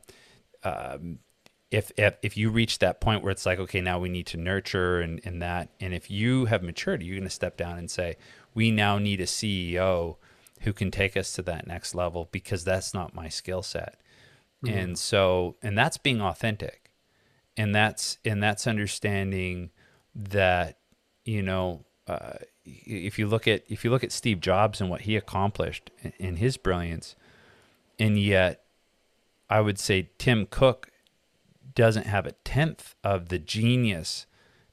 Um, 0.64 1.20
if, 1.72 1.92
if 1.98 2.16
if 2.22 2.38
you 2.38 2.50
reach 2.50 2.80
that 2.80 3.02
point 3.02 3.24
where 3.24 3.32
it's 3.32 3.46
like 3.46 3.60
okay 3.60 3.82
now 3.82 4.00
we 4.00 4.08
need 4.08 4.28
to 4.28 4.38
nurture 4.38 5.02
and, 5.02 5.20
and 5.26 5.42
that 5.42 5.70
and 5.80 5.94
if 5.94 6.12
you 6.12 6.46
have 6.46 6.62
maturity 6.64 7.06
you're 7.06 7.16
going 7.16 7.24
to 7.24 7.30
step 7.30 7.58
down 7.58 7.78
and 7.78 7.90
say 7.90 8.16
we 8.54 8.72
now 8.72 8.98
need 8.98 9.20
a 9.20 9.26
ceo 9.26 10.16
who 10.62 10.72
can 10.72 10.92
take 10.92 11.18
us 11.18 11.34
to 11.34 11.42
that 11.42 11.68
next 11.68 11.96
level 11.96 12.30
because 12.32 12.64
that's 12.64 12.94
not 12.94 13.16
my 13.16 13.28
skill 13.28 13.64
set 13.64 14.00
mm-hmm. 14.64 14.78
and 14.78 14.98
so 14.98 15.56
and 15.64 15.78
that's 15.78 15.98
being 15.98 16.22
authentic 16.22 16.85
and 17.58 17.74
that's 17.74 18.18
and 18.26 18.42
that's 18.42 18.68
understanding 18.68 19.70
that 20.14 20.78
you 21.24 21.42
know 21.42 21.86
uh, 22.08 22.34
if 22.64 23.18
you 23.18 23.28
look 23.28 23.48
at 23.48 23.64
if 23.68 23.84
you 23.84 23.92
look 23.92 24.04
at 24.04 24.12
steve 24.12 24.40
jobs 24.40 24.80
and 24.82 24.90
what 24.90 25.02
he 25.02 25.16
accomplished 25.16 25.92
in, 26.18 26.38
his 26.38 26.58
brilliance 26.58 27.16
and 28.00 28.20
yet 28.20 28.64
i 29.50 29.60
would 29.60 29.80
say 29.80 30.10
tim 30.18 30.48
cook 30.50 30.92
doesn't 31.76 32.08
have 32.08 32.26
a 32.26 32.32
tenth 32.44 32.96
of 33.04 33.30
the 33.30 33.38
genius 33.38 34.26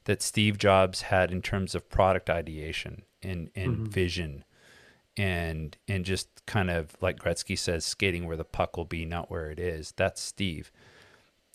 that 0.05 0.21
Steve 0.21 0.57
Jobs 0.57 1.03
had 1.03 1.31
in 1.31 1.41
terms 1.41 1.75
of 1.75 1.89
product 1.89 2.29
ideation 2.29 3.03
and, 3.21 3.49
and 3.55 3.73
mm-hmm. 3.73 3.85
vision 3.85 4.43
and 5.15 5.77
and 5.87 6.05
just 6.05 6.27
kind 6.47 6.71
of 6.71 6.95
like 6.99 7.19
Gretzky 7.19 7.57
says, 7.57 7.85
skating 7.85 8.25
where 8.25 8.37
the 8.37 8.43
puck 8.43 8.75
will 8.75 8.85
be, 8.85 9.05
not 9.05 9.29
where 9.29 9.51
it 9.51 9.59
is. 9.59 9.93
That's 9.95 10.19
Steve. 10.19 10.71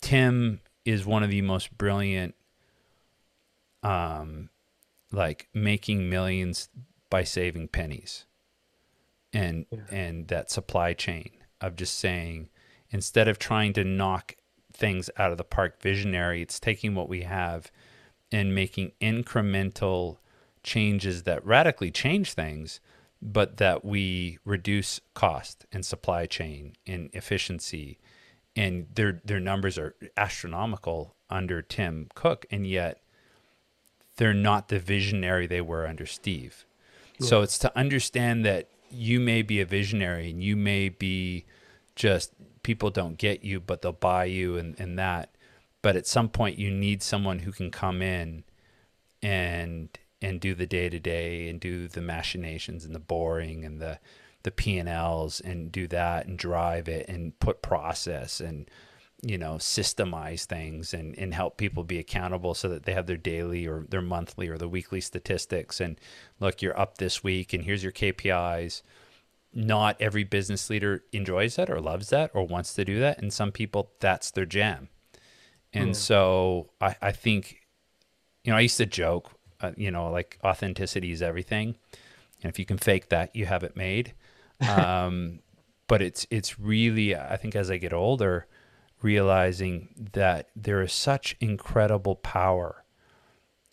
Tim 0.01 0.61
is 0.89 1.05
one 1.05 1.23
of 1.23 1.29
the 1.29 1.41
most 1.41 1.77
brilliant 1.77 2.35
um 3.83 4.49
like 5.11 5.47
making 5.53 6.09
millions 6.09 6.69
by 7.09 7.23
saving 7.23 7.67
pennies 7.67 8.25
and 9.33 9.65
yeah. 9.71 9.79
and 9.89 10.27
that 10.27 10.51
supply 10.51 10.93
chain 10.93 11.31
of 11.61 11.75
just 11.75 11.97
saying 11.97 12.49
instead 12.89 13.27
of 13.27 13.39
trying 13.39 13.73
to 13.73 13.83
knock 13.83 14.35
things 14.79 15.09
out 15.17 15.31
of 15.31 15.37
the 15.37 15.43
park 15.43 15.81
visionary. 15.81 16.41
It's 16.41 16.59
taking 16.59 16.95
what 16.95 17.09
we 17.09 17.21
have 17.21 17.71
and 18.31 18.55
making 18.55 18.93
incremental 19.01 20.17
changes 20.63 21.23
that 21.23 21.45
radically 21.45 21.91
change 21.91 22.33
things, 22.33 22.79
but 23.21 23.57
that 23.57 23.83
we 23.83 24.39
reduce 24.45 25.01
cost 25.13 25.65
and 25.71 25.85
supply 25.85 26.25
chain 26.25 26.73
and 26.87 27.09
efficiency. 27.13 27.99
And 28.55 28.87
their 28.93 29.21
their 29.23 29.39
numbers 29.39 29.77
are 29.77 29.95
astronomical 30.17 31.15
under 31.29 31.61
Tim 31.61 32.09
Cook, 32.15 32.45
and 32.51 32.65
yet 32.67 33.01
they're 34.17 34.33
not 34.33 34.67
the 34.67 34.79
visionary 34.79 35.47
they 35.47 35.61
were 35.61 35.87
under 35.87 36.05
Steve. 36.05 36.65
Yeah. 37.19 37.27
So 37.27 37.41
it's 37.41 37.57
to 37.59 37.77
understand 37.77 38.45
that 38.45 38.69
you 38.91 39.19
may 39.19 39.41
be 39.41 39.61
a 39.61 39.65
visionary 39.65 40.29
and 40.29 40.43
you 40.43 40.55
may 40.55 40.89
be 40.89 41.45
just 41.95 42.33
people 42.63 42.89
don't 42.89 43.17
get 43.17 43.43
you, 43.43 43.59
but 43.59 43.81
they'll 43.81 43.91
buy 43.91 44.25
you 44.25 44.57
and, 44.57 44.79
and 44.79 44.97
that. 44.99 45.35
But 45.81 45.95
at 45.95 46.07
some 46.07 46.29
point, 46.29 46.57
you 46.57 46.71
need 46.71 47.01
someone 47.01 47.39
who 47.39 47.51
can 47.51 47.71
come 47.71 48.01
in 48.01 48.43
and 49.21 49.89
and 50.21 50.41
do 50.41 50.53
the 50.53 50.65
day 50.65 50.89
to 50.89 50.99
day 50.99 51.47
and 51.47 51.59
do 51.59 51.87
the 51.87 52.01
machinations 52.01 52.83
and 52.83 52.93
the 52.93 52.99
boring 52.99 53.63
and 53.63 53.79
the 53.79 53.99
the 54.43 54.51
P 54.51 54.77
and 54.77 54.89
Ls 54.89 55.39
and 55.39 55.71
do 55.71 55.87
that 55.87 56.25
and 56.25 56.37
drive 56.37 56.87
it 56.87 57.07
and 57.09 57.37
put 57.39 57.61
process 57.61 58.39
and 58.39 58.69
you 59.21 59.37
know 59.37 59.55
systemize 59.55 60.45
things 60.45 60.93
and 60.93 61.17
and 61.17 61.33
help 61.33 61.57
people 61.57 61.83
be 61.83 61.99
accountable 61.99 62.53
so 62.53 62.69
that 62.69 62.83
they 62.83 62.93
have 62.93 63.05
their 63.05 63.17
daily 63.17 63.67
or 63.67 63.85
their 63.89 64.01
monthly 64.01 64.47
or 64.47 64.57
the 64.57 64.69
weekly 64.69 65.01
statistics 65.01 65.81
and 65.81 65.99
look 66.39 66.61
you're 66.61 66.79
up 66.79 66.97
this 66.99 67.21
week 67.21 67.51
and 67.53 67.65
here's 67.65 67.83
your 67.83 67.91
KPIs 67.91 68.81
not 69.53 69.99
every 69.99 70.23
business 70.23 70.69
leader 70.69 71.03
enjoys 71.11 71.55
that 71.55 71.69
or 71.69 71.79
loves 71.79 72.09
that 72.09 72.31
or 72.33 72.45
wants 72.45 72.73
to 72.75 72.85
do 72.85 72.99
that. 72.99 73.19
And 73.19 73.33
some 73.33 73.51
people, 73.51 73.91
that's 73.99 74.31
their 74.31 74.45
jam. 74.45 74.89
And 75.73 75.95
so 75.95 76.71
I, 76.81 76.95
I 77.01 77.11
think, 77.11 77.57
you 78.43 78.51
know, 78.51 78.57
I 78.57 78.61
used 78.61 78.77
to 78.77 78.85
joke, 78.85 79.31
uh, 79.61 79.71
you 79.77 79.91
know, 79.91 80.09
like 80.09 80.39
authenticity 80.43 81.11
is 81.11 81.21
everything. 81.21 81.75
And 82.41 82.49
if 82.49 82.57
you 82.57 82.65
can 82.65 82.77
fake 82.77 83.09
that, 83.09 83.35
you 83.35 83.45
have 83.45 83.63
it 83.63 83.75
made. 83.75 84.13
Um, 84.67 85.39
but 85.87 86.01
it's 86.01 86.27
it's 86.29 86.59
really, 86.59 87.15
I 87.15 87.37
think, 87.37 87.55
as 87.55 87.71
I 87.71 87.77
get 87.77 87.93
older, 87.93 88.47
realizing 89.01 90.09
that 90.13 90.49
there 90.55 90.81
is 90.81 90.93
such 90.93 91.35
incredible 91.39 92.15
power 92.15 92.83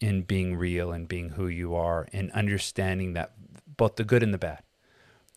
in 0.01 0.23
being 0.23 0.57
real 0.57 0.93
and 0.93 1.09
being 1.09 1.31
who 1.31 1.49
you 1.49 1.75
are 1.75 2.07
and 2.13 2.31
understanding 2.33 3.15
that 3.15 3.33
both 3.77 3.97
the 3.97 4.05
good 4.05 4.23
and 4.23 4.33
the 4.33 4.39
bad 4.39 4.63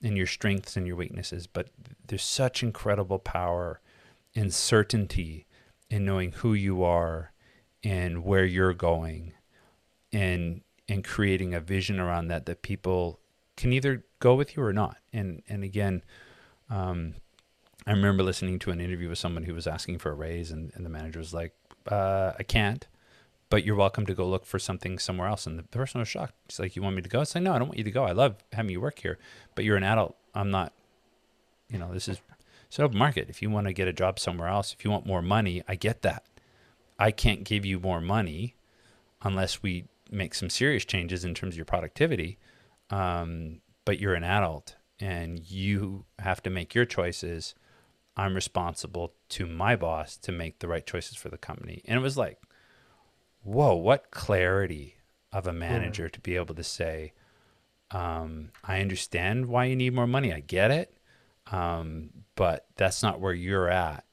and 0.01 0.15
your 0.17 0.27
strengths 0.27 0.77
and 0.77 0.87
your 0.87 0.95
weaknesses, 0.95 1.47
but 1.47 1.69
there's 2.07 2.23
such 2.23 2.63
incredible 2.63 3.19
power 3.19 3.81
and 4.35 4.53
certainty 4.53 5.45
in 5.89 6.05
knowing 6.05 6.31
who 6.31 6.53
you 6.53 6.83
are 6.83 7.33
and 7.83 8.23
where 8.23 8.45
you're 8.45 8.73
going 8.73 9.33
and 10.11 10.61
and 10.87 11.03
creating 11.03 11.53
a 11.53 11.59
vision 11.59 11.99
around 11.99 12.27
that 12.27 12.45
that 12.45 12.61
people 12.61 13.19
can 13.57 13.73
either 13.73 14.03
go 14.19 14.35
with 14.35 14.55
you 14.55 14.63
or 14.63 14.73
not. 14.73 14.97
And 15.13 15.41
and 15.49 15.63
again, 15.63 16.03
um, 16.69 17.15
I 17.87 17.91
remember 17.91 18.23
listening 18.23 18.59
to 18.59 18.71
an 18.71 18.79
interview 18.79 19.09
with 19.09 19.17
someone 19.17 19.43
who 19.43 19.53
was 19.53 19.67
asking 19.67 19.99
for 19.99 20.11
a 20.11 20.15
raise, 20.15 20.51
and, 20.51 20.71
and 20.75 20.85
the 20.85 20.89
manager 20.89 21.19
was 21.19 21.33
like, 21.33 21.53
uh, 21.87 22.33
"I 22.37 22.43
can't." 22.43 22.87
but 23.49 23.65
you're 23.65 23.75
welcome 23.75 24.05
to 24.05 24.13
go 24.13 24.27
look 24.27 24.45
for 24.45 24.59
something 24.59 24.99
somewhere 24.99 25.27
else. 25.27 25.47
And 25.47 25.57
the 25.57 25.63
person 25.63 25.99
was 25.99 26.07
shocked. 26.07 26.33
She's 26.49 26.59
like, 26.59 26.75
you 26.75 26.81
want 26.81 26.95
me 26.95 27.01
to 27.01 27.09
go? 27.09 27.21
It's 27.21 27.33
like, 27.33 27.43
no, 27.43 27.53
I 27.53 27.59
don't 27.59 27.67
want 27.69 27.79
you 27.79 27.83
to 27.83 27.91
go. 27.91 28.03
I 28.03 28.11
love 28.11 28.35
having 28.53 28.71
you 28.71 28.79
work 28.79 28.99
here, 28.99 29.17
but 29.55 29.65
you're 29.65 29.77
an 29.77 29.83
adult. 29.83 30.15
I'm 30.35 30.51
not, 30.51 30.71
you 31.69 31.79
know, 31.79 31.91
this 31.91 32.07
is 32.07 32.21
it's 32.67 32.79
open 32.79 32.97
market. 32.97 33.29
If 33.29 33.41
you 33.41 33.49
want 33.49 33.65
to 33.65 33.73
get 33.73 33.87
a 33.87 33.93
job 33.93 34.19
somewhere 34.19 34.47
else, 34.47 34.73
if 34.77 34.85
you 34.85 34.91
want 34.91 35.07
more 35.07 35.23
money, 35.23 35.63
I 35.67 35.73
get 35.73 36.03
that. 36.03 36.23
I 36.99 37.09
can't 37.09 37.43
give 37.43 37.65
you 37.65 37.79
more 37.79 37.99
money 37.99 38.53
unless 39.23 39.63
we 39.63 39.85
make 40.11 40.35
some 40.35 40.51
serious 40.51 40.85
changes 40.85 41.25
in 41.25 41.33
terms 41.33 41.55
of 41.55 41.57
your 41.57 41.65
productivity. 41.65 42.37
Um, 42.91 43.61
but 43.85 43.99
you're 43.99 44.13
an 44.13 44.23
adult 44.23 44.75
and 44.99 45.39
you 45.39 46.05
have 46.19 46.43
to 46.43 46.49
make 46.49 46.75
your 46.75 46.85
choices. 46.85 47.55
I'm 48.17 48.33
responsible 48.33 49.13
to 49.29 49.45
my 49.45 49.75
boss 49.75 50.17
to 50.17 50.31
make 50.31 50.59
the 50.59 50.67
right 50.67 50.85
choices 50.85 51.15
for 51.15 51.29
the 51.29 51.37
company. 51.37 51.81
And 51.85 51.97
it 51.97 52.03
was 52.03 52.17
like, 52.17 52.41
whoa, 53.43 53.75
what 53.75 54.11
clarity 54.11 54.97
of 55.31 55.47
a 55.47 55.53
manager 55.53 56.03
yeah. 56.03 56.09
to 56.09 56.19
be 56.19 56.35
able 56.35 56.55
to 56.55 56.63
say, 56.63 57.13
um, 57.91 58.51
I 58.63 58.81
understand 58.81 59.47
why 59.47 59.65
you 59.65 59.75
need 59.75 59.93
more 59.93 60.07
money. 60.07 60.33
I 60.33 60.41
get 60.41 60.71
it. 60.71 60.95
Um, 61.51 62.09
but 62.35 62.67
that's 62.75 63.01
not 63.01 63.19
where 63.19 63.33
you're 63.33 63.69
at. 63.69 64.05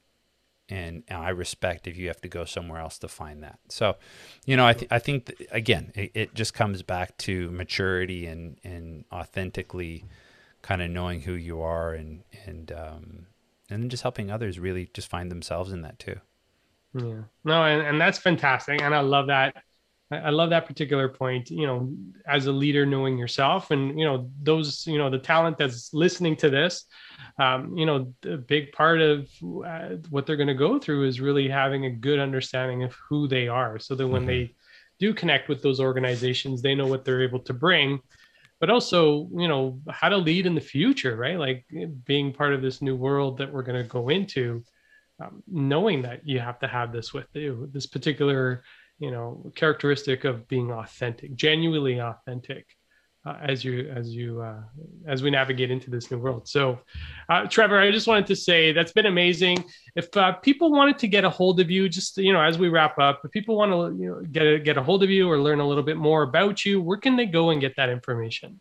And, 0.69 1.03
and, 1.07 1.19
I 1.19 1.29
respect 1.29 1.87
if 1.87 1.95
you 1.95 2.07
have 2.07 2.19
to 2.21 2.27
go 2.27 2.43
somewhere 2.43 2.81
else 2.81 2.97
to 2.99 3.07
find 3.07 3.41
that. 3.43 3.59
So, 3.69 3.95
you 4.45 4.57
know, 4.57 4.67
I, 4.67 4.73
th- 4.73 4.91
I 4.91 4.99
think 4.99 5.27
that, 5.27 5.47
again, 5.51 5.93
it, 5.95 6.11
it, 6.13 6.33
just 6.33 6.53
comes 6.53 6.81
back 6.81 7.17
to 7.19 7.49
maturity 7.51 8.25
and, 8.25 8.57
and 8.65 9.05
authentically 9.09 10.03
kind 10.67 10.81
of 10.81 10.91
knowing 10.91 11.21
who 11.21 11.31
you 11.31 11.61
are 11.61 11.93
and, 11.93 12.23
and, 12.45 12.73
um, 12.73 13.25
and 13.69 13.83
then 13.83 13.89
just 13.89 14.03
helping 14.03 14.29
others 14.29 14.59
really 14.59 14.89
just 14.93 15.07
find 15.07 15.31
themselves 15.31 15.71
in 15.71 15.81
that 15.81 15.97
too. 15.97 16.19
Yeah. 16.93 17.21
No, 17.45 17.63
and, 17.63 17.87
and 17.87 18.01
that's 18.01 18.17
fantastic. 18.17 18.81
And 18.81 18.93
I 18.93 18.99
love 18.99 19.27
that. 19.27 19.55
I 20.11 20.29
love 20.29 20.49
that 20.51 20.65
particular 20.65 21.07
point, 21.09 21.49
you 21.49 21.67
know, 21.67 21.93
as 22.25 22.47
a 22.47 22.51
leader, 22.51 22.85
knowing 22.85 23.17
yourself 23.17 23.71
and, 23.71 23.97
you 23.99 24.05
know, 24.05 24.29
those, 24.41 24.85
you 24.87 24.97
know, 24.97 25.09
the 25.09 25.19
talent 25.19 25.57
that's 25.57 25.93
listening 25.93 26.35
to 26.37 26.49
this, 26.49 26.85
um, 27.39 27.77
you 27.77 27.85
know, 27.85 28.13
a 28.25 28.37
big 28.37 28.71
part 28.71 29.01
of 29.01 29.29
uh, 29.65 29.95
what 30.09 30.25
they're 30.25 30.37
going 30.37 30.47
to 30.47 30.53
go 30.53 30.79
through 30.79 31.05
is 31.05 31.21
really 31.21 31.47
having 31.49 31.85
a 31.85 31.91
good 31.91 32.19
understanding 32.19 32.83
of 32.83 32.93
who 33.09 33.27
they 33.27 33.47
are 33.47 33.79
so 33.79 33.95
that 33.95 34.07
when 34.07 34.21
mm-hmm. 34.21 34.29
they 34.29 34.55
do 34.99 35.13
connect 35.13 35.49
with 35.49 35.61
those 35.61 35.79
organizations, 35.79 36.61
they 36.61 36.75
know 36.75 36.87
what 36.87 37.03
they're 37.03 37.23
able 37.23 37.39
to 37.39 37.53
bring 37.53 37.99
but 38.59 38.69
also 38.69 39.27
you 39.35 39.47
know 39.47 39.79
how 39.89 40.09
to 40.09 40.17
lead 40.17 40.45
in 40.45 40.55
the 40.55 40.61
future 40.61 41.15
right? 41.15 41.37
Like 41.37 41.65
being 42.05 42.33
part 42.33 42.53
of 42.53 42.61
this 42.61 42.81
new 42.81 42.95
world 42.95 43.37
that 43.37 43.51
we're 43.51 43.63
going 43.63 43.81
to 43.81 43.89
go 43.89 44.09
into 44.09 44.63
um, 45.21 45.41
knowing 45.47 46.03
that 46.03 46.27
you 46.27 46.39
have 46.39 46.59
to 46.59 46.67
have 46.67 46.91
this 46.91 47.13
with 47.13 47.27
you 47.33 47.69
this 47.73 47.87
particular 47.87 48.63
you 48.99 49.11
know 49.11 49.51
characteristic 49.55 50.23
of 50.23 50.47
being 50.47 50.71
authentic 50.71 51.35
genuinely 51.35 51.99
authentic 51.99 52.76
uh, 53.25 53.35
as 53.41 53.63
you 53.63 53.91
as 53.93 54.15
you 54.15 54.41
uh, 54.41 54.61
as 55.05 55.21
we 55.21 55.29
navigate 55.29 55.69
into 55.69 55.89
this 55.89 56.09
new 56.09 56.17
world. 56.17 56.47
So, 56.47 56.79
uh, 57.29 57.45
Trevor, 57.47 57.79
I 57.79 57.91
just 57.91 58.07
wanted 58.07 58.27
to 58.27 58.35
say 58.35 58.71
that's 58.71 58.93
been 58.93 59.05
amazing. 59.05 59.65
If 59.95 60.15
uh, 60.15 60.33
people 60.33 60.71
wanted 60.71 60.97
to 60.99 61.07
get 61.07 61.25
a 61.25 61.29
hold 61.29 61.59
of 61.59 61.69
you, 61.69 61.89
just 61.89 62.17
you 62.17 62.31
know, 62.31 62.41
as 62.41 62.57
we 62.57 62.69
wrap 62.69 62.97
up, 62.99 63.21
if 63.25 63.31
people 63.31 63.57
want 63.57 63.71
to 63.71 64.01
you 64.01 64.09
know 64.09 64.21
get 64.31 64.43
a, 64.43 64.59
get 64.59 64.77
a 64.77 64.83
hold 64.83 65.03
of 65.03 65.09
you 65.09 65.29
or 65.29 65.39
learn 65.39 65.59
a 65.59 65.67
little 65.67 65.83
bit 65.83 65.97
more 65.97 66.23
about 66.23 66.65
you, 66.65 66.81
where 66.81 66.97
can 66.97 67.17
they 67.17 67.25
go 67.25 67.49
and 67.49 67.59
get 67.59 67.75
that 67.75 67.89
information? 67.89 68.59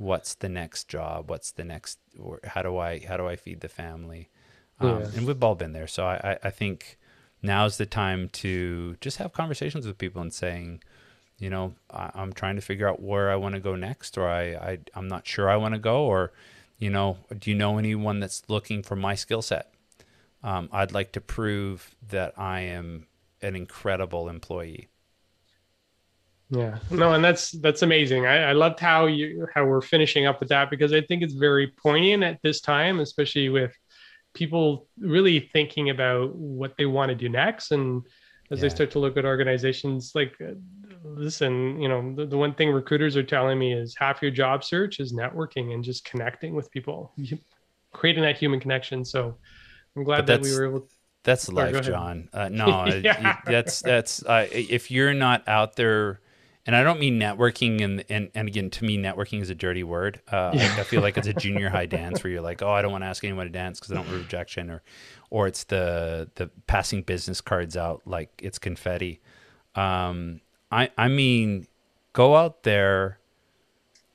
what's 0.00 0.34
the 0.34 0.48
next 0.48 0.88
job? 0.88 1.28
What's 1.28 1.52
the 1.52 1.62
next 1.62 1.98
how 2.44 2.62
do 2.62 2.78
i 2.78 2.98
how 3.06 3.16
do 3.16 3.28
i 3.28 3.36
feed 3.36 3.60
the 3.60 3.68
family? 3.68 4.30
Um, 4.80 5.00
yeah. 5.00 5.08
and 5.14 5.26
we've 5.26 5.44
all 5.44 5.54
been 5.54 5.72
there. 5.72 5.86
So 5.86 6.06
I, 6.06 6.38
I 6.42 6.50
think 6.50 6.98
now's 7.42 7.76
the 7.78 7.86
time 7.86 8.28
to 8.28 8.96
just 9.00 9.18
have 9.18 9.32
conversations 9.32 9.86
with 9.86 9.98
people 9.98 10.22
and 10.22 10.32
saying, 10.32 10.82
you 11.38 11.48
know, 11.50 11.74
I, 11.90 12.10
am 12.14 12.32
trying 12.32 12.56
to 12.56 12.62
figure 12.62 12.88
out 12.88 13.00
where 13.02 13.30
I 13.30 13.36
want 13.36 13.54
to 13.54 13.60
go 13.60 13.74
next, 13.74 14.18
or 14.18 14.28
I, 14.28 14.54
I 14.54 14.78
I'm 14.94 15.08
not 15.08 15.26
sure 15.26 15.48
I 15.48 15.56
want 15.56 15.74
to 15.74 15.80
go, 15.80 16.04
or 16.04 16.32
you 16.78 16.90
know, 16.90 17.18
do 17.36 17.50
you 17.50 17.56
know 17.56 17.78
anyone 17.78 18.20
that's 18.20 18.42
looking 18.48 18.82
for 18.82 18.96
my 18.96 19.14
skill 19.14 19.42
set? 19.42 19.72
Um, 20.42 20.68
I'd 20.72 20.92
like 20.92 21.12
to 21.12 21.20
prove 21.20 21.94
that 22.08 22.34
I 22.38 22.60
am 22.60 23.06
an 23.42 23.56
incredible 23.56 24.28
employee. 24.28 24.88
Yeah, 26.50 26.78
no, 26.90 27.12
and 27.12 27.24
that's 27.24 27.52
that's 27.52 27.82
amazing. 27.82 28.26
I, 28.26 28.50
I 28.50 28.52
loved 28.52 28.80
how 28.80 29.06
you 29.06 29.46
how 29.54 29.64
we're 29.64 29.80
finishing 29.80 30.26
up 30.26 30.40
with 30.40 30.48
that 30.48 30.68
because 30.68 30.92
I 30.92 31.00
think 31.00 31.22
it's 31.22 31.34
very 31.34 31.68
poignant 31.68 32.24
at 32.24 32.42
this 32.42 32.60
time, 32.60 33.00
especially 33.00 33.48
with 33.48 33.72
people 34.34 34.88
really 34.98 35.50
thinking 35.52 35.90
about 35.90 36.34
what 36.34 36.74
they 36.76 36.86
want 36.86 37.08
to 37.10 37.14
do 37.14 37.28
next. 37.28 37.72
And 37.72 38.02
as 38.50 38.58
yeah. 38.58 38.62
they 38.62 38.74
start 38.74 38.90
to 38.92 38.98
look 38.98 39.16
at 39.16 39.24
organizations 39.24 40.12
like 40.14 40.34
uh, 40.40 40.52
listen 41.04 41.80
you 41.80 41.88
know 41.88 42.14
the, 42.14 42.26
the, 42.26 42.36
one 42.36 42.52
thing 42.54 42.70
recruiters 42.70 43.16
are 43.16 43.22
telling 43.22 43.58
me 43.58 43.72
is 43.72 43.94
half 43.96 44.20
your 44.20 44.30
job 44.30 44.64
search 44.64 45.00
is 45.00 45.12
networking 45.12 45.72
and 45.72 45.84
just 45.84 46.04
connecting 46.04 46.54
with 46.54 46.70
people. 46.70 47.12
Creating 47.92 48.22
that 48.22 48.36
human 48.36 48.60
connection. 48.60 49.04
So 49.04 49.36
i'm 49.96 50.04
glad 50.04 50.26
that 50.26 50.42
we 50.42 50.54
were 50.54 50.66
able 50.66 50.80
to 50.80 50.94
that's 51.22 51.48
life 51.48 51.82
john. 51.82 52.28
Uh, 52.32 52.48
no 52.52 52.86
yeah. 52.86 53.38
that's 53.44 53.82
that's 53.82 54.22
uh, 54.24 54.46
if 54.50 54.90
you're 54.90 55.14
not 55.14 55.46
out 55.48 55.76
there 55.76 56.20
and 56.70 56.76
I 56.76 56.84
don't 56.84 57.00
mean 57.00 57.18
networking 57.18 57.82
and 57.82 58.04
and, 58.08 58.30
and 58.32 58.46
again 58.46 58.70
to 58.70 58.84
me 58.84 58.96
networking 58.96 59.40
is 59.40 59.50
a 59.50 59.56
dirty 59.56 59.82
word. 59.82 60.20
Uh, 60.30 60.52
yeah. 60.54 60.74
I, 60.76 60.82
I, 60.82 60.84
feel 60.84 61.00
like 61.00 61.18
it's 61.18 61.26
a 61.26 61.32
junior 61.46 61.68
high 61.68 61.86
dance 61.86 62.22
where 62.22 62.32
you're 62.32 62.42
like, 62.42 62.62
oh, 62.62 62.70
I 62.70 62.80
don't 62.80 62.92
want 62.92 63.02
to 63.02 63.08
ask 63.08 63.24
anyone 63.24 63.46
to 63.46 63.50
dance 63.50 63.80
because 63.80 63.90
I 63.90 63.96
don't 63.96 64.06
want 64.06 64.18
rejection, 64.18 64.70
or 64.70 64.80
or 65.30 65.48
it's 65.48 65.64
the 65.64 66.30
the 66.36 66.48
passing 66.68 67.02
business 67.02 67.40
cards 67.40 67.76
out 67.76 68.02
like 68.06 68.30
it's 68.40 68.60
confetti. 68.60 69.20
Um, 69.74 70.42
I 70.70 70.90
I 70.96 71.08
mean, 71.08 71.66
go 72.12 72.36
out 72.36 72.62
there. 72.62 73.18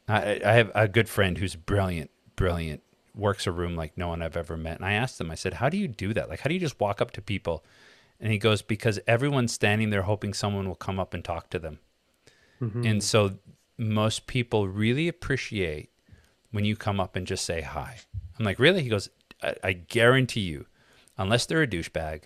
I, 0.07 0.39
I 0.45 0.53
have 0.53 0.71
a 0.75 0.87
good 0.87 1.09
friend 1.09 1.37
who's 1.37 1.57
brilliant, 1.57 2.09
brilliant, 2.37 2.83
works 3.13 3.47
a 3.47 3.51
room 3.51 3.75
like 3.75 3.97
no 3.97 4.07
one 4.07 4.21
I've 4.21 4.37
ever 4.37 4.55
met, 4.55 4.77
and 4.77 4.85
I 4.85 4.93
asked 4.93 5.19
him. 5.19 5.29
I 5.29 5.35
said, 5.35 5.55
how 5.55 5.67
do 5.67 5.75
you 5.75 5.89
do 5.89 6.13
that? 6.13 6.29
Like, 6.29 6.39
how 6.39 6.47
do 6.47 6.53
you 6.53 6.59
just 6.61 6.79
walk 6.79 7.01
up 7.01 7.11
to 7.11 7.21
people? 7.21 7.65
And 8.17 8.31
he 8.31 8.37
goes, 8.37 8.61
because 8.61 8.97
everyone's 9.07 9.51
standing 9.51 9.89
there 9.89 10.03
hoping 10.03 10.33
someone 10.33 10.69
will 10.69 10.75
come 10.75 11.01
up 11.01 11.13
and 11.13 11.21
talk 11.21 11.49
to 11.49 11.59
them. 11.59 11.79
Mm-hmm. 12.61 12.85
And 12.85 13.03
so 13.03 13.37
most 13.77 14.27
people 14.27 14.67
really 14.67 15.07
appreciate 15.07 15.89
when 16.51 16.65
you 16.65 16.75
come 16.75 16.99
up 16.99 17.15
and 17.15 17.27
just 17.27 17.45
say 17.45 17.61
hi. 17.61 17.97
I'm 18.39 18.45
like, 18.45 18.59
really? 18.59 18.81
He 18.81 18.89
goes, 18.89 19.09
I, 19.43 19.55
I 19.63 19.73
guarantee 19.73 20.41
you, 20.41 20.65
unless 21.17 21.45
they're 21.45 21.63
a 21.63 21.67
douchebag, 21.67 22.23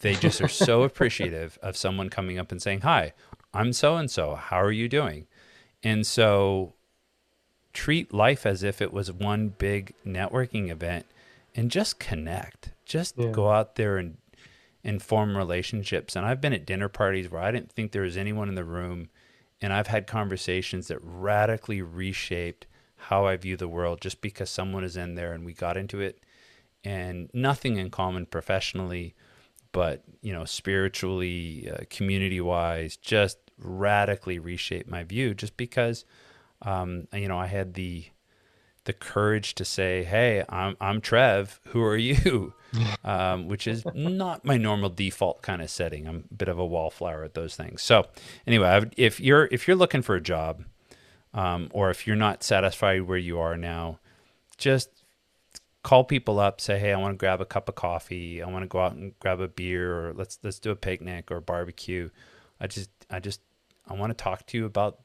they 0.00 0.14
just 0.14 0.40
are 0.40 0.48
so 0.48 0.82
appreciative 0.84 1.58
of 1.62 1.76
someone 1.76 2.10
coming 2.10 2.38
up 2.38 2.52
and 2.52 2.60
saying, 2.60 2.82
Hi, 2.82 3.12
I'm 3.52 3.72
so 3.72 3.96
and 3.96 4.10
so. 4.10 4.34
How 4.34 4.60
are 4.60 4.72
you 4.72 4.88
doing? 4.88 5.26
And 5.82 6.06
so 6.06 6.74
treat 7.72 8.14
life 8.14 8.46
as 8.46 8.62
if 8.62 8.80
it 8.80 8.92
was 8.92 9.10
one 9.10 9.48
big 9.48 9.94
networking 10.06 10.70
event 10.70 11.06
and 11.54 11.70
just 11.70 11.98
connect. 11.98 12.70
Just 12.84 13.18
yeah. 13.18 13.30
go 13.30 13.50
out 13.50 13.76
there 13.76 13.96
and 13.96 14.16
and 14.86 15.02
form 15.02 15.36
relationships. 15.36 16.14
And 16.14 16.26
I've 16.26 16.42
been 16.42 16.52
at 16.52 16.66
dinner 16.66 16.90
parties 16.90 17.30
where 17.30 17.42
I 17.42 17.50
didn't 17.50 17.72
think 17.72 17.92
there 17.92 18.02
was 18.02 18.18
anyone 18.18 18.50
in 18.50 18.54
the 18.54 18.64
room 18.64 19.08
and 19.64 19.72
I've 19.72 19.86
had 19.86 20.06
conversations 20.06 20.88
that 20.88 20.98
radically 21.00 21.80
reshaped 21.80 22.66
how 22.96 23.24
I 23.24 23.38
view 23.38 23.56
the 23.56 23.66
world 23.66 24.02
just 24.02 24.20
because 24.20 24.50
someone 24.50 24.84
is 24.84 24.94
in 24.94 25.14
there 25.14 25.32
and 25.32 25.42
we 25.42 25.54
got 25.54 25.78
into 25.78 26.02
it 26.02 26.22
and 26.84 27.30
nothing 27.32 27.78
in 27.78 27.88
common 27.88 28.26
professionally, 28.26 29.14
but 29.72 30.04
you 30.20 30.34
know, 30.34 30.44
spiritually, 30.44 31.70
uh, 31.72 31.84
community 31.88 32.42
wise, 32.42 32.98
just 32.98 33.38
radically 33.56 34.38
reshaped 34.38 34.86
my 34.86 35.02
view. 35.02 35.32
Just 35.32 35.56
because, 35.56 36.04
um, 36.60 37.08
you 37.14 37.26
know, 37.26 37.38
I 37.38 37.46
had 37.46 37.72
the 37.72 38.04
the 38.84 38.92
courage 38.92 39.54
to 39.56 39.64
say, 39.64 40.04
"Hey, 40.04 40.44
I'm 40.48 40.76
I'm 40.80 41.00
Trev. 41.00 41.60
Who 41.68 41.82
are 41.82 41.96
you?" 41.96 42.54
um, 43.04 43.48
which 43.48 43.66
is 43.66 43.84
not 43.94 44.44
my 44.44 44.56
normal 44.56 44.90
default 44.90 45.42
kind 45.42 45.62
of 45.62 45.70
setting. 45.70 46.06
I'm 46.06 46.24
a 46.30 46.34
bit 46.34 46.48
of 46.48 46.58
a 46.58 46.66
wallflower 46.66 47.24
at 47.24 47.34
those 47.34 47.56
things. 47.56 47.82
So, 47.82 48.06
anyway, 48.46 48.90
if 48.96 49.20
you're 49.20 49.48
if 49.50 49.66
you're 49.66 49.76
looking 49.76 50.02
for 50.02 50.14
a 50.14 50.20
job, 50.20 50.64
um, 51.32 51.68
or 51.72 51.90
if 51.90 52.06
you're 52.06 52.16
not 52.16 52.42
satisfied 52.42 53.02
where 53.02 53.18
you 53.18 53.38
are 53.38 53.56
now, 53.56 53.98
just 54.56 54.90
call 55.82 56.04
people 56.04 56.38
up. 56.38 56.60
Say, 56.60 56.78
"Hey, 56.78 56.92
I 56.92 56.98
want 56.98 57.14
to 57.14 57.18
grab 57.18 57.40
a 57.40 57.46
cup 57.46 57.68
of 57.68 57.74
coffee. 57.74 58.42
I 58.42 58.48
want 58.48 58.62
to 58.62 58.68
go 58.68 58.80
out 58.80 58.92
and 58.92 59.18
grab 59.20 59.40
a 59.40 59.48
beer, 59.48 60.08
or 60.08 60.12
let's 60.12 60.38
let's 60.42 60.58
do 60.58 60.70
a 60.70 60.76
picnic 60.76 61.30
or 61.30 61.40
barbecue." 61.40 62.10
I 62.60 62.66
just 62.66 62.90
I 63.10 63.20
just 63.20 63.40
I 63.88 63.94
want 63.94 64.16
to 64.16 64.22
talk 64.22 64.46
to 64.46 64.58
you 64.58 64.64
about 64.64 64.98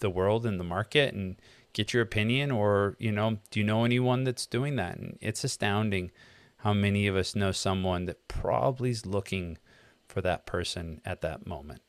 the 0.00 0.10
world 0.10 0.44
and 0.44 0.58
the 0.58 0.64
market 0.64 1.14
and 1.14 1.36
get 1.72 1.92
your 1.92 2.02
opinion 2.02 2.50
or 2.50 2.96
you 2.98 3.12
know 3.12 3.38
do 3.50 3.60
you 3.60 3.64
know 3.64 3.84
anyone 3.84 4.24
that's 4.24 4.46
doing 4.46 4.76
that? 4.76 4.96
And 4.98 5.18
it's 5.20 5.44
astounding 5.44 6.10
how 6.58 6.72
many 6.72 7.06
of 7.06 7.16
us 7.16 7.34
know 7.34 7.52
someone 7.52 8.06
that 8.06 8.28
probably 8.28 8.90
is 8.90 9.04
looking 9.04 9.58
for 10.06 10.20
that 10.20 10.46
person 10.46 11.00
at 11.04 11.20
that 11.22 11.46
moment. 11.46 11.82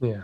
Yeah. 0.00 0.22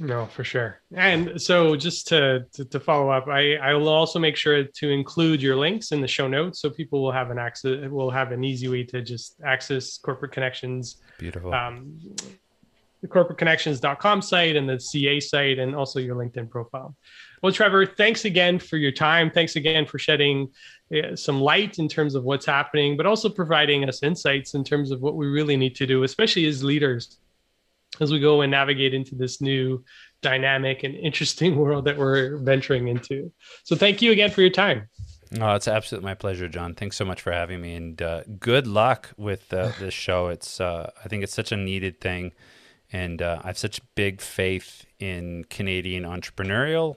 No 0.00 0.26
for 0.26 0.42
sure. 0.42 0.80
And 0.92 1.40
so 1.40 1.76
just 1.76 2.08
to 2.08 2.46
to, 2.52 2.64
to 2.64 2.80
follow 2.80 3.10
up 3.10 3.28
i 3.28 3.54
i 3.56 3.72
will 3.74 3.88
also 3.88 4.18
make 4.18 4.36
sure 4.36 4.64
to 4.64 4.90
include 4.90 5.40
your 5.40 5.56
links 5.56 5.92
in 5.92 6.00
the 6.00 6.08
show 6.08 6.26
notes 6.26 6.60
so 6.60 6.68
people 6.68 7.00
will 7.02 7.12
have 7.12 7.30
an 7.30 7.38
access 7.38 7.88
will 7.90 8.10
have 8.10 8.32
an 8.32 8.42
easy 8.42 8.68
way 8.68 8.82
to 8.84 9.02
just 9.02 9.40
access 9.46 9.98
corporate 9.98 10.32
connections. 10.32 10.96
Beautiful. 11.18 11.54
Um, 11.54 12.00
the 13.04 13.08
corporateconnections.com 13.08 14.22
site 14.22 14.56
and 14.56 14.66
the 14.66 14.80
ca 14.80 15.20
site 15.20 15.58
and 15.58 15.76
also 15.76 16.00
your 16.00 16.16
linkedin 16.16 16.48
profile 16.48 16.96
well, 17.44 17.52
Trevor, 17.52 17.84
thanks 17.84 18.24
again 18.24 18.58
for 18.58 18.78
your 18.78 18.90
time. 18.90 19.30
Thanks 19.30 19.54
again 19.54 19.84
for 19.84 19.98
shedding 19.98 20.48
uh, 20.96 21.14
some 21.14 21.42
light 21.42 21.78
in 21.78 21.90
terms 21.90 22.14
of 22.14 22.24
what's 22.24 22.46
happening, 22.46 22.96
but 22.96 23.04
also 23.04 23.28
providing 23.28 23.86
us 23.86 24.02
insights 24.02 24.54
in 24.54 24.64
terms 24.64 24.90
of 24.90 25.02
what 25.02 25.14
we 25.14 25.26
really 25.26 25.54
need 25.54 25.76
to 25.76 25.86
do, 25.86 26.04
especially 26.04 26.46
as 26.46 26.64
leaders, 26.64 27.18
as 28.00 28.10
we 28.10 28.18
go 28.18 28.40
and 28.40 28.50
navigate 28.50 28.94
into 28.94 29.14
this 29.14 29.42
new 29.42 29.84
dynamic 30.22 30.84
and 30.84 30.94
interesting 30.94 31.54
world 31.58 31.84
that 31.84 31.98
we're 31.98 32.38
venturing 32.38 32.88
into. 32.88 33.30
So, 33.64 33.76
thank 33.76 34.00
you 34.00 34.10
again 34.10 34.30
for 34.30 34.40
your 34.40 34.48
time. 34.48 34.88
Oh, 35.38 35.54
it's 35.54 35.68
absolutely 35.68 36.06
my 36.06 36.14
pleasure, 36.14 36.48
John. 36.48 36.74
Thanks 36.74 36.96
so 36.96 37.04
much 37.04 37.20
for 37.20 37.30
having 37.30 37.60
me, 37.60 37.74
and 37.74 38.00
uh, 38.00 38.22
good 38.38 38.66
luck 38.66 39.10
with 39.18 39.52
uh, 39.52 39.72
this 39.78 39.92
show. 39.92 40.28
It's 40.28 40.62
uh, 40.62 40.92
I 41.04 41.08
think 41.08 41.22
it's 41.22 41.34
such 41.34 41.52
a 41.52 41.58
needed 41.58 42.00
thing, 42.00 42.32
and 42.94 43.20
uh, 43.20 43.40
I 43.42 43.48
have 43.48 43.58
such 43.58 43.80
big 43.96 44.20
faith 44.20 44.86
in 45.00 45.46
Canadian 45.50 46.04
entrepreneurial 46.04 46.96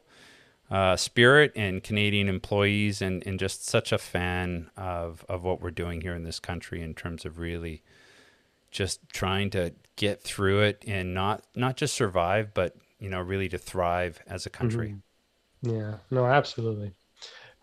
uh, 0.69 0.95
spirit 0.95 1.51
and 1.55 1.83
Canadian 1.83 2.29
employees, 2.29 3.01
and, 3.01 3.25
and 3.25 3.39
just 3.39 3.65
such 3.65 3.91
a 3.91 3.97
fan 3.97 4.69
of, 4.77 5.25
of 5.27 5.43
what 5.43 5.59
we're 5.59 5.71
doing 5.71 6.01
here 6.01 6.13
in 6.13 6.23
this 6.23 6.39
country 6.39 6.83
in 6.83 6.93
terms 6.93 7.25
of 7.25 7.39
really 7.39 7.81
just 8.69 8.99
trying 9.09 9.49
to 9.49 9.73
get 9.95 10.21
through 10.21 10.59
it 10.59 10.83
and 10.85 11.15
not 11.15 11.43
not 11.55 11.77
just 11.77 11.95
survive, 11.95 12.53
but 12.53 12.75
you 12.99 13.09
know 13.09 13.19
really 13.19 13.49
to 13.49 13.57
thrive 13.57 14.19
as 14.27 14.45
a 14.45 14.49
country. 14.49 14.95
Mm-hmm. 15.63 15.75
Yeah, 15.75 15.95
no, 16.11 16.25
absolutely. 16.25 16.91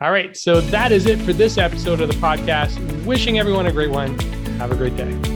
All 0.01 0.11
right, 0.11 0.37
so 0.37 0.61
that 0.61 0.91
is 0.91 1.07
it 1.07 1.21
for 1.21 1.33
this 1.33 1.57
episode 1.57 2.01
of 2.01 2.09
the 2.09 2.17
podcast. 2.17 3.05
Wishing 3.05 3.39
everyone 3.39 3.67
a 3.67 3.73
great 3.73 3.91
one. 3.91 4.19
Have 4.59 4.73
a 4.73 4.77
great 4.77 4.97
day. 4.97 5.34